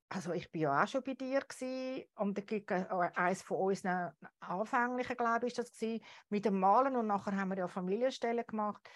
also 0.08 0.32
ich 0.32 0.50
bin 0.50 0.62
ja 0.62 0.82
auch 0.82 0.88
schon 0.88 1.02
bei 1.02 1.12
dir 1.12 1.40
gewesen, 1.40 2.08
und 2.14 2.38
da 2.38 2.98
eines 3.16 3.42
von 3.42 3.58
unseren 3.58 4.16
anfänglichen, 4.40 5.18
glaube 5.18 5.46
ich, 5.46 5.52
das 5.52 5.70
gewesen, 5.70 6.02
mit 6.30 6.46
dem 6.46 6.58
Malen 6.58 6.96
und 6.96 7.08
nachher 7.08 7.36
haben 7.36 7.50
wir 7.50 7.58
ja 7.58 7.68
Familienstellen 7.68 8.46
gemacht. 8.46 8.88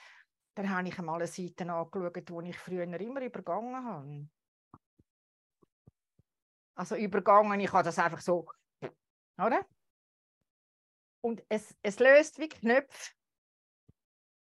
Dann 0.54 0.70
habe 0.70 0.88
ich 0.88 0.98
einmal 0.98 1.16
eine 1.16 1.26
Seite 1.26 1.70
angeschaut, 1.70 2.16
die 2.16 2.48
ich 2.48 2.58
früher 2.58 2.84
immer 2.84 3.20
übergangen 3.20 3.84
habe. 3.84 4.28
Also 6.74 6.96
übergangen, 6.96 7.60
ich 7.60 7.70
habe 7.70 7.84
das 7.84 7.98
einfach 7.98 8.22
so 8.22 8.48
oder? 9.38 9.64
Und 11.20 11.42
es, 11.48 11.74
es 11.82 11.98
löst 11.98 12.38
wie 12.38 12.48
Knöpfe. 12.48 13.12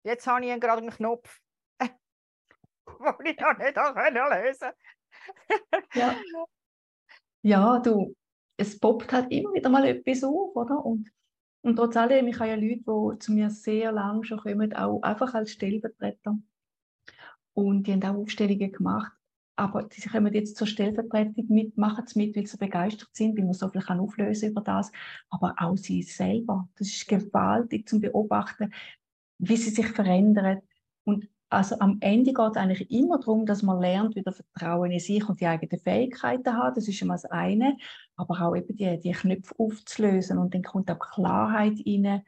Jetzt 0.04 0.26
habe 0.26 0.44
ich 0.44 0.60
gerade 0.60 0.82
einen 0.82 0.90
Knopf, 0.90 1.40
den 1.80 3.26
ich 3.26 3.38
noch 3.38 3.58
nicht 3.58 3.76
lösen 3.76 4.70
ja. 5.94 6.16
ja, 7.42 7.78
du, 7.78 8.14
es 8.56 8.78
poppt 8.78 9.12
halt 9.12 9.30
immer 9.30 9.52
wieder 9.52 9.68
mal 9.68 9.86
etwas 9.86 10.24
auf, 10.24 10.54
oder? 10.56 10.84
Und, 10.84 11.10
und 11.62 11.76
trotz 11.76 11.96
allem, 11.96 12.28
ich 12.28 12.38
habe 12.38 12.50
ja 12.50 12.54
Leute, 12.54 12.84
die 12.84 13.18
zu 13.18 13.32
mir 13.32 13.50
sehr 13.50 13.92
lange 13.92 14.24
schon 14.24 14.38
kommen, 14.40 14.74
auch 14.74 15.02
einfach 15.02 15.34
als 15.34 15.52
Stellvertreter. 15.52 16.38
Und 17.52 17.86
die 17.86 17.92
haben 17.92 18.04
auch 18.04 18.22
Aufstellungen 18.22 18.72
gemacht 18.72 19.12
aber 19.60 19.86
sie 19.92 20.08
kommen 20.08 20.32
jetzt 20.32 20.56
zur 20.56 20.66
Stellvertretung 20.66 21.44
mit, 21.48 21.76
machen 21.76 22.04
es 22.06 22.16
mit, 22.16 22.34
weil 22.34 22.46
sie 22.46 22.56
begeistert 22.56 23.10
sind, 23.12 23.36
weil 23.36 23.44
man 23.44 23.52
so 23.52 23.68
viel 23.68 23.82
kann 23.82 24.00
auflösen 24.00 24.52
über 24.52 24.62
das, 24.62 24.90
aber 25.28 25.54
auch 25.58 25.76
sie 25.76 26.02
selber. 26.02 26.66
Das 26.78 26.88
ist 26.88 27.06
gewaltig 27.06 27.86
zum 27.86 28.00
Beobachten, 28.00 28.72
wie 29.38 29.58
sie 29.58 29.68
sich 29.68 29.88
verändern. 29.88 30.62
Und 31.04 31.28
also 31.50 31.78
am 31.78 31.98
Ende 32.00 32.32
geht 32.32 32.50
es 32.52 32.56
eigentlich 32.56 32.90
immer 32.90 33.18
darum, 33.18 33.44
dass 33.44 33.62
man 33.62 33.80
lernt, 33.80 34.16
wieder 34.16 34.32
Vertrauen 34.32 34.92
in 34.92 34.98
sich 34.98 35.28
und 35.28 35.40
die 35.40 35.46
eigenen 35.46 35.78
Fähigkeiten 35.78 36.56
hat. 36.56 36.78
Das 36.78 36.88
ist 36.88 37.02
immer 37.02 37.14
das 37.14 37.26
eine. 37.26 37.76
Aber 38.16 38.40
auch 38.40 38.56
eben 38.56 38.74
die, 38.74 38.98
die 38.98 39.12
Knöpfe 39.12 39.54
aufzulösen 39.58 40.38
und 40.38 40.54
dann 40.54 40.62
kommt 40.62 40.90
auch 40.90 40.98
Klarheit 40.98 41.74
rein. 41.86 42.22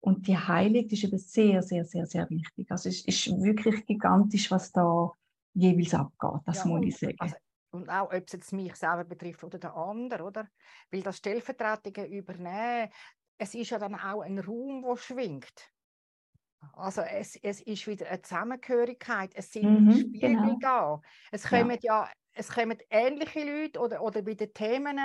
Und 0.00 0.28
die 0.28 0.38
Heilung 0.38 0.86
ist 0.86 1.02
eben 1.02 1.18
sehr, 1.18 1.60
sehr, 1.62 1.84
sehr, 1.84 2.06
sehr 2.06 2.30
wichtig. 2.30 2.70
Also 2.70 2.88
es 2.88 3.04
ist 3.04 3.42
wirklich 3.42 3.84
gigantisch, 3.84 4.48
was 4.52 4.70
da 4.70 5.12
jeweils 5.54 5.94
abgeht, 5.94 6.40
das 6.46 6.58
ja, 6.58 6.66
muss 6.66 6.86
ich 6.86 6.98
sagen. 6.98 7.16
Also, 7.18 7.36
und 7.72 7.88
auch, 7.88 8.12
ob 8.12 8.24
es 8.26 8.32
jetzt 8.32 8.52
mich 8.52 8.76
selber 8.76 9.04
betrifft 9.04 9.44
oder 9.44 9.58
der 9.58 9.74
andere, 9.74 10.24
oder? 10.24 10.48
Weil 10.90 11.02
das 11.02 11.16
Stellvertretungen 11.18 12.12
übernehmen, 12.12 12.90
es 13.38 13.54
ist 13.54 13.70
ja 13.70 13.78
dann 13.78 13.94
auch 13.94 14.20
ein 14.20 14.38
Raum, 14.38 14.82
der 14.82 14.96
schwingt. 14.96 15.72
Also 16.74 17.00
es, 17.02 17.36
es 17.42 17.60
ist 17.60 17.86
wieder 17.86 18.08
eine 18.08 18.22
Zusammengehörigkeit, 18.22 19.32
es 19.34 19.50
sind 19.50 19.86
mhm, 19.86 19.92
Spiegel 19.92 20.36
genau. 20.36 20.56
da. 20.60 21.00
Es 21.32 21.48
kommen 21.48 21.78
ja. 21.82 22.04
ja, 22.04 22.10
es 22.34 22.48
kommen 22.50 22.78
ähnliche 22.88 23.44
Leute 23.44 23.80
oder, 23.80 24.02
oder 24.02 24.22
bei 24.22 24.34
den 24.34 24.52
Themen 24.52 24.98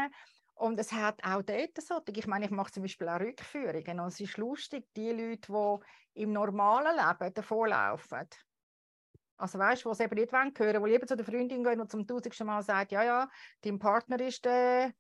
und 0.54 0.80
es 0.80 0.92
hat 0.92 1.24
auch 1.24 1.42
dort 1.42 1.80
so, 1.80 2.02
ich 2.08 2.28
meine, 2.28 2.46
ich 2.46 2.52
mache 2.52 2.72
zum 2.72 2.84
Beispiel 2.84 3.10
auch 3.10 3.20
Rückführungen 3.20 4.00
und 4.00 4.08
es 4.08 4.20
ist 4.20 4.38
lustig, 4.38 4.86
die 4.96 5.12
Leute, 5.12 5.52
die 5.52 6.22
im 6.24 6.32
normalen 6.34 6.96
Leben 6.96 7.34
davonlaufen, 7.34 8.28
also 9.38 9.60
weißt 9.60 9.86
du, 9.86 9.89
was 9.89 10.00
eben 10.00 10.15
nicht 10.15 10.34
wollen 10.34 10.54
hören, 10.58 10.82
wo 10.82 10.86
lieber 10.86 11.06
zu 11.06 11.15
der 11.15 11.26
Freundin 11.26 11.63
gehen 11.63 11.80
und 11.80 11.91
zum 11.91 12.06
tausendsten 12.06 12.47
Mal 12.47 12.63
sagt, 12.63 12.91
ja, 12.91 13.04
ja, 13.04 13.30
dein 13.62 13.80
Partner 13.80 14.19
ist 14.19 14.43
der, 14.45 14.91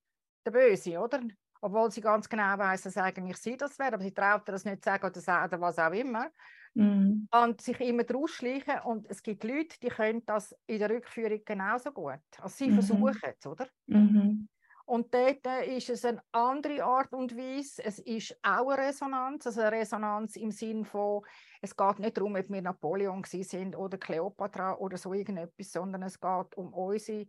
der 0.45 0.51
Böse, 0.51 0.99
oder? 0.99 1.21
Obwohl 1.59 1.91
sie 1.91 2.01
ganz 2.01 2.29
genau 2.29 2.57
weiß, 2.57 2.83
dass 2.83 2.97
eigentlich 2.97 3.37
sie 3.37 3.57
das 3.57 3.79
wäre, 3.79 3.93
aber 3.93 4.03
sie 4.03 4.13
traut 4.13 4.47
das 4.47 4.63
nicht 4.63 4.83
sagen 4.83 5.07
oder 5.07 5.19
sagen 5.19 5.47
oder 5.47 5.61
was 5.61 5.79
auch 5.79 5.91
immer. 5.91 6.29
Mm. 6.75 7.27
Und 7.31 7.61
sich 7.61 7.79
immer 7.81 8.03
draus 8.03 8.31
schleichen. 8.31 8.79
Und 8.83 9.07
es 9.09 9.23
gibt 9.23 9.43
Leute, 9.43 9.79
die 9.81 9.87
können 9.87 10.23
das 10.27 10.55
in 10.67 10.77
der 10.77 10.91
Rückführung 10.91 11.41
genauso 11.43 11.91
gut. 11.91 12.19
Also 12.37 12.55
sie 12.55 12.67
mm 12.67 12.71
-hmm. 12.71 12.73
versuchen 12.75 13.33
es, 13.35 13.45
oder? 13.47 13.67
Mm 13.87 13.95
-hmm. 13.95 14.47
Und 14.87 15.13
dort 15.13 15.45
ist 15.67 15.89
es 15.89 16.05
eine 16.05 16.23
andere 16.31 16.81
Art 16.81 17.11
und 17.11 17.35
Weise. 17.35 17.83
Es 17.83 17.99
ist 17.99 18.37
auch 18.41 18.69
eine 18.69 18.87
Resonanz, 18.87 19.45
also 19.45 19.59
eine 19.59 19.73
Resonanz 19.73 20.37
im 20.37 20.49
Sinn 20.51 20.85
von, 20.85 21.23
es 21.61 21.75
geht 21.75 21.99
nicht 21.99 22.15
darum, 22.15 22.37
ob 22.37 22.49
wir 22.49 22.61
Napoleon 22.61 23.21
sind 23.25 23.75
oder 23.75 23.97
Kleopatra 23.97 24.77
oder 24.77 24.95
so 24.97 25.13
irgendetwas, 25.13 25.73
sondern 25.73 26.03
es 26.03 26.17
geht 26.17 26.55
um 26.55 26.73
unsere 26.73 27.27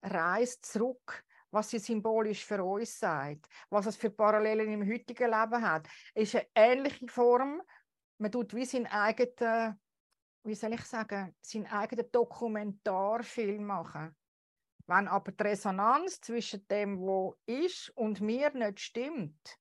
Reise 0.00 0.60
zurück, 0.60 1.24
was 1.50 1.70
sie 1.70 1.80
symbolisch 1.80 2.44
für 2.44 2.62
uns 2.62 3.00
sagt, 3.00 3.48
was 3.68 3.86
es 3.86 3.96
für 3.96 4.10
Parallelen 4.10 4.70
im 4.70 4.88
heutigen 4.88 5.28
Leben 5.28 5.60
hat. 5.60 5.88
Es 6.14 6.32
ist 6.32 6.36
eine 6.36 6.46
ähnliche 6.54 7.08
Form. 7.08 7.62
Man 8.18 8.30
tut 8.30 8.54
wie 8.54 8.64
seinen 8.64 8.86
eigenen, 8.86 9.80
wie 10.44 10.54
soll 10.54 10.74
ich 10.74 10.84
sagen, 10.84 11.34
seinen 11.40 11.66
eigenen 11.66 12.12
Dokumentarfilm 12.12 13.64
machen. 13.64 14.14
Wenn 14.94 15.08
aber 15.08 15.32
die 15.32 15.42
Resonanz 15.42 16.20
zwischen 16.20 16.68
dem, 16.68 16.98
wo 16.98 17.34
ist 17.46 17.88
und 17.96 18.20
mir 18.20 18.50
nicht 18.52 18.78
stimmt, 18.78 19.58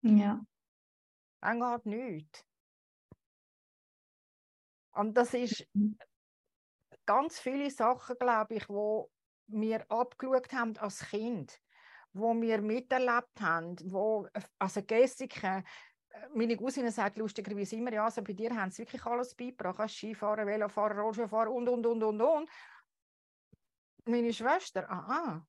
ja. 0.00 0.40
dann 1.42 1.60
geht 1.60 1.84
nichts. 1.84 2.46
Und 4.92 5.14
das 5.18 5.34
ist 5.34 5.66
mhm. 5.74 5.98
ganz 7.04 7.38
viele 7.38 7.70
Sachen, 7.70 8.16
glaube 8.18 8.54
ich, 8.54 8.66
wo 8.70 9.10
wir 9.48 9.84
abgeschaut 9.90 10.50
haben 10.54 10.78
als 10.78 11.00
Kind, 11.10 11.60
wo 12.14 12.32
wir 12.40 12.62
miterlebt 12.62 13.38
haben, 13.38 13.76
wo, 13.92 14.28
also 14.58 14.82
Gessiken, 14.82 15.62
meine 16.34 16.56
Cousine 16.56 16.90
sagt 16.90 17.18
lustigerweise 17.18 17.76
immer, 17.76 17.92
ja, 17.92 18.04
also 18.06 18.22
bei 18.22 18.32
dir 18.32 18.56
haben 18.56 18.70
sie 18.70 18.82
wirklich 18.82 19.04
alles 19.04 19.34
beigebracht. 19.34 19.90
Skifahren, 19.90 20.46
Velofahren, 20.46 20.98
Rollschuhfahren 20.98 21.52
und, 21.52 21.68
und, 21.68 21.84
und, 21.86 22.02
und, 22.02 22.22
und. 22.22 22.50
Meine 24.04 24.32
Schwester, 24.32 24.90
aha. 24.90 25.46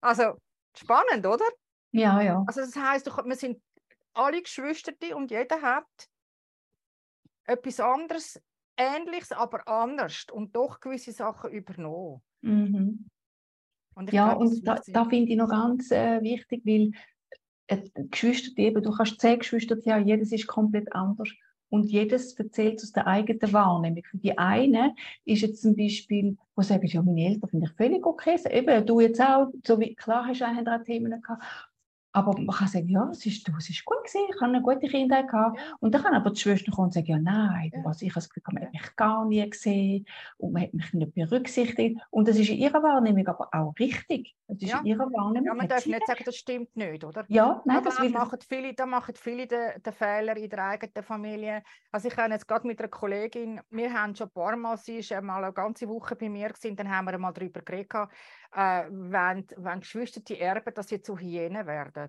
Also, 0.00 0.36
spannend, 0.76 1.24
oder? 1.26 1.44
Ja, 1.92 2.20
ja. 2.20 2.42
Also 2.46 2.60
das 2.62 2.74
heißt, 2.74 3.06
wir 3.06 3.36
sind 3.36 3.62
alle 4.14 4.42
Geschwister 4.42 4.92
und 5.14 5.30
jeder 5.30 5.60
hat 5.62 5.86
etwas 7.44 7.80
anderes, 7.80 8.40
Ähnliches, 8.76 9.32
aber 9.32 9.66
anders 9.68 10.26
und 10.32 10.56
doch 10.56 10.80
gewisse 10.80 11.12
Sachen 11.12 11.50
übernommen. 11.50 12.22
Mhm. 12.40 13.08
Und 13.94 14.12
ja, 14.12 14.30
glaube, 14.30 14.44
und 14.46 14.66
da, 14.66 14.80
da 14.86 15.04
finde 15.04 15.32
ich 15.32 15.36
noch 15.36 15.50
ganz 15.50 15.90
äh, 15.90 16.22
wichtig, 16.22 16.62
weil 16.64 16.92
äh, 17.66 17.88
Geschwister, 17.94 18.58
eben, 18.58 18.82
du 18.82 18.90
kannst 18.90 19.20
zehn 19.20 19.38
Geschwister 19.38 19.76
haben, 19.86 20.06
jedes 20.06 20.32
ist 20.32 20.46
komplett 20.46 20.90
anders. 20.94 21.30
Und 21.72 21.90
jedes 21.90 22.34
erzählt 22.34 22.82
aus 22.82 22.92
der 22.92 23.06
eigenen 23.06 23.50
Wahrnehmung. 23.50 24.02
Für 24.04 24.18
die 24.18 24.36
einen 24.36 24.94
ist 25.24 25.40
jetzt 25.40 25.62
zum 25.62 25.74
Beispiel, 25.74 26.36
wo 26.54 26.60
sagen, 26.60 26.86
ja, 26.86 27.00
meine 27.00 27.24
Eltern 27.28 27.48
finde 27.48 27.66
ich 27.66 27.72
völlig 27.72 28.04
okay. 28.04 28.38
Eben, 28.50 28.84
du 28.84 29.00
jetzt 29.00 29.22
auch, 29.22 29.46
so 29.66 29.80
wie, 29.80 29.94
klar 29.94 30.26
hast 30.26 30.42
du 30.42 30.44
auch 30.44 30.84
Themen 30.84 31.22
gehabt. 31.22 31.42
Aber 32.12 32.38
man 32.38 32.54
kann 32.54 32.68
sagen, 32.68 32.88
ja, 32.88 33.08
es 33.10 33.24
ist, 33.24 33.48
es 33.48 33.70
ist 33.70 33.84
gut 33.84 33.98
gewesen, 34.04 34.26
ich 34.28 34.40
habe 34.40 34.52
eine 34.52 34.62
gute 34.62 34.86
Kindheit 34.86 35.28
gehabt. 35.28 35.58
Und 35.80 35.94
dann 35.94 36.02
kann 36.02 36.14
aber 36.14 36.30
die 36.30 36.40
Schwester 36.40 36.70
kommen 36.70 36.86
und 36.86 36.94
sagen, 36.94 37.06
ja, 37.06 37.18
nein, 37.18 37.70
ja. 37.74 37.80
Was, 37.84 38.02
ich 38.02 38.10
habe 38.10 38.16
das 38.16 38.28
Gefühl, 38.28 38.42
man 38.52 38.64
hat 38.64 38.72
mich 38.72 38.96
gar 38.96 39.24
nie 39.24 39.48
gesehen 39.48 40.06
und 40.36 40.52
man 40.52 40.62
hat 40.62 40.74
mich 40.74 40.92
nicht 40.92 41.14
berücksichtigt. 41.14 42.00
Und 42.10 42.28
das 42.28 42.36
ist 42.38 42.50
in 42.50 42.58
ihrer 42.58 42.82
Wahrnehmung 42.82 43.26
aber 43.26 43.48
auch 43.52 43.74
richtig. 43.78 44.34
Das 44.48 44.58
ist 44.58 44.70
ja. 44.70 44.80
in 44.80 44.86
ihrer 44.86 45.10
Wahrnehmung. 45.10 45.46
Ja, 45.46 45.54
man 45.54 45.68
darf 45.68 45.86
nicht 45.86 46.06
sagen, 46.06 46.22
das 46.24 46.36
stimmt 46.36 46.76
nicht, 46.76 47.02
oder? 47.04 47.24
Ja, 47.28 47.62
nein, 47.64 47.78
aber 47.78 47.86
das 47.86 48.00
will... 48.00 48.10
machen 48.10 48.38
viele, 48.46 48.74
da 48.74 48.84
machen 48.84 49.14
viele 49.16 49.46
den, 49.46 49.82
den 49.82 49.92
Fehler 49.92 50.36
in 50.36 50.50
der 50.50 50.64
eigenen 50.66 51.02
Familie. 51.02 51.62
Also 51.90 52.08
ich 52.08 52.16
habe 52.16 52.32
jetzt 52.32 52.46
gerade 52.46 52.66
mit 52.66 52.78
einer 52.78 52.88
Kollegin, 52.88 53.60
wir 53.70 53.92
haben 53.92 54.14
schon 54.14 54.26
ein 54.26 54.32
paar 54.32 54.56
Mal, 54.56 54.76
sie 54.76 54.98
ist 54.98 55.12
einmal 55.12 55.42
eine 55.42 55.52
ganze 55.52 55.88
Woche 55.88 56.16
bei 56.16 56.28
mir 56.28 56.48
gewesen, 56.48 56.76
dann 56.76 56.90
haben 56.90 57.06
wir 57.06 57.14
einmal 57.14 57.32
darüber 57.32 57.62
geredet, 57.62 58.08
äh, 58.54 58.84
wenn, 58.90 59.46
wenn 59.56 59.80
Geschwister 59.80 60.20
die 60.20 60.38
erben, 60.38 60.74
dass 60.74 60.88
sie 60.88 61.00
zu 61.00 61.18
Hyänen 61.18 61.66
werden. 61.66 62.01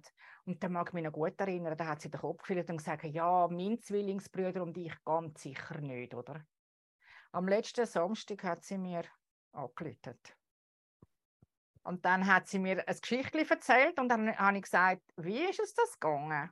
Und 0.45 0.63
dann 0.63 0.73
mag 0.73 0.89
ich 0.89 0.93
mich 0.93 1.03
noch 1.03 1.11
gut 1.11 1.39
erinnern, 1.39 1.77
da 1.77 1.87
hat 1.87 2.01
sie 2.01 2.09
den 2.09 2.19
Kopf 2.19 2.41
gefüllt 2.41 2.69
und 2.69 2.77
gesagt, 2.77 3.03
ja, 3.03 3.47
mein 3.49 3.79
Zwillingsbrüder 3.79 4.63
und 4.63 4.77
ich 4.77 4.93
ganz 5.03 5.41
sicher 5.41 5.79
nicht, 5.79 6.13
oder? 6.13 6.45
Am 7.31 7.47
letzten 7.47 7.85
Samstag 7.85 8.43
hat 8.43 8.63
sie 8.63 8.77
mir 8.77 9.03
angelötet. 9.51 10.35
Und 11.83 12.05
dann 12.05 12.25
hat 12.25 12.47
sie 12.47 12.59
mir 12.59 12.87
ein 12.87 12.95
Geschichtchen 12.99 13.49
erzählt 13.49 13.99
und 13.99 14.09
dann 14.09 14.35
habe 14.37 14.57
ich 14.57 14.63
gesagt, 14.63 15.01
wie 15.17 15.43
ist 15.43 15.59
es 15.59 15.73
das 15.73 15.99
gegangen? 15.99 16.49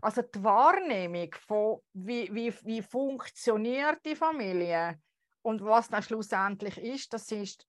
Also 0.00 0.22
die 0.22 0.42
Wahrnehmung 0.42 1.32
von, 1.34 1.80
wie, 1.92 2.32
wie, 2.32 2.54
wie 2.64 2.82
funktioniert 2.82 4.04
die 4.04 4.16
Familie 4.16 5.00
und 5.42 5.64
was 5.64 5.88
dann 5.88 6.02
schlussendlich 6.02 6.78
ist, 6.78 7.12
das 7.12 7.30
ist 7.32 7.66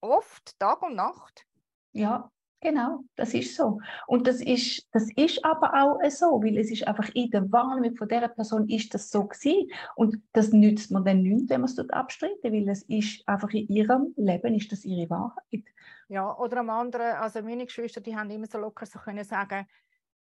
oft 0.00 0.58
Tag 0.58 0.82
und 0.82 0.96
Nacht. 0.96 1.46
Ja, 1.92 2.30
genau, 2.60 3.04
das 3.14 3.34
ist 3.34 3.56
so. 3.56 3.80
Und 4.06 4.26
das 4.26 4.40
ist, 4.40 4.86
das 4.92 5.08
ist 5.16 5.44
aber 5.44 5.74
auch 5.74 6.00
so, 6.10 6.42
weil 6.42 6.58
es 6.58 6.70
ist 6.70 6.86
einfach 6.86 7.08
in 7.14 7.30
der 7.30 7.50
Wahrnehmung 7.52 7.96
von 7.96 8.08
dieser 8.08 8.28
Person 8.28 8.68
ist 8.68 8.94
das 8.94 9.10
so 9.10 9.24
gewesen. 9.26 9.70
Und 9.94 10.22
das 10.32 10.52
nützt 10.52 10.90
man 10.90 11.04
dann 11.04 11.22
nicht, 11.22 11.48
wenn 11.48 11.60
man 11.60 11.70
es 11.70 11.76
dort 11.76 11.92
abstreiten, 11.92 12.52
weil 12.52 12.68
es 12.68 12.82
ist 12.82 13.26
einfach 13.28 13.50
in 13.50 13.68
ihrem 13.68 14.14
Leben 14.16 14.54
ist 14.54 14.72
das 14.72 14.84
ihre 14.84 15.08
Wahrheit. 15.10 15.64
Ja, 16.08 16.36
oder 16.36 16.58
am 16.58 16.70
anderen, 16.70 17.16
also 17.16 17.42
meine 17.42 17.66
Geschwister, 17.66 18.00
die 18.00 18.16
haben 18.16 18.30
immer 18.30 18.46
so 18.46 18.58
locker 18.58 18.86
so 18.86 18.98
können 18.98 19.24
sagen, 19.24 19.66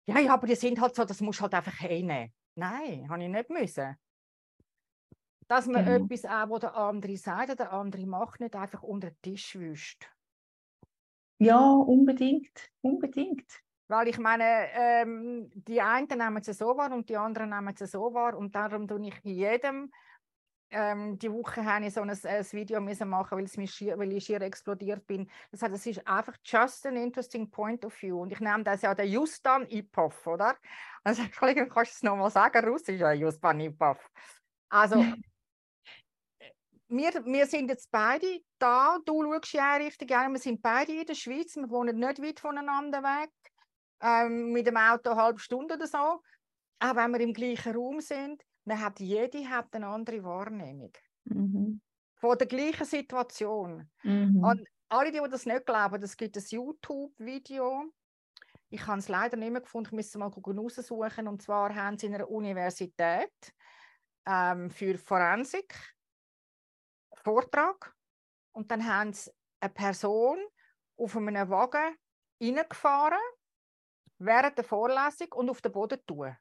ja, 0.06 0.18
ja, 0.20 0.32
aber 0.32 0.46
die 0.46 0.54
sind 0.54 0.80
halt 0.80 0.94
so, 0.94 1.04
das 1.04 1.20
muss 1.20 1.40
halt 1.40 1.52
einfach 1.52 1.76
hinnehmen. 1.76 2.32
Nein, 2.54 3.06
habe 3.10 3.22
ich 3.22 3.28
nicht 3.28 3.50
müssen. 3.50 3.96
Dass 5.46 5.66
man 5.66 5.84
genau. 5.84 6.04
etwas 6.04 6.24
auch, 6.24 6.50
was 6.50 6.60
der 6.60 6.76
andere 6.76 7.16
sagt, 7.16 7.58
der 7.58 7.72
andere 7.72 8.06
macht, 8.06 8.40
nicht 8.40 8.56
einfach 8.56 8.82
unter 8.82 9.10
den 9.10 9.20
Tisch 9.22 9.58
wischt. 9.58 10.10
Ja, 11.38 11.70
unbedingt. 11.70 12.70
Unbedingt. 12.80 13.46
Weil 13.88 14.08
ich 14.08 14.18
meine, 14.18 14.66
ähm, 14.72 15.50
die 15.54 15.80
einen 15.80 16.08
nehmen 16.08 16.42
es 16.44 16.58
so 16.58 16.76
wahr 16.76 16.92
und 16.92 17.08
die 17.08 17.16
anderen 17.16 17.50
nehmen 17.50 17.74
es 17.78 17.90
so 17.90 18.12
wahr. 18.12 18.36
Und 18.36 18.54
darum 18.54 18.86
tue 18.86 19.08
ich 19.08 19.14
jedem, 19.22 19.90
ähm, 20.70 21.18
die 21.18 21.32
Woche 21.32 21.64
habe 21.64 21.86
ich 21.86 21.94
so 21.94 22.02
ein, 22.02 22.10
ein 22.10 22.52
Video 22.52 22.80
müssen 22.80 23.08
machen, 23.08 23.38
weil, 23.38 23.44
es 23.44 23.56
mich 23.56 23.72
schier, 23.72 23.98
weil 23.98 24.12
ich 24.12 24.26
schier 24.26 24.42
explodiert 24.42 25.06
bin. 25.06 25.30
Das 25.50 25.62
heißt, 25.62 25.74
es 25.74 25.86
ist 25.86 26.06
einfach 26.06 26.34
just 26.44 26.84
an 26.86 26.96
interesting 26.96 27.50
point 27.50 27.84
of 27.84 27.94
view. 28.02 28.20
Und 28.20 28.32
ich 28.32 28.40
nehme 28.40 28.64
das 28.64 28.82
ja 28.82 28.94
der 28.94 29.08
Justan 29.08 29.66
Ipov, 29.70 30.26
oder? 30.26 30.56
Also, 31.04 31.22
kannst 31.32 31.74
du 31.74 31.80
es 31.80 32.02
nochmal 32.02 32.30
sagen? 32.30 32.66
Russisch, 32.66 33.00
ja, 33.00 33.12
Justan 33.12 33.60
Ipov. 33.60 34.10
Also, 34.68 34.96
wir, 36.88 37.12
wir 37.26 37.46
sind 37.46 37.70
jetzt 37.70 37.90
beide 37.90 38.40
da, 38.58 38.98
du 39.04 39.22
schaust 39.22 39.52
ja 39.52 39.76
richtig 39.76 40.08
gerne, 40.08 40.32
wir 40.32 40.40
sind 40.40 40.62
beide 40.62 40.92
in 40.92 41.06
der 41.06 41.14
Schweiz, 41.14 41.54
wir 41.56 41.68
wohnen 41.70 41.98
nicht 41.98 42.22
weit 42.22 42.40
voneinander 42.40 43.02
weg, 43.02 43.30
ähm, 44.00 44.52
mit 44.52 44.66
dem 44.66 44.76
Auto 44.76 45.10
eine 45.10 45.22
halbe 45.22 45.38
Stunde 45.38 45.74
oder 45.74 45.86
so. 45.86 46.22
Auch 46.80 46.96
wenn 46.96 47.12
wir 47.12 47.20
im 47.20 47.32
gleichen 47.32 47.74
Raum 47.74 48.00
sind, 48.00 48.42
man 48.64 48.80
hat, 48.80 49.00
jede 49.00 49.48
hat 49.48 49.74
eine 49.74 49.88
andere 49.88 50.22
Wahrnehmung. 50.22 50.92
Mhm. 51.24 51.80
Von 52.14 52.38
der 52.38 52.46
gleichen 52.46 52.84
Situation. 52.84 53.90
Mhm. 54.02 54.42
Und 54.42 54.66
alle, 54.88 55.12
die, 55.12 55.20
die 55.22 55.30
das 55.30 55.46
nicht 55.46 55.66
glauben, 55.66 56.02
es 56.02 56.16
gibt 56.16 56.36
ein 56.36 56.44
YouTube-Video. 56.48 57.84
Ich 58.70 58.86
habe 58.86 58.98
es 58.98 59.08
leider 59.08 59.36
nicht 59.36 59.50
mehr 59.50 59.60
gefunden, 59.60 59.88
ich 59.88 59.92
müsste 59.92 60.18
mal 60.18 60.28
raussuchen. 60.28 61.28
Und 61.28 61.42
zwar 61.42 61.74
haben 61.74 61.98
sie 61.98 62.06
in 62.06 62.14
einer 62.14 62.30
Universität 62.30 63.32
ähm, 64.26 64.70
für 64.70 64.96
Forensik 64.98 65.74
Vortrag 67.28 67.94
und 68.52 68.70
dann 68.70 68.86
haben 68.86 69.12
sie 69.12 69.30
eine 69.60 69.70
Person 69.70 70.38
auf 70.96 71.14
einem 71.14 71.50
Wagen 71.50 71.94
reingefahren 72.40 73.20
während 74.16 74.56
der 74.56 74.64
Vorlesung 74.64 75.30
und 75.32 75.50
auf 75.50 75.60
den 75.60 75.72
Boden 75.72 76.00
tun. 76.06 76.34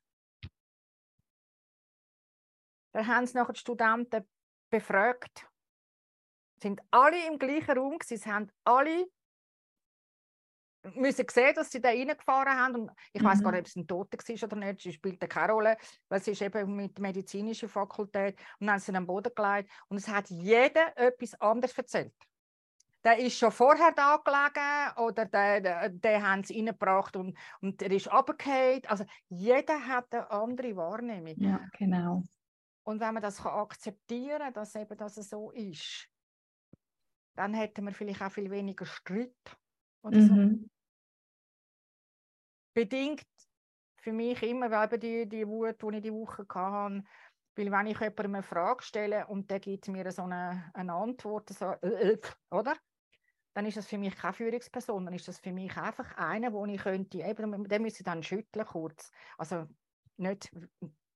Dann 2.93 3.05
haben 3.05 3.27
sie 3.27 3.35
nachher 3.35 3.51
die 3.51 3.59
Studenten 3.59 4.29
befragt. 4.69 5.45
Sind 6.63 6.81
alle 6.89 7.27
im 7.27 7.37
gleichen 7.37 7.77
Raum, 7.77 7.97
sie 8.01 8.17
haben 8.19 8.49
alle 8.63 9.11
müssen 10.95 11.25
sehen, 11.29 11.55
dass 11.55 11.71
sie 11.71 11.81
da 11.81 11.89
reingefahren 11.89 12.57
haben. 12.57 12.75
Und 12.75 12.91
ich 13.13 13.23
weiß 13.23 13.41
gar 13.41 13.51
mhm. 13.51 13.57
nicht, 13.57 13.61
ob 13.61 13.67
es 13.67 13.75
ein 13.75 13.87
Toter 13.87 14.17
war 14.17 14.43
oder 14.43 14.55
nicht. 14.55 14.81
Sie 14.81 14.93
spielt 14.93 15.29
keine 15.29 15.53
Rolle, 15.53 15.77
weil 16.09 16.21
sie 16.21 16.31
ist 16.31 16.41
eben 16.41 16.75
mit 16.75 16.97
der 16.97 17.01
medizinischen 17.01 17.69
Fakultät. 17.69 18.39
Und 18.59 18.67
dann 18.67 18.71
haben 18.71 18.79
sie 18.79 18.91
ihn 18.91 18.97
am 18.97 19.07
Boden 19.07 19.31
gelegt. 19.35 19.71
Und 19.87 19.97
es 19.97 20.07
hat 20.07 20.29
jeder 20.29 20.97
etwas 20.97 21.33
anderes 21.41 21.77
erzählt. 21.77 22.13
Der 23.03 23.19
ist 23.19 23.37
schon 23.37 23.51
vorher 23.51 23.93
da 23.93 24.17
gelegen 24.17 24.97
oder 24.97 25.25
den, 25.25 25.63
den, 25.63 26.01
den 26.01 26.27
haben 26.27 26.43
sie 26.43 26.57
reingebracht 26.57 27.15
und, 27.15 27.37
und 27.61 27.79
der 27.79 27.91
ist 27.91 28.11
runtergefallen. 28.11 28.81
Also 28.87 29.05
jeder 29.29 29.87
hat 29.87 30.13
eine 30.13 30.29
andere 30.29 30.75
Wahrnehmung. 30.75 31.35
Ja, 31.37 31.61
genau. 31.77 32.23
Und 32.83 32.99
wenn 32.99 33.13
man 33.13 33.23
das 33.23 33.37
kann 33.37 33.53
akzeptieren 33.53 34.39
kann, 34.39 34.53
dass 34.53 34.75
eben 34.75 34.97
das 34.97 35.15
so 35.15 35.51
ist, 35.51 36.09
dann 37.35 37.53
hätten 37.53 37.85
wir 37.85 37.93
vielleicht 37.93 38.21
auch 38.21 38.31
viel 38.31 38.49
weniger 38.49 38.85
Streit. 38.85 39.35
Oder 40.01 40.17
mhm. 40.17 40.27
so 40.61 40.69
bedingt 42.77 43.25
für 44.03 44.13
mich 44.13 44.43
immer 44.43 44.83
eben 44.83 44.99
die, 44.99 45.27
die 45.27 45.47
Wut, 45.47 45.81
die 45.81 45.95
ich 45.95 46.03
die 46.03 46.13
Woche 46.13 46.45
hatte. 46.53 47.03
Weil 47.55 47.71
wenn 47.71 47.87
ich 47.87 47.99
jemandem 47.99 48.35
eine 48.35 48.43
Frage 48.43 48.83
stelle 48.83 49.25
und 49.25 49.49
der 49.49 49.59
gibt 49.59 49.87
mir 49.87 50.11
so 50.11 50.21
eine, 50.21 50.69
eine 50.75 50.93
Antwort, 50.93 51.49
so, 51.49 51.71
äh, 51.81 52.11
äh, 52.11 52.19
oder? 52.51 52.75
Dann 53.55 53.65
ist 53.65 53.77
das 53.77 53.87
für 53.87 53.97
mich 53.97 54.15
keine 54.15 54.33
Führungsperson, 54.33 55.05
dann 55.05 55.15
ist 55.15 55.27
das 55.27 55.39
für 55.39 55.51
mich 55.51 55.75
einfach 55.75 56.15
einer, 56.17 56.53
wo 56.53 56.63
ich 56.67 56.79
könnte, 56.79 57.17
eben, 57.17 57.67
den 57.67 57.81
müsste 57.81 58.01
ich 58.01 58.05
dann 58.05 58.21
schütteln 58.21 58.67
kurz. 58.67 59.09
Also 59.39 59.65
nicht 60.17 60.51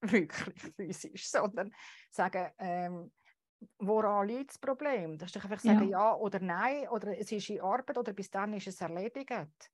wirklich 0.01 0.31
physisch, 0.75 1.29
sondern 1.29 1.71
sagen, 2.09 2.49
ähm, 2.57 3.11
woran 3.77 4.27
liegt 4.27 4.49
das 4.49 4.57
Problem? 4.57 5.19
Das 5.19 5.27
ist 5.27 5.35
doch 5.35 5.43
einfach 5.43 5.59
sagen 5.59 5.89
ja. 5.89 6.09
ja 6.09 6.15
oder 6.15 6.39
nein, 6.39 6.89
oder 6.89 7.15
es 7.15 7.31
ist 7.31 7.51
in 7.51 7.61
Arbeit 7.61 7.99
oder 7.99 8.13
bis 8.13 8.31
dann 8.31 8.53
ist 8.53 8.65
es 8.65 8.81
erledigt. 8.81 9.71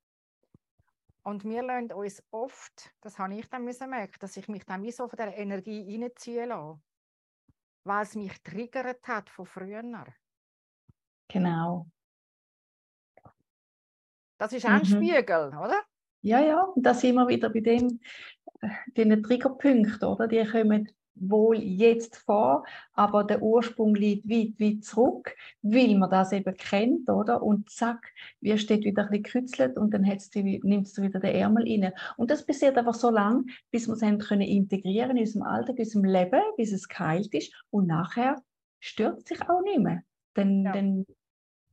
Und 1.28 1.44
wir 1.44 1.62
lassen 1.62 1.92
uns 1.92 2.24
oft, 2.32 2.96
das 3.02 3.20
habe 3.20 3.36
ich 3.36 3.50
dann 3.50 3.66
müssen 3.66 3.90
merken, 3.90 4.16
dass 4.22 4.38
ich 4.38 4.48
mich 4.48 4.64
dann 4.64 4.82
wie 4.82 4.94
so 4.94 5.10
von 5.10 5.18
der 5.18 5.38
Energie 5.38 6.02
reinziehen 6.02 6.48
lasse, 6.48 6.80
weil 7.84 8.04
es 8.04 8.16
mich 8.16 8.42
triggert 8.44 9.06
hat 9.06 9.30
von 9.30 9.46
früher. 9.46 9.84
Genau. 11.28 11.86
Das 14.38 14.54
ist 14.54 14.66
ein 14.66 14.80
mhm. 14.80 14.86
Spiegel, 14.86 15.48
oder? 15.50 15.84
Ja, 16.22 16.40
ja, 16.40 16.62
und 16.62 16.82
da 16.82 16.94
sind 16.94 17.16
wir 17.16 17.28
wieder 17.28 17.50
bei 17.50 17.60
dem, 17.60 18.00
äh, 18.62 18.70
den 18.96 19.22
Triggerpunkten, 19.22 20.08
oder? 20.08 20.30
Die 20.30 20.46
kommen 20.46 20.90
wohl 21.20 21.58
jetzt 21.58 22.18
vor, 22.18 22.66
aber 22.94 23.24
der 23.24 23.42
Ursprung 23.42 23.96
liegt 23.96 24.30
weit, 24.30 24.60
weit 24.60 24.84
zurück, 24.84 25.36
weil 25.62 25.96
man 25.98 26.10
das 26.10 26.32
eben 26.32 26.56
kennt, 26.56 27.10
oder? 27.10 27.42
Und 27.42 27.70
zack, 27.70 28.14
wie 28.42 28.58
steht 28.58 28.84
wieder 28.84 29.04
ein 29.04 29.10
bisschen 29.10 29.24
gekützelt 29.24 29.78
und 29.78 29.94
dann 29.94 30.02
nimmt 30.02 30.88
es 30.88 31.02
wieder 31.02 31.20
den 31.20 31.36
Ärmel 31.36 31.64
rein. 31.64 31.94
Und 32.18 32.32
das 32.32 32.46
passiert 32.46 32.78
einfach 32.78 32.94
so 32.94 33.10
lange, 33.10 33.46
bis 33.72 33.88
wir 33.88 33.94
es 33.94 34.02
haben 34.02 34.20
können 34.20 34.42
integrieren 34.42 35.18
in 35.18 35.24
unserem 35.24 35.44
Alltag, 35.44 35.78
in 35.78 35.86
unserem 35.86 36.06
Leben, 36.06 36.42
bis 36.58 36.72
es 36.72 36.88
geheilt 36.88 37.34
ist 37.34 37.54
und 37.70 37.88
nachher 37.88 38.42
stört 38.80 39.20
es 39.20 39.26
sich 39.26 39.50
auch 39.50 39.62
nicht 39.62 39.80
mehr. 39.80 40.04
Dann, 40.34 40.64
ja. 40.64 40.72
dann, 40.72 41.06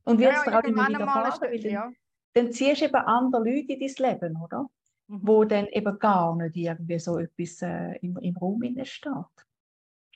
und 0.03 0.19
wird 0.19 0.33
es 0.33 0.45
ja, 0.45 0.59
auch 0.59 0.63
immer 0.63 0.87
wieder 0.87 1.05
fahren, 1.05 1.41
weil 1.41 1.59
dann, 1.59 1.71
ja. 1.71 1.91
dann 2.33 2.51
ziehst 2.51 2.81
du 2.81 2.85
eben 2.85 2.95
andere 2.95 3.43
Leute 3.43 3.73
in 3.73 3.79
dein 3.79 4.11
Leben, 4.11 4.41
oder? 4.41 4.67
Mhm. 5.07 5.19
wo 5.23 5.43
dann 5.43 5.67
eben 5.67 5.99
gar 5.99 6.35
nicht 6.35 6.55
irgendwie 6.55 6.99
so 6.99 7.17
etwas 7.17 7.61
äh, 7.61 7.97
im, 8.01 8.17
im 8.17 8.37
Raum 8.37 8.61
steht. 8.83 9.13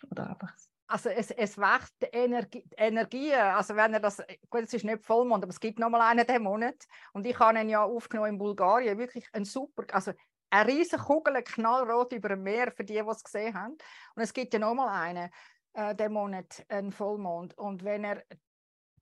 Oder 0.10 0.30
einfach 0.30 0.54
also 0.90 1.10
es, 1.10 1.30
es 1.30 1.56
wächst 1.58 1.96
Energie, 2.12 2.66
Energie, 2.76 3.32
also 3.34 3.76
wenn 3.76 3.94
er 3.94 4.00
das, 4.00 4.24
gut, 4.50 4.64
es 4.64 4.74
ist 4.74 4.84
nicht 4.84 5.06
Vollmond, 5.06 5.44
aber 5.44 5.52
es 5.52 5.60
gibt 5.60 5.78
noch 5.78 5.90
mal 5.90 6.02
einen 6.02 6.26
diesen 6.26 6.42
Monat 6.42 6.88
und 7.14 7.28
ich 7.28 7.38
habe 7.38 7.60
ihn 7.60 7.70
ja 7.70 7.84
aufgenommen 7.84 8.30
in 8.30 8.38
Bulgarien, 8.40 8.98
wirklich 8.98 9.28
ein 9.32 9.46
super, 9.46 9.84
also 9.94 10.14
eine 10.50 10.68
riesige 10.68 11.02
Kugel, 11.02 11.44
knallrot 11.44 12.14
über 12.14 12.30
dem 12.30 12.42
Meer, 12.42 12.72
für 12.72 12.84
die, 12.84 12.94
die 12.94 13.00
es 13.00 13.24
gesehen 13.24 13.54
haben. 13.54 13.78
Und 14.16 14.24
es 14.24 14.34
gibt 14.34 14.52
ja 14.54 14.60
noch 14.60 14.74
mal 14.74 14.90
einen, 14.90 15.30
äh, 15.74 15.96
den 15.96 16.12
Monat, 16.12 16.66
einen 16.70 16.92
Vollmond. 16.92 17.56
Und 17.58 17.84
wenn 17.84 18.04
er 18.04 18.24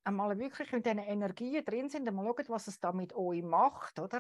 einmal 0.03 0.38
wirklich 0.38 0.71
in 0.73 0.83
diesen 0.83 0.99
Energien 0.99 1.63
drin 1.63 1.89
sind, 1.89 2.05
dann 2.05 2.15
mal 2.15 2.25
schaut, 2.25 2.49
was 2.49 2.67
es 2.67 2.79
da 2.79 2.91
mit 2.91 3.13
euch 3.13 3.43
macht, 3.43 3.97
oder? 3.99 4.19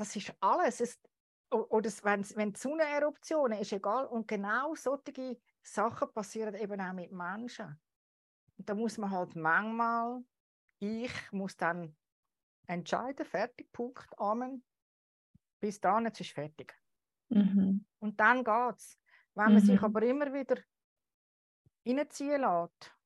Das 0.00 0.16
ist 0.16 0.34
alles. 0.40 0.80
Es, 0.80 0.98
oder 1.50 1.90
wenn, 2.02 2.24
wenn 2.36 2.52
die 2.52 2.58
Sonneneruptionen 2.58 3.58
ist 3.58 3.72
egal. 3.72 4.06
Und 4.06 4.26
genau 4.26 4.74
solche 4.74 5.38
Sachen 5.62 6.12
passieren 6.12 6.54
eben 6.54 6.80
auch 6.80 6.92
mit 6.92 7.12
Menschen. 7.12 7.78
Und 8.56 8.68
da 8.68 8.74
muss 8.74 8.98
man 8.98 9.10
halt 9.10 9.36
manchmal, 9.36 10.24
ich 10.78 11.12
muss 11.32 11.56
dann 11.56 11.96
entscheiden, 12.66 13.26
fertig, 13.26 13.70
Punkt, 13.72 14.08
Amen. 14.18 14.64
Bis 15.60 15.80
dann, 15.80 16.06
jetzt 16.06 16.20
ist 16.20 16.32
fertig. 16.32 16.74
Mhm. 17.28 17.84
Und 17.98 18.18
dann 18.18 18.42
geht 18.42 18.76
es. 18.76 18.98
Wenn 19.34 19.44
man 19.44 19.54
mhm. 19.54 19.60
sich 19.60 19.82
aber 19.82 20.02
immer 20.02 20.32
wieder 20.32 20.56
reinziehen 21.86 22.40
lässt, 22.40 22.96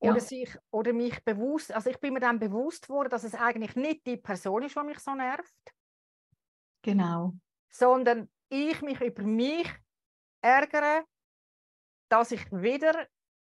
ja. 0.00 0.10
Oder, 0.10 0.20
sich, 0.20 0.58
oder 0.70 0.92
mich 0.92 1.24
bewusst, 1.24 1.72
also 1.72 1.88
ich 1.90 1.98
bin 1.98 2.14
mir 2.14 2.20
dann 2.20 2.38
bewusst 2.38 2.88
worden, 2.88 3.08
dass 3.08 3.24
es 3.24 3.34
eigentlich 3.34 3.76
nicht 3.76 4.06
die 4.06 4.18
Person 4.18 4.62
ist, 4.62 4.76
die 4.76 4.84
mich 4.84 4.98
so 4.98 5.14
nervt. 5.14 5.54
Genau. 6.82 7.34
Sondern 7.70 8.30
ich 8.48 8.80
mich 8.82 9.00
über 9.00 9.22
mich 9.22 9.68
ärgere, 10.42 11.04
dass 12.08 12.30
ich 12.30 12.44
wieder 12.52 13.08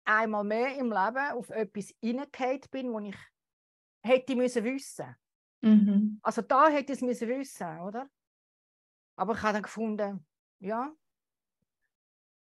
einmal 0.03 0.43
mehr 0.43 0.75
im 0.77 0.91
Leben 0.91 1.31
auf 1.31 1.49
etwas 1.51 1.93
hineingefallen 2.01 2.61
bin, 2.71 2.91
wo 2.91 2.99
ich 2.99 3.17
hätte 4.03 4.35
müssen 4.35 4.63
wissen. 4.63 5.15
Mhm. 5.61 6.19
Also 6.23 6.41
da 6.41 6.69
hätte 6.69 6.93
ich 6.93 6.99
es 6.99 7.01
müssen 7.01 7.29
wissen, 7.29 7.79
oder? 7.81 8.09
Aber 9.15 9.33
ich 9.33 9.41
habe 9.43 9.53
dann 9.53 9.63
gefunden, 9.63 10.25
ja. 10.59 10.91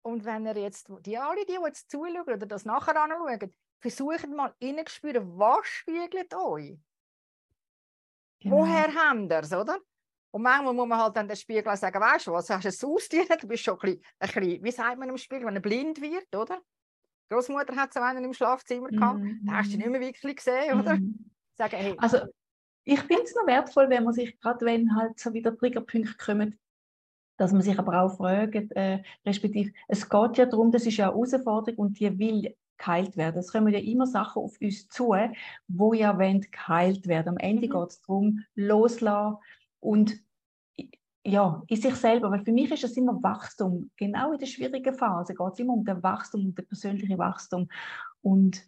Und 0.03 0.25
wenn 0.25 0.47
ihr 0.47 0.57
jetzt, 0.57 0.91
die 1.01 1.19
alle, 1.19 1.45
die, 1.45 1.53
die 1.53 1.65
jetzt 1.67 1.91
zuschauen 1.91 2.23
oder 2.23 2.47
das 2.47 2.65
nachher 2.65 3.01
anschauen, 3.01 3.55
versucht 3.81 4.29
mal 4.29 4.55
hineinzuspüren, 4.61 5.39
was 5.39 5.67
spiegelt 5.67 6.35
euch? 6.35 6.79
Genau. 8.41 8.57
Woher 8.57 8.95
habt 8.95 9.31
ihr 9.31 9.41
es, 9.41 9.53
oder? 9.53 9.79
Und 10.33 10.43
manchmal 10.43 10.73
muss 10.73 10.87
man 10.87 10.99
halt 10.99 11.17
dann 11.17 11.27
den 11.27 11.37
Spiegel 11.37 11.77
sagen, 11.77 12.01
weißt 12.01 12.29
du 12.29 12.33
was, 12.33 12.49
hast 12.49 12.65
du 12.65 12.69
es 12.69 12.85
ausgedient, 12.85 13.43
du 13.43 13.49
bist 13.49 13.65
schon 13.65 13.75
ein 13.75 13.81
bisschen, 13.81 14.03
ein 14.19 14.29
bisschen, 14.33 14.65
wie 14.65 14.71
sagt 14.71 14.99
man 14.99 15.09
im 15.09 15.17
Spiegel, 15.17 15.47
wenn 15.47 15.57
er 15.57 15.61
blind 15.61 16.01
wird, 16.01 16.35
oder? 16.35 16.61
Die 17.29 17.35
Großmutter 17.35 17.75
hat 17.77 17.93
so 17.93 18.01
einen 18.01 18.25
im 18.25 18.33
Schlafzimmer 18.33 18.89
gehabt, 18.89 19.21
mm. 19.21 19.47
da 19.47 19.53
hast 19.55 19.73
du 19.73 19.77
nicht 19.77 19.89
mehr 19.89 20.01
wirklich 20.01 20.37
gesehen, 20.37 20.81
oder? 20.81 20.97
Mm. 20.97 21.31
Sagen, 21.57 21.77
hey. 21.77 21.95
Also, 21.99 22.19
ich 22.85 23.01
finde 23.01 23.23
es 23.23 23.35
noch 23.35 23.47
wertvoll, 23.47 23.89
wenn 23.91 24.05
man 24.05 24.15
sich, 24.15 24.39
gerade 24.41 24.65
wenn 24.65 24.95
halt 24.97 25.19
so 25.19 25.33
wieder 25.33 25.57
Triggerpunkte 25.57 26.15
kommen, 26.17 26.59
dass 27.37 27.53
man 27.53 27.63
sich 27.63 27.79
aber 27.79 28.03
auch 28.03 28.17
fragt, 28.17 28.73
äh, 28.73 29.03
respektive, 29.25 29.73
es 29.89 30.09
geht 30.09 30.39
ja 30.39 30.47
darum, 30.47 30.71
das 30.71 30.87
ist 30.87 30.97
ja 30.97 31.07
eine 31.07 31.15
Herausforderung 31.15 31.79
und 31.79 31.99
die 31.99 32.19
will 32.19 32.57
geheilt 32.81 33.17
werden. 33.17 33.39
Es 33.39 33.53
kommen 33.53 33.73
ja 33.73 33.79
immer 33.79 34.07
Sachen 34.07 34.43
auf 34.43 34.61
uns 34.61 34.89
zu, 34.89 35.15
wo 35.69 35.93
ja 35.93 36.19
wollen 36.19 36.41
geheilt 36.51 37.07
werden. 37.07 37.29
Am 37.29 37.39
Ende 37.39 37.69
mhm. 37.69 37.73
geht 37.73 37.91
es 37.91 38.01
darum, 38.01 38.41
loslassen 38.55 39.37
und 39.81 40.19
ja, 41.25 41.63
in 41.67 41.77
sich 41.77 41.95
selber. 41.95 42.31
Weil 42.31 42.45
für 42.45 42.53
mich 42.53 42.71
ist 42.71 42.85
es 42.85 42.97
immer 42.97 43.23
Wachstum. 43.23 43.91
Genau 43.97 44.33
in 44.33 44.39
der 44.39 44.47
schwierigen 44.47 44.95
Phase 44.95 45.35
geht 45.35 45.53
es 45.53 45.59
immer 45.59 45.75
um 45.75 45.85
das 45.85 46.03
Wachstum, 46.03 46.47
um 46.47 46.55
das 46.55 46.67
persönliche 46.67 47.19
Wachstum. 47.19 47.69
Und 48.23 48.63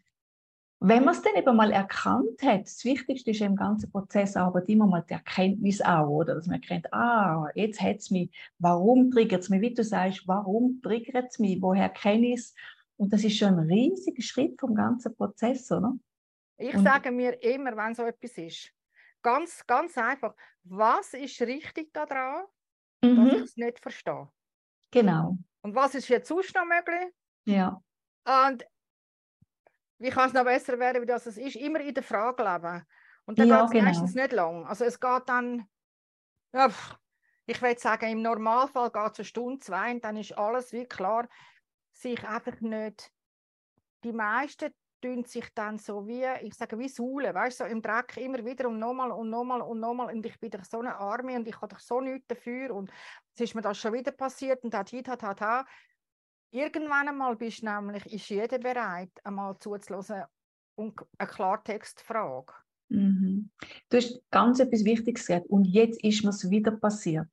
wenn 0.85 1.05
man 1.05 1.15
es 1.15 1.23
dann 1.23 1.37
eben 1.37 1.57
mal 1.57 1.71
erkannt 1.71 2.43
hat, 2.43 2.63
das 2.63 2.85
Wichtigste 2.85 3.31
ist 3.31 3.41
im 3.41 3.55
ganzen 3.55 3.91
Prozess 3.91 4.37
aber 4.37 4.69
immer 4.69 4.87
mal 4.87 5.05
die 5.09 5.13
Erkenntnis 5.13 5.81
auch, 5.81 6.09
oder? 6.09 6.35
Dass 6.35 6.47
man 6.47 6.61
erkennt, 6.61 6.93
ah, 6.93 7.47
jetzt 7.55 7.81
hat 7.81 7.99
es 7.99 8.11
mich, 8.11 8.31
warum 8.59 9.13
triggert 9.13 9.43
es 9.43 9.49
mich? 9.49 9.61
Wie 9.61 9.75
du 9.75 9.85
sagst, 9.85 10.27
warum 10.27 10.81
triggert 10.83 11.31
es 11.31 11.39
mich? 11.39 11.63
Woher 11.63 11.89
kenne 11.89 12.33
ich 12.33 12.41
es? 12.41 12.55
Und 13.03 13.13
das 13.13 13.25
ist 13.25 13.37
schon 13.37 13.59
ein 13.59 13.69
riesiger 13.69 14.23
Schritt 14.23 14.61
vom 14.61 14.77
ganzen 14.77 15.13
Prozess, 15.17 15.73
oder? 15.73 15.93
Ich 16.57 16.73
und 16.73 16.85
sage 16.85 17.11
mir 17.11 17.43
immer, 17.43 17.77
wenn 17.77 17.97
so 17.97 18.05
etwas 18.05 18.39
ist, 18.39 18.73
ganz, 19.23 19.67
ganz 19.67 19.99
einfach, 19.99 20.37
was 20.63 21.13
ist 21.15 21.41
richtig 21.41 21.93
daran, 21.93 22.45
mhm. 23.03 23.17
dass 23.17 23.35
ich 23.35 23.43
es 23.43 23.57
nicht 23.57 23.81
verstehe? 23.81 24.31
Genau. 24.93 25.37
Und 25.63 25.75
was 25.75 25.97
ist 25.97 26.07
jetzt 26.11 26.29
sonst 26.29 26.55
noch 26.55 26.65
möglich? 26.65 27.13
Ja. 27.45 27.83
Und 28.25 28.65
wie 29.99 30.11
kann 30.11 30.29
es 30.29 30.33
noch 30.33 30.45
besser 30.45 30.79
werden, 30.79 31.03
wie 31.03 31.07
das 31.07 31.27
es 31.27 31.37
ist? 31.37 31.57
Immer 31.57 31.81
in 31.81 31.95
der 31.95 32.05
Frage 32.05 32.41
leben. 32.41 32.87
Und 33.25 33.37
dann 33.41 33.49
ja, 33.49 33.57
geht 33.57 33.65
es 33.65 33.73
genau. 33.73 33.85
meistens 33.85 34.15
nicht 34.15 34.33
lang. 34.33 34.65
Also 34.65 34.85
es 34.85 35.01
geht 35.01 35.23
dann, 35.27 35.67
ich 37.47 37.61
würde 37.63 37.81
sagen, 37.81 38.11
im 38.11 38.23
Normalfall 38.23 38.93
geht 38.93 39.13
es 39.15 39.19
eine 39.19 39.25
Stunde, 39.25 39.59
zwei 39.59 39.91
und 39.91 40.05
dann 40.05 40.17
ist 40.17 40.39
alles 40.39 40.73
wie 40.73 40.85
klar 40.85 41.29
sich 41.93 42.23
einfach 42.25 42.61
nicht, 42.61 43.13
die 44.05 44.13
meisten 44.13 44.73
tun 45.03 45.25
sich 45.25 45.49
dann 45.55 45.79
so 45.79 46.07
wie, 46.07 46.25
ich 46.43 46.55
sage 46.55 46.79
wie 46.79 46.89
Saulen, 46.89 47.35
weißt 47.35 47.61
du, 47.61 47.65
so 47.65 47.71
im 47.71 47.83
Dreck 47.83 48.17
immer 48.17 48.45
wieder 48.45 48.69
und 48.69 48.79
nochmal 48.79 49.11
und 49.11 49.31
nochmal 49.31 49.61
und 49.61 49.81
nochmal 49.81 50.15
und 50.15 50.25
ich 50.25 50.39
bin 50.39 50.51
doch 50.51 50.65
so 50.65 50.79
eine 50.79 50.97
Arme 50.97 51.37
und 51.37 51.47
ich 51.47 51.57
habe 51.57 51.69
doch 51.69 51.81
so 51.81 52.01
nichts 52.01 52.29
dafür 52.29 52.75
und 52.75 52.91
es 53.35 53.41
ist 53.41 53.55
mir 53.55 53.63
das 53.63 53.79
schon 53.79 53.93
wieder 53.93 54.13
passiert 54.13 54.63
und 54.65 54.75
hat, 54.75 54.93
hat, 54.93 55.23
hat, 55.23 55.41
hat. 55.41 55.67
Irgendwann 56.53 57.09
einmal 57.09 57.37
bist 57.37 57.63
nämlich, 57.63 58.07
ist 58.07 58.29
jeder 58.29 58.59
bereit, 58.59 59.11
einmal 59.25 59.59
zuzulassen 59.59 60.23
und 60.77 61.01
eine 61.19 61.29
Klartextfrage. 61.29 62.53
Mhm. 62.89 63.51
Du 63.89 63.97
hast 63.97 64.23
ganz 64.31 64.61
etwas 64.61 64.85
Wichtiges 64.85 65.27
gesagt 65.27 65.47
und 65.49 65.65
jetzt 65.65 66.03
ist 66.05 66.23
mir 66.23 66.31
es 66.31 66.49
wieder 66.49 66.73
passiert. 66.73 67.27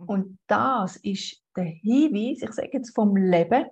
Mhm. 0.00 0.08
Und 0.08 0.38
das 0.46 0.96
ist 0.96 1.42
der 1.56 1.64
Hinweis, 1.64 2.42
ich 2.42 2.52
sage 2.52 2.70
jetzt 2.72 2.94
vom 2.94 3.16
Leben, 3.16 3.66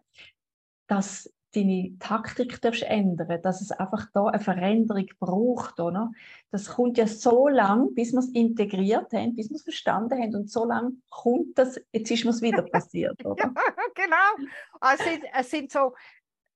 dass 0.87 1.33
deine 1.55 1.97
Taktik 1.99 2.61
darfst 2.61 2.83
ändern, 2.83 3.41
dass 3.43 3.61
es 3.61 3.73
einfach 3.73 4.07
da 4.13 4.27
eine 4.27 4.43
Veränderung 4.43 5.07
braucht, 5.19 5.81
oder? 5.81 6.13
Das 6.51 6.69
kommt 6.69 6.99
ja 6.99 7.07
so 7.07 7.49
lang, 7.49 7.95
bis 7.95 8.13
wir 8.13 8.19
es 8.19 8.29
integriert 8.29 9.13
haben, 9.13 9.35
bis 9.35 9.49
wir 9.49 9.57
es 9.57 9.63
verstanden 9.63 10.21
haben 10.21 10.35
und 10.35 10.51
so 10.51 10.67
lang 10.67 11.03
kommt 11.09 11.59
das, 11.59 11.81
jetzt 11.93 12.11
ist 12.11 12.25
es 12.25 12.43
wieder 12.43 12.63
passiert, 12.63 13.19
oder? 13.25 13.45
ja, 13.45 13.53
genau. 13.95 14.51
Also, 14.81 15.05
es, 15.05 15.11
sind, 15.11 15.25
es 15.33 15.51
sind 15.51 15.73
so, 15.73 15.95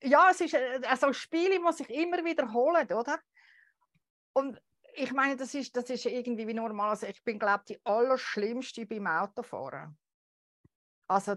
ja, 0.02 0.28
es 0.30 0.40
ist 0.40 0.56
also 0.88 1.12
Spiele, 1.12 1.58
die 1.58 1.72
sich 1.72 1.88
immer 1.90 2.22
wiederholen, 2.24 2.86
oder? 2.92 3.18
Und 4.34 4.60
ich 4.94 5.12
meine, 5.12 5.36
das 5.36 5.54
ist, 5.54 5.76
das 5.76 5.90
ist 5.90 6.06
irgendwie 6.06 6.46
wie 6.46 6.54
normal. 6.54 6.90
Also 6.90 7.06
ich 7.06 7.22
bin, 7.22 7.38
glaube 7.38 7.62
ich, 7.66 7.76
die 7.76 7.80
Allerschlimmste 7.84 8.86
beim 8.86 9.06
Autofahren. 9.06 9.98
Also, 11.08 11.36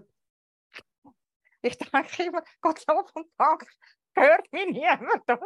ich 1.62 1.76
denke 1.78 2.22
immer, 2.24 2.42
Gott 2.60 2.78
sei 2.80 2.94
Dank 3.36 3.66
hört 4.14 4.52
mich 4.52 4.66
niemand. 4.66 5.40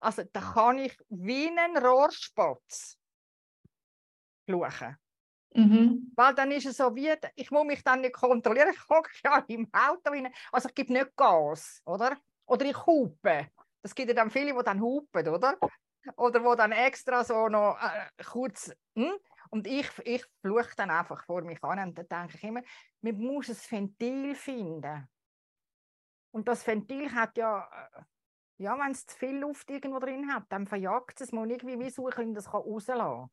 Also, 0.00 0.24
da 0.32 0.40
kann 0.40 0.78
ich 0.78 0.96
wie 1.08 1.48
ein 1.48 1.76
Rohrspatz 1.76 2.98
fluchen. 4.46 4.98
Mhm. 5.54 6.12
Weil 6.16 6.34
dann 6.34 6.50
ist 6.50 6.66
es 6.66 6.76
so 6.76 6.94
wie, 6.96 7.12
ich 7.36 7.50
muss 7.50 7.64
mich 7.64 7.82
dann 7.84 8.00
nicht 8.00 8.14
kontrollieren, 8.14 8.70
ich 8.72 8.86
gucke 8.86 9.10
ja 9.24 9.38
im 9.48 9.68
Auto 9.72 10.10
rein. 10.10 10.32
Also 10.50 10.68
ich 10.68 10.74
gebe 10.74 10.92
nicht 10.92 11.16
Gas, 11.16 11.80
oder? 11.86 12.16
Oder 12.46 12.66
ich 12.66 12.86
hupe. 12.86 13.48
Das 13.82 13.94
gibt 13.94 14.08
ja 14.08 14.14
dann 14.14 14.30
viele, 14.30 14.52
die 14.52 14.64
dann 14.64 14.80
hupen, 14.80 15.28
oder? 15.28 15.56
Oder 16.16 16.44
wo 16.44 16.54
dann 16.54 16.72
extra 16.72 17.24
so 17.24 17.48
noch 17.48 17.78
äh, 17.80 18.24
kurz. 18.24 18.74
Hm? 18.96 19.12
Und 19.50 19.66
ich, 19.66 19.88
ich 20.04 20.24
fluche 20.40 20.74
dann 20.76 20.90
einfach 20.90 21.24
vor 21.24 21.42
mich 21.42 21.62
an 21.62 21.88
und 21.88 21.98
dann 21.98 22.08
denke 22.08 22.36
ich 22.36 22.44
immer, 22.44 22.62
man 23.00 23.16
muss 23.18 23.48
ein 23.48 23.56
Ventil 23.56 24.34
finden. 24.34 25.08
Und 26.32 26.48
das 26.48 26.66
Ventil 26.66 27.12
hat 27.12 27.36
ja, 27.36 27.68
äh, 27.94 28.02
ja 28.58 28.76
wenn 28.78 28.90
es 28.90 29.06
zu 29.06 29.16
viel 29.16 29.38
Luft 29.38 29.70
irgendwo 29.70 30.00
drin 30.00 30.32
hat, 30.32 30.44
dann 30.48 30.66
verjagt 30.66 31.20
es. 31.20 31.32
Man 31.32 31.48
irgendwie 31.48 31.78
wie 31.78 31.90
suchen, 31.90 32.34
das 32.34 32.50
kann 32.50 32.62
rauslassen. 32.62 33.30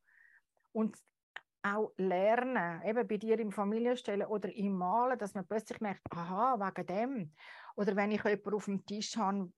Und 0.74 0.98
auch 1.64 1.92
lernen, 1.98 2.82
eben 2.84 3.08
bei 3.08 3.18
dir 3.18 3.40
im 3.40 3.52
Familienstellen 3.52 4.28
oder 4.28 4.52
im 4.54 4.78
Malen, 4.78 5.18
dass 5.18 5.34
man 5.34 5.48
plötzlich 5.48 5.80
merkt, 5.80 6.02
aha, 6.12 6.60
wegen 6.60 6.88
dem. 6.88 7.34
Oder 7.76 7.96
wenn 7.96 8.12
ich 8.12 8.24
jemanden 8.24 8.54
auf 8.54 8.66
dem 8.66 8.86
Tisch 8.86 9.16
habe, 9.18 9.52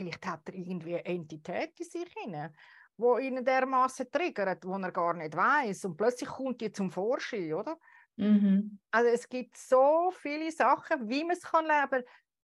vielleicht 0.00 0.26
hat 0.26 0.48
er 0.48 0.54
irgendwie 0.54 0.94
eine 0.94 1.04
Entität 1.04 1.78
in 1.78 1.86
sich 1.86 2.12
hinein, 2.16 2.54
wo 2.96 3.18
ihn 3.18 3.44
dermaßen 3.44 4.10
triggert, 4.10 4.64
wo 4.64 4.76
er 4.78 4.92
gar 4.92 5.14
nicht 5.14 5.36
weiß 5.36 5.84
und 5.84 5.96
plötzlich 5.96 6.30
kommt 6.30 6.60
die 6.60 6.72
zum 6.72 6.90
Vorschein, 6.90 7.52
oder? 7.52 7.78
Mhm. 8.16 8.78
Also 8.90 9.10
es 9.10 9.28
gibt 9.28 9.56
so 9.56 10.10
viele 10.16 10.50
Sachen, 10.50 11.08
wie 11.08 11.22
man 11.22 11.36
es 11.36 11.42
kann 11.42 11.66
leben. 11.66 12.04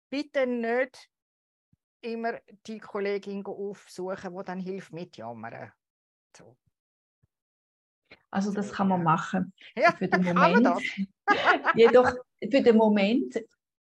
Bitte 0.09 0.47
nicht 0.47 1.11
immer 2.03 2.39
die 2.67 2.79
Kollegin 2.79 3.45
aufsuchen, 3.45 4.37
die 4.37 4.45
dann 4.45 4.61
hilft 4.61 4.93
mitjammern. 4.93 5.73
So. 6.37 6.57
Also 8.31 8.53
das 8.53 8.73
kann 8.73 8.89
man 8.89 9.03
machen. 9.03 9.53
Ja, 9.75 9.93
für 9.93 10.07
den 10.07 10.23
Moment. 10.35 10.83
Jedoch 11.75 12.15
für 12.41 12.63
den 12.63 12.77
Moment 12.77 13.41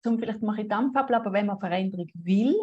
zum 0.02 0.18
vielleicht 0.18 0.42
mache 0.42 0.62
ich 0.62 0.68
Dampfabel, 0.68 1.16
aber 1.16 1.32
wenn 1.32 1.46
man 1.46 1.58
Veränderung 1.58 2.08
will, 2.14 2.54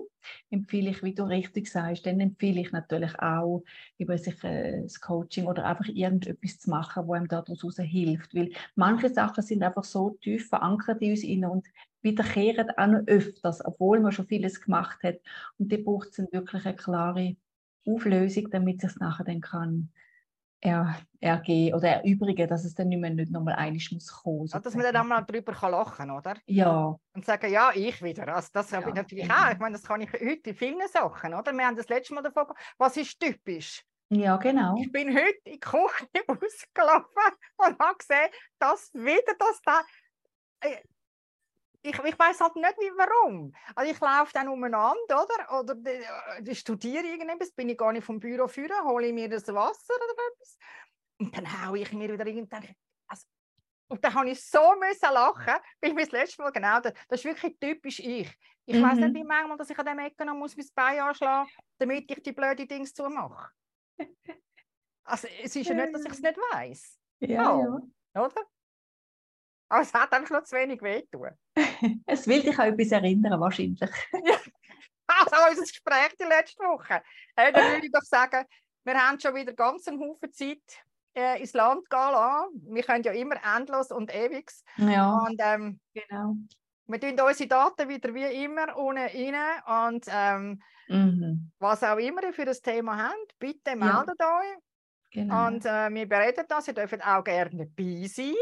empfehle 0.50 0.92
ich, 0.92 1.04
wie 1.04 1.14
du 1.14 1.24
richtig 1.24 1.70
sagst, 1.70 2.06
dann 2.06 2.20
empfehle 2.20 2.62
ich 2.62 2.72
natürlich 2.72 3.18
auch, 3.20 3.64
über 3.98 4.18
sich 4.18 4.44
äh, 4.44 4.82
das 4.82 5.00
Coaching 5.00 5.46
oder 5.48 5.66
einfach 5.66 5.88
irgendetwas 5.88 6.60
zu 6.60 6.70
machen, 6.70 7.08
wo 7.08 7.14
einem 7.14 7.28
daraus 7.28 7.78
hilft. 7.78 8.34
Weil 8.34 8.52
manche 8.76 9.10
Sachen 9.10 9.44
sind 9.44 9.64
einfach 9.64 9.84
so 9.84 10.12
tief 10.22 10.48
verankert 10.50 11.02
in 11.02 11.12
uns 11.12 11.24
innen 11.24 11.50
und 11.50 11.68
wiederkehren 12.02 12.70
auch 12.78 12.88
noch 12.88 13.08
öfters, 13.08 13.64
obwohl 13.66 14.00
man 14.00 14.12
schon 14.12 14.28
vieles 14.28 14.62
gemacht 14.62 15.04
hat. 15.04 15.18
Und 15.58 15.72
die 15.72 15.78
braucht 15.78 16.10
es 16.10 16.32
wirklich 16.32 16.66
eine 16.66 16.76
klare 16.76 17.36
Auflösung, 17.86 18.50
damit 18.50 18.84
es 18.84 18.98
nachher 18.98 19.26
dann 19.26 19.42
kann 19.42 19.90
er, 20.66 21.00
ergehen 21.20 21.74
oder 21.74 21.90
erübrigen, 21.90 22.48
dass 22.48 22.66
es 22.66 22.76
dann 22.76 22.90
nicht 22.90 23.00
mehr 23.00 23.10
nicht 23.10 23.32
nochmal 23.32 23.56
einig 23.56 23.92
muss 23.92 24.12
kommen. 24.12 24.48
Ja, 24.48 24.60
dass 24.60 24.76
man 24.76 24.84
dann 24.84 24.96
einmal 24.96 25.26
darüber 25.26 25.54
kann 25.54 25.72
lachen 25.72 26.12
oder? 26.12 26.36
Ja. 26.46 26.96
Und 27.14 27.26
sagen, 27.26 27.52
ja, 27.52 27.72
ich 27.74 28.02
wieder. 28.02 28.28
Also 28.34 28.50
das 28.54 28.72
habe 28.74 28.84
ja, 28.84 28.90
ich 28.90 28.96
natürlich 28.96 29.28
genau. 29.28 29.36
auch. 29.36 29.52
Ich 29.52 29.60
meine, 29.60 29.74
das 29.74 29.84
kann 29.84 30.02
ich 30.02 30.12
heute 30.14 30.50
in 30.50 30.56
vielen 30.56 30.88
Sachen, 30.88 31.34
oder? 31.34 31.52
Wir 31.54 31.66
haben 31.66 31.76
das 31.76 31.90
letzte 31.90 32.14
Mal 32.14 32.22
davon 32.22 32.46
was 32.78 32.98
ist 32.98 33.20
typisch? 33.20 33.84
Ja, 34.10 34.38
genau. 34.38 34.76
Ich 34.80 34.92
bin 34.92 35.10
heute 35.16 35.38
in 35.46 35.54
die 35.54 35.60
Küche 35.60 36.06
rausgelaufen 36.30 37.34
und 37.58 37.80
habe 37.80 37.98
gesehen, 37.98 38.30
dass 38.60 38.94
wieder 38.94 39.34
das 39.40 39.62
da 39.64 39.82
äh, 40.62 40.78
ich, 41.86 42.00
ich 42.00 42.20
weiß 42.20 42.42
halt 42.42 42.56
nicht, 42.56 42.78
wie, 42.80 42.92
warum. 42.98 43.54
Also 43.76 43.92
ich 43.92 44.00
laufe 44.00 44.34
dann 44.34 44.48
umeinander, 44.48 45.24
oder? 45.24 45.60
Oder 45.60 45.76
ich 46.42 46.48
äh, 46.50 46.56
studiere 46.56 47.06
irgendetwas, 47.06 47.52
bin 47.52 47.70
ich 47.70 47.78
gar 47.78 47.92
nicht 47.92 48.04
vom 48.04 48.20
Büro 48.20 48.48
führen, 48.48 48.84
hole 48.84 49.08
ich 49.08 49.14
mir 49.14 49.30
das 49.30 49.48
Wasser 49.48 49.94
oder 49.94 50.24
etwas. 50.32 50.58
Und 51.20 51.38
dann 51.38 51.68
haue 51.68 51.80
ich 51.80 51.94
mir 51.94 52.12
wieder 52.12 52.26
irgendein. 52.26 52.76
Also, 53.08 53.26
und 53.88 54.04
dann 54.04 54.14
habe 54.14 54.30
ich 54.30 54.44
so 54.44 54.76
müssen 54.80 55.14
lachen, 55.14 55.62
weil 55.80 55.90
ich 55.90 55.94
mir 55.94 56.04
das 56.04 56.12
letzte 56.12 56.42
Mal 56.42 56.52
genau, 56.52 56.80
das, 56.80 56.94
das 57.08 57.20
ist 57.20 57.26
wirklich 57.26 57.58
typisch 57.60 58.00
ich. 58.00 58.30
Ich 58.66 58.78
mhm. 58.78 58.84
weiß 58.84 58.98
nicht, 58.98 59.14
wie 59.14 59.24
manchmal, 59.24 59.58
dass 59.58 59.70
ich 59.70 59.78
an 59.78 59.86
dem 59.86 60.00
Ecken 60.00 60.26
noch 60.26 60.34
muss 60.34 60.58
mein 60.58 60.68
Bein 60.74 61.00
anschlagen 61.00 61.50
damit 61.78 62.10
ich 62.10 62.24
die 62.24 62.32
blöden 62.32 62.68
Dinge 62.68 62.86
zumache. 62.86 63.52
Also 65.08 65.28
es 65.28 65.56
ist 65.56 65.68
ja 65.68 65.76
nicht, 65.76 65.94
dass 65.94 66.04
ich 66.04 66.14
es 66.14 66.20
nicht 66.20 66.36
weiß. 66.36 67.00
Ja, 67.20 67.54
oh, 67.54 67.80
ja. 68.16 68.24
Oder? 68.24 68.42
Aber 69.70 69.82
es 69.82 69.94
hat 69.94 70.14
einfach 70.14 70.32
noch 70.32 70.44
zu 70.44 70.56
wenig 70.56 70.82
wehtun. 70.82 71.32
es 72.06 72.28
will 72.28 72.42
dich 72.42 72.58
auch 72.58 72.66
etwas 72.66 72.92
erinnern, 72.92 73.40
wahrscheinlich. 73.40 73.82
also 75.08 75.36
unser 75.50 75.62
Gespräch 75.62 76.16
die 76.20 76.26
letzte 76.26 76.64
Woche. 76.64 77.02
Hey, 77.36 77.52
dann 77.52 77.72
würde 77.74 77.86
ich 77.86 77.92
doch 77.92 78.02
sagen, 78.02 78.46
wir 78.84 78.94
haben 78.94 79.20
schon 79.20 79.36
wieder 79.36 79.54
ganz 79.54 79.88
einen 79.88 80.00
Haufen 80.00 80.32
Zeit 80.32 80.62
äh, 81.16 81.40
ins 81.40 81.54
Land 81.54 81.90
gehen 81.90 82.00
lassen. 82.00 82.74
Wir 82.74 82.84
können 82.84 83.04
ja 83.04 83.12
immer 83.14 83.36
endlos 83.56 83.92
und 83.92 84.14
ewig. 84.14 84.52
Ja, 84.78 85.18
und, 85.26 85.40
ähm, 85.40 85.80
genau. 85.94 86.36
Wir 86.88 87.00
tun 87.00 87.20
unsere 87.20 87.50
Daten 87.50 87.90
wieder 87.90 88.14
wie 88.14 88.44
immer 88.44 88.78
unten 88.78 89.00
rein 89.00 89.92
und 89.92 90.06
ähm, 90.08 90.62
mhm. 90.88 91.52
was 91.58 91.82
auch 91.82 91.98
immer 91.98 92.24
ihr 92.24 92.34
für 92.34 92.46
das 92.46 92.62
Thema 92.62 93.10
habt, 93.10 93.40
bitte 93.40 93.76
meldet 93.76 94.20
ja. 94.20 94.40
euch. 94.40 94.58
Genau. 95.12 95.48
Und 95.48 95.66
äh, 95.66 95.92
wir 95.92 96.08
bereden 96.08 96.46
das. 96.48 96.68
Ihr 96.68 96.74
dürft 96.76 97.04
auch 97.04 97.24
gerne 97.24 97.50
dabei 97.50 98.06
sein. 98.08 98.36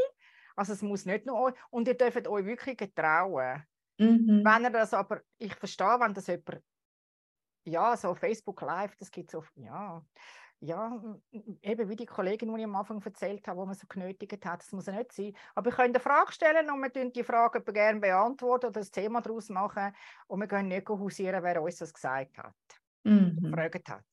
Also 0.56 0.74
es 0.74 0.82
muss 0.82 1.06
nicht 1.06 1.26
nur 1.26 1.40
euch, 1.40 1.54
und 1.70 1.88
ihr 1.88 1.98
dürft 1.98 2.28
euch 2.28 2.46
wirklich 2.46 2.78
getrauen. 2.78 3.64
Mhm. 3.98 4.44
Wenn 4.44 4.64
ihr 4.64 4.70
das 4.72 4.94
aber, 4.94 5.22
ich 5.38 5.56
verstehe, 5.56 6.00
wenn 6.00 6.14
das 6.14 6.28
jemand, 6.28 6.62
ja, 7.66 7.96
so 7.96 8.14
Facebook 8.16 8.62
Live, 8.62 8.96
das 8.98 9.12
gibt 9.12 9.32
so, 9.32 9.44
ja, 9.56 10.04
ja, 10.60 11.02
eben 11.62 11.90
wie 11.90 11.96
die 11.96 12.06
Kollegin, 12.06 12.54
die 12.54 12.62
ich 12.62 12.66
am 12.66 12.76
Anfang 12.76 13.02
erzählt 13.02 13.46
habe, 13.48 13.60
wo 13.60 13.66
man 13.66 13.76
so 13.76 13.86
genötigt 13.88 14.46
hat, 14.46 14.62
das 14.62 14.72
muss 14.72 14.86
ja 14.86 14.94
nicht 14.94 15.12
sein. 15.12 15.34
Aber 15.56 15.70
wir 15.70 15.76
können 15.76 15.94
eine 15.94 16.00
Frage 16.00 16.32
stellen 16.32 16.70
und 16.70 16.80
wir 16.80 16.90
können 16.90 17.12
die 17.12 17.24
Frage 17.24 17.62
gerne 17.62 18.00
beantworten 18.00 18.68
oder 18.68 18.80
das 18.80 18.92
Thema 18.92 19.22
daraus 19.22 19.50
machen 19.50 19.94
und 20.28 20.40
wir 20.40 20.48
können 20.48 20.70
nicht 20.70 20.88
hausieren, 20.88 21.44
wer 21.44 21.62
uns 21.62 21.78
das 21.78 21.94
gesagt 21.94 22.38
hat, 22.38 22.56
mhm. 23.04 23.42
gefragt 23.42 23.90
hat. 23.90 24.06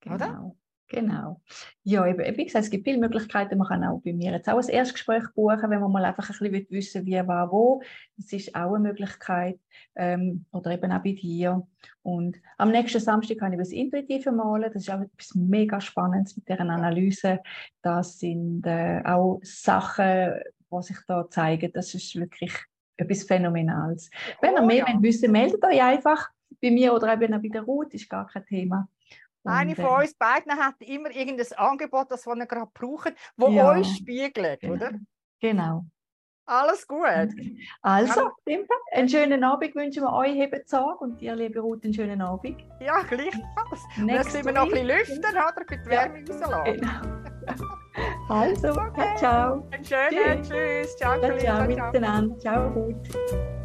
Genau. 0.00 0.14
Oder? 0.16 0.56
Genau. 0.92 1.40
Ja, 1.84 2.06
eben, 2.06 2.36
wie 2.36 2.44
gesagt, 2.44 2.64
es 2.64 2.70
gibt 2.70 2.84
viele 2.84 2.98
Möglichkeiten. 2.98 3.56
Man 3.56 3.66
kann 3.66 3.82
auch 3.82 4.00
bei 4.04 4.12
mir 4.12 4.30
jetzt 4.32 4.48
auch 4.48 4.58
ein 4.58 4.68
Erstgespräch 4.68 5.24
buchen, 5.34 5.70
wenn 5.70 5.80
man 5.80 5.90
mal 5.90 6.04
einfach 6.04 6.28
ein 6.28 6.50
bisschen 6.50 6.66
wissen 6.70 7.06
will, 7.06 7.22
wie, 7.22 7.26
war, 7.26 7.50
wo. 7.50 7.82
Das 8.18 8.30
ist 8.32 8.54
auch 8.54 8.74
eine 8.74 8.90
Möglichkeit. 8.90 9.58
Ähm, 9.96 10.44
oder 10.52 10.72
eben 10.72 10.92
auch 10.92 11.02
bei 11.02 11.12
dir. 11.12 11.66
Und 12.02 12.36
am 12.58 12.70
nächsten 12.70 13.00
Samstag 13.00 13.38
kann 13.38 13.52
ich 13.54 13.58
das 13.58 13.72
Intuitive 13.72 14.32
malen. 14.32 14.70
Das 14.72 14.82
ist 14.82 14.90
auch 14.90 15.00
etwas 15.00 15.34
mega 15.34 15.80
Spannendes 15.80 16.36
mit 16.36 16.46
deren 16.46 16.68
Analyse. 16.68 17.40
Das 17.80 18.18
sind 18.18 18.66
äh, 18.66 19.00
auch 19.04 19.40
Sachen, 19.42 20.34
die 20.70 20.82
sich 20.82 20.98
da 21.08 21.28
zeigen. 21.30 21.72
Das 21.72 21.94
ist 21.94 22.14
wirklich 22.16 22.52
etwas 22.98 23.22
Phänomenales. 23.22 24.10
Wenn 24.42 24.54
ihr 24.54 24.62
oh, 24.62 24.66
mehr 24.66 24.84
ja. 24.86 25.02
wissen 25.02 25.32
meldet 25.32 25.64
euch 25.64 25.82
einfach 25.82 26.28
bei 26.60 26.70
mir 26.70 26.92
oder 26.92 27.14
eben 27.14 27.32
auch 27.32 27.40
bei 27.40 27.48
der 27.48 27.62
Ruth, 27.62 27.94
ist 27.94 28.10
gar 28.10 28.26
kein 28.26 28.44
Thema. 28.44 28.88
Eine 29.44 29.74
von 29.74 30.00
uns 30.00 30.14
beiden 30.14 30.52
hat 30.52 30.80
immer 30.80 31.10
irgendein 31.10 31.52
Angebot, 31.56 32.10
das 32.10 32.26
wir 32.26 32.46
gerade 32.46 32.70
brauchen, 32.72 33.12
wo 33.36 33.48
ja, 33.48 33.70
euch 33.70 33.96
spiegelt, 33.96 34.60
genau. 34.60 34.74
oder? 34.74 34.92
Genau. 35.40 35.84
Alles 36.44 36.86
gut. 36.86 37.06
Also, 37.82 38.30
ja. 38.46 38.58
einen 38.92 39.08
schönen 39.08 39.44
Abend 39.44 39.74
wünschen 39.74 40.02
wir 40.02 40.12
euch, 40.12 40.34
hebt 40.34 40.68
Tag 40.68 41.00
und 41.00 41.20
dir, 41.20 41.36
liebe 41.36 41.60
Ruth, 41.60 41.84
einen 41.84 41.94
schönen 41.94 42.20
Abend. 42.20 42.60
Ja, 42.80 43.02
gleichfalls. 43.02 43.82
Jetzt 43.96 44.34
müssen 44.34 44.46
wir 44.46 44.52
noch 44.52 44.64
ein 44.64 44.70
bisschen 44.70 44.86
lüften, 44.86 45.18
oder? 45.20 45.64
Für 45.66 45.78
die 45.78 45.86
Wärme 45.86 46.18
ja. 46.18 46.34
rauslassen. 46.34 46.80
Genau. 46.80 47.68
Also, 48.28 48.70
okay. 48.70 49.14
ciao. 49.16 49.68
Einen 49.70 49.84
schönen 49.84 50.42
Tschüss. 50.42 50.48
Tschüss. 50.48 50.96
Ciao, 50.96 51.20
ciao, 51.20 51.38
ciao, 51.38 51.38
ciao 51.38 51.66
miteinander. 51.66 52.38
Ciao, 52.38 52.68
Ruth. 52.70 53.58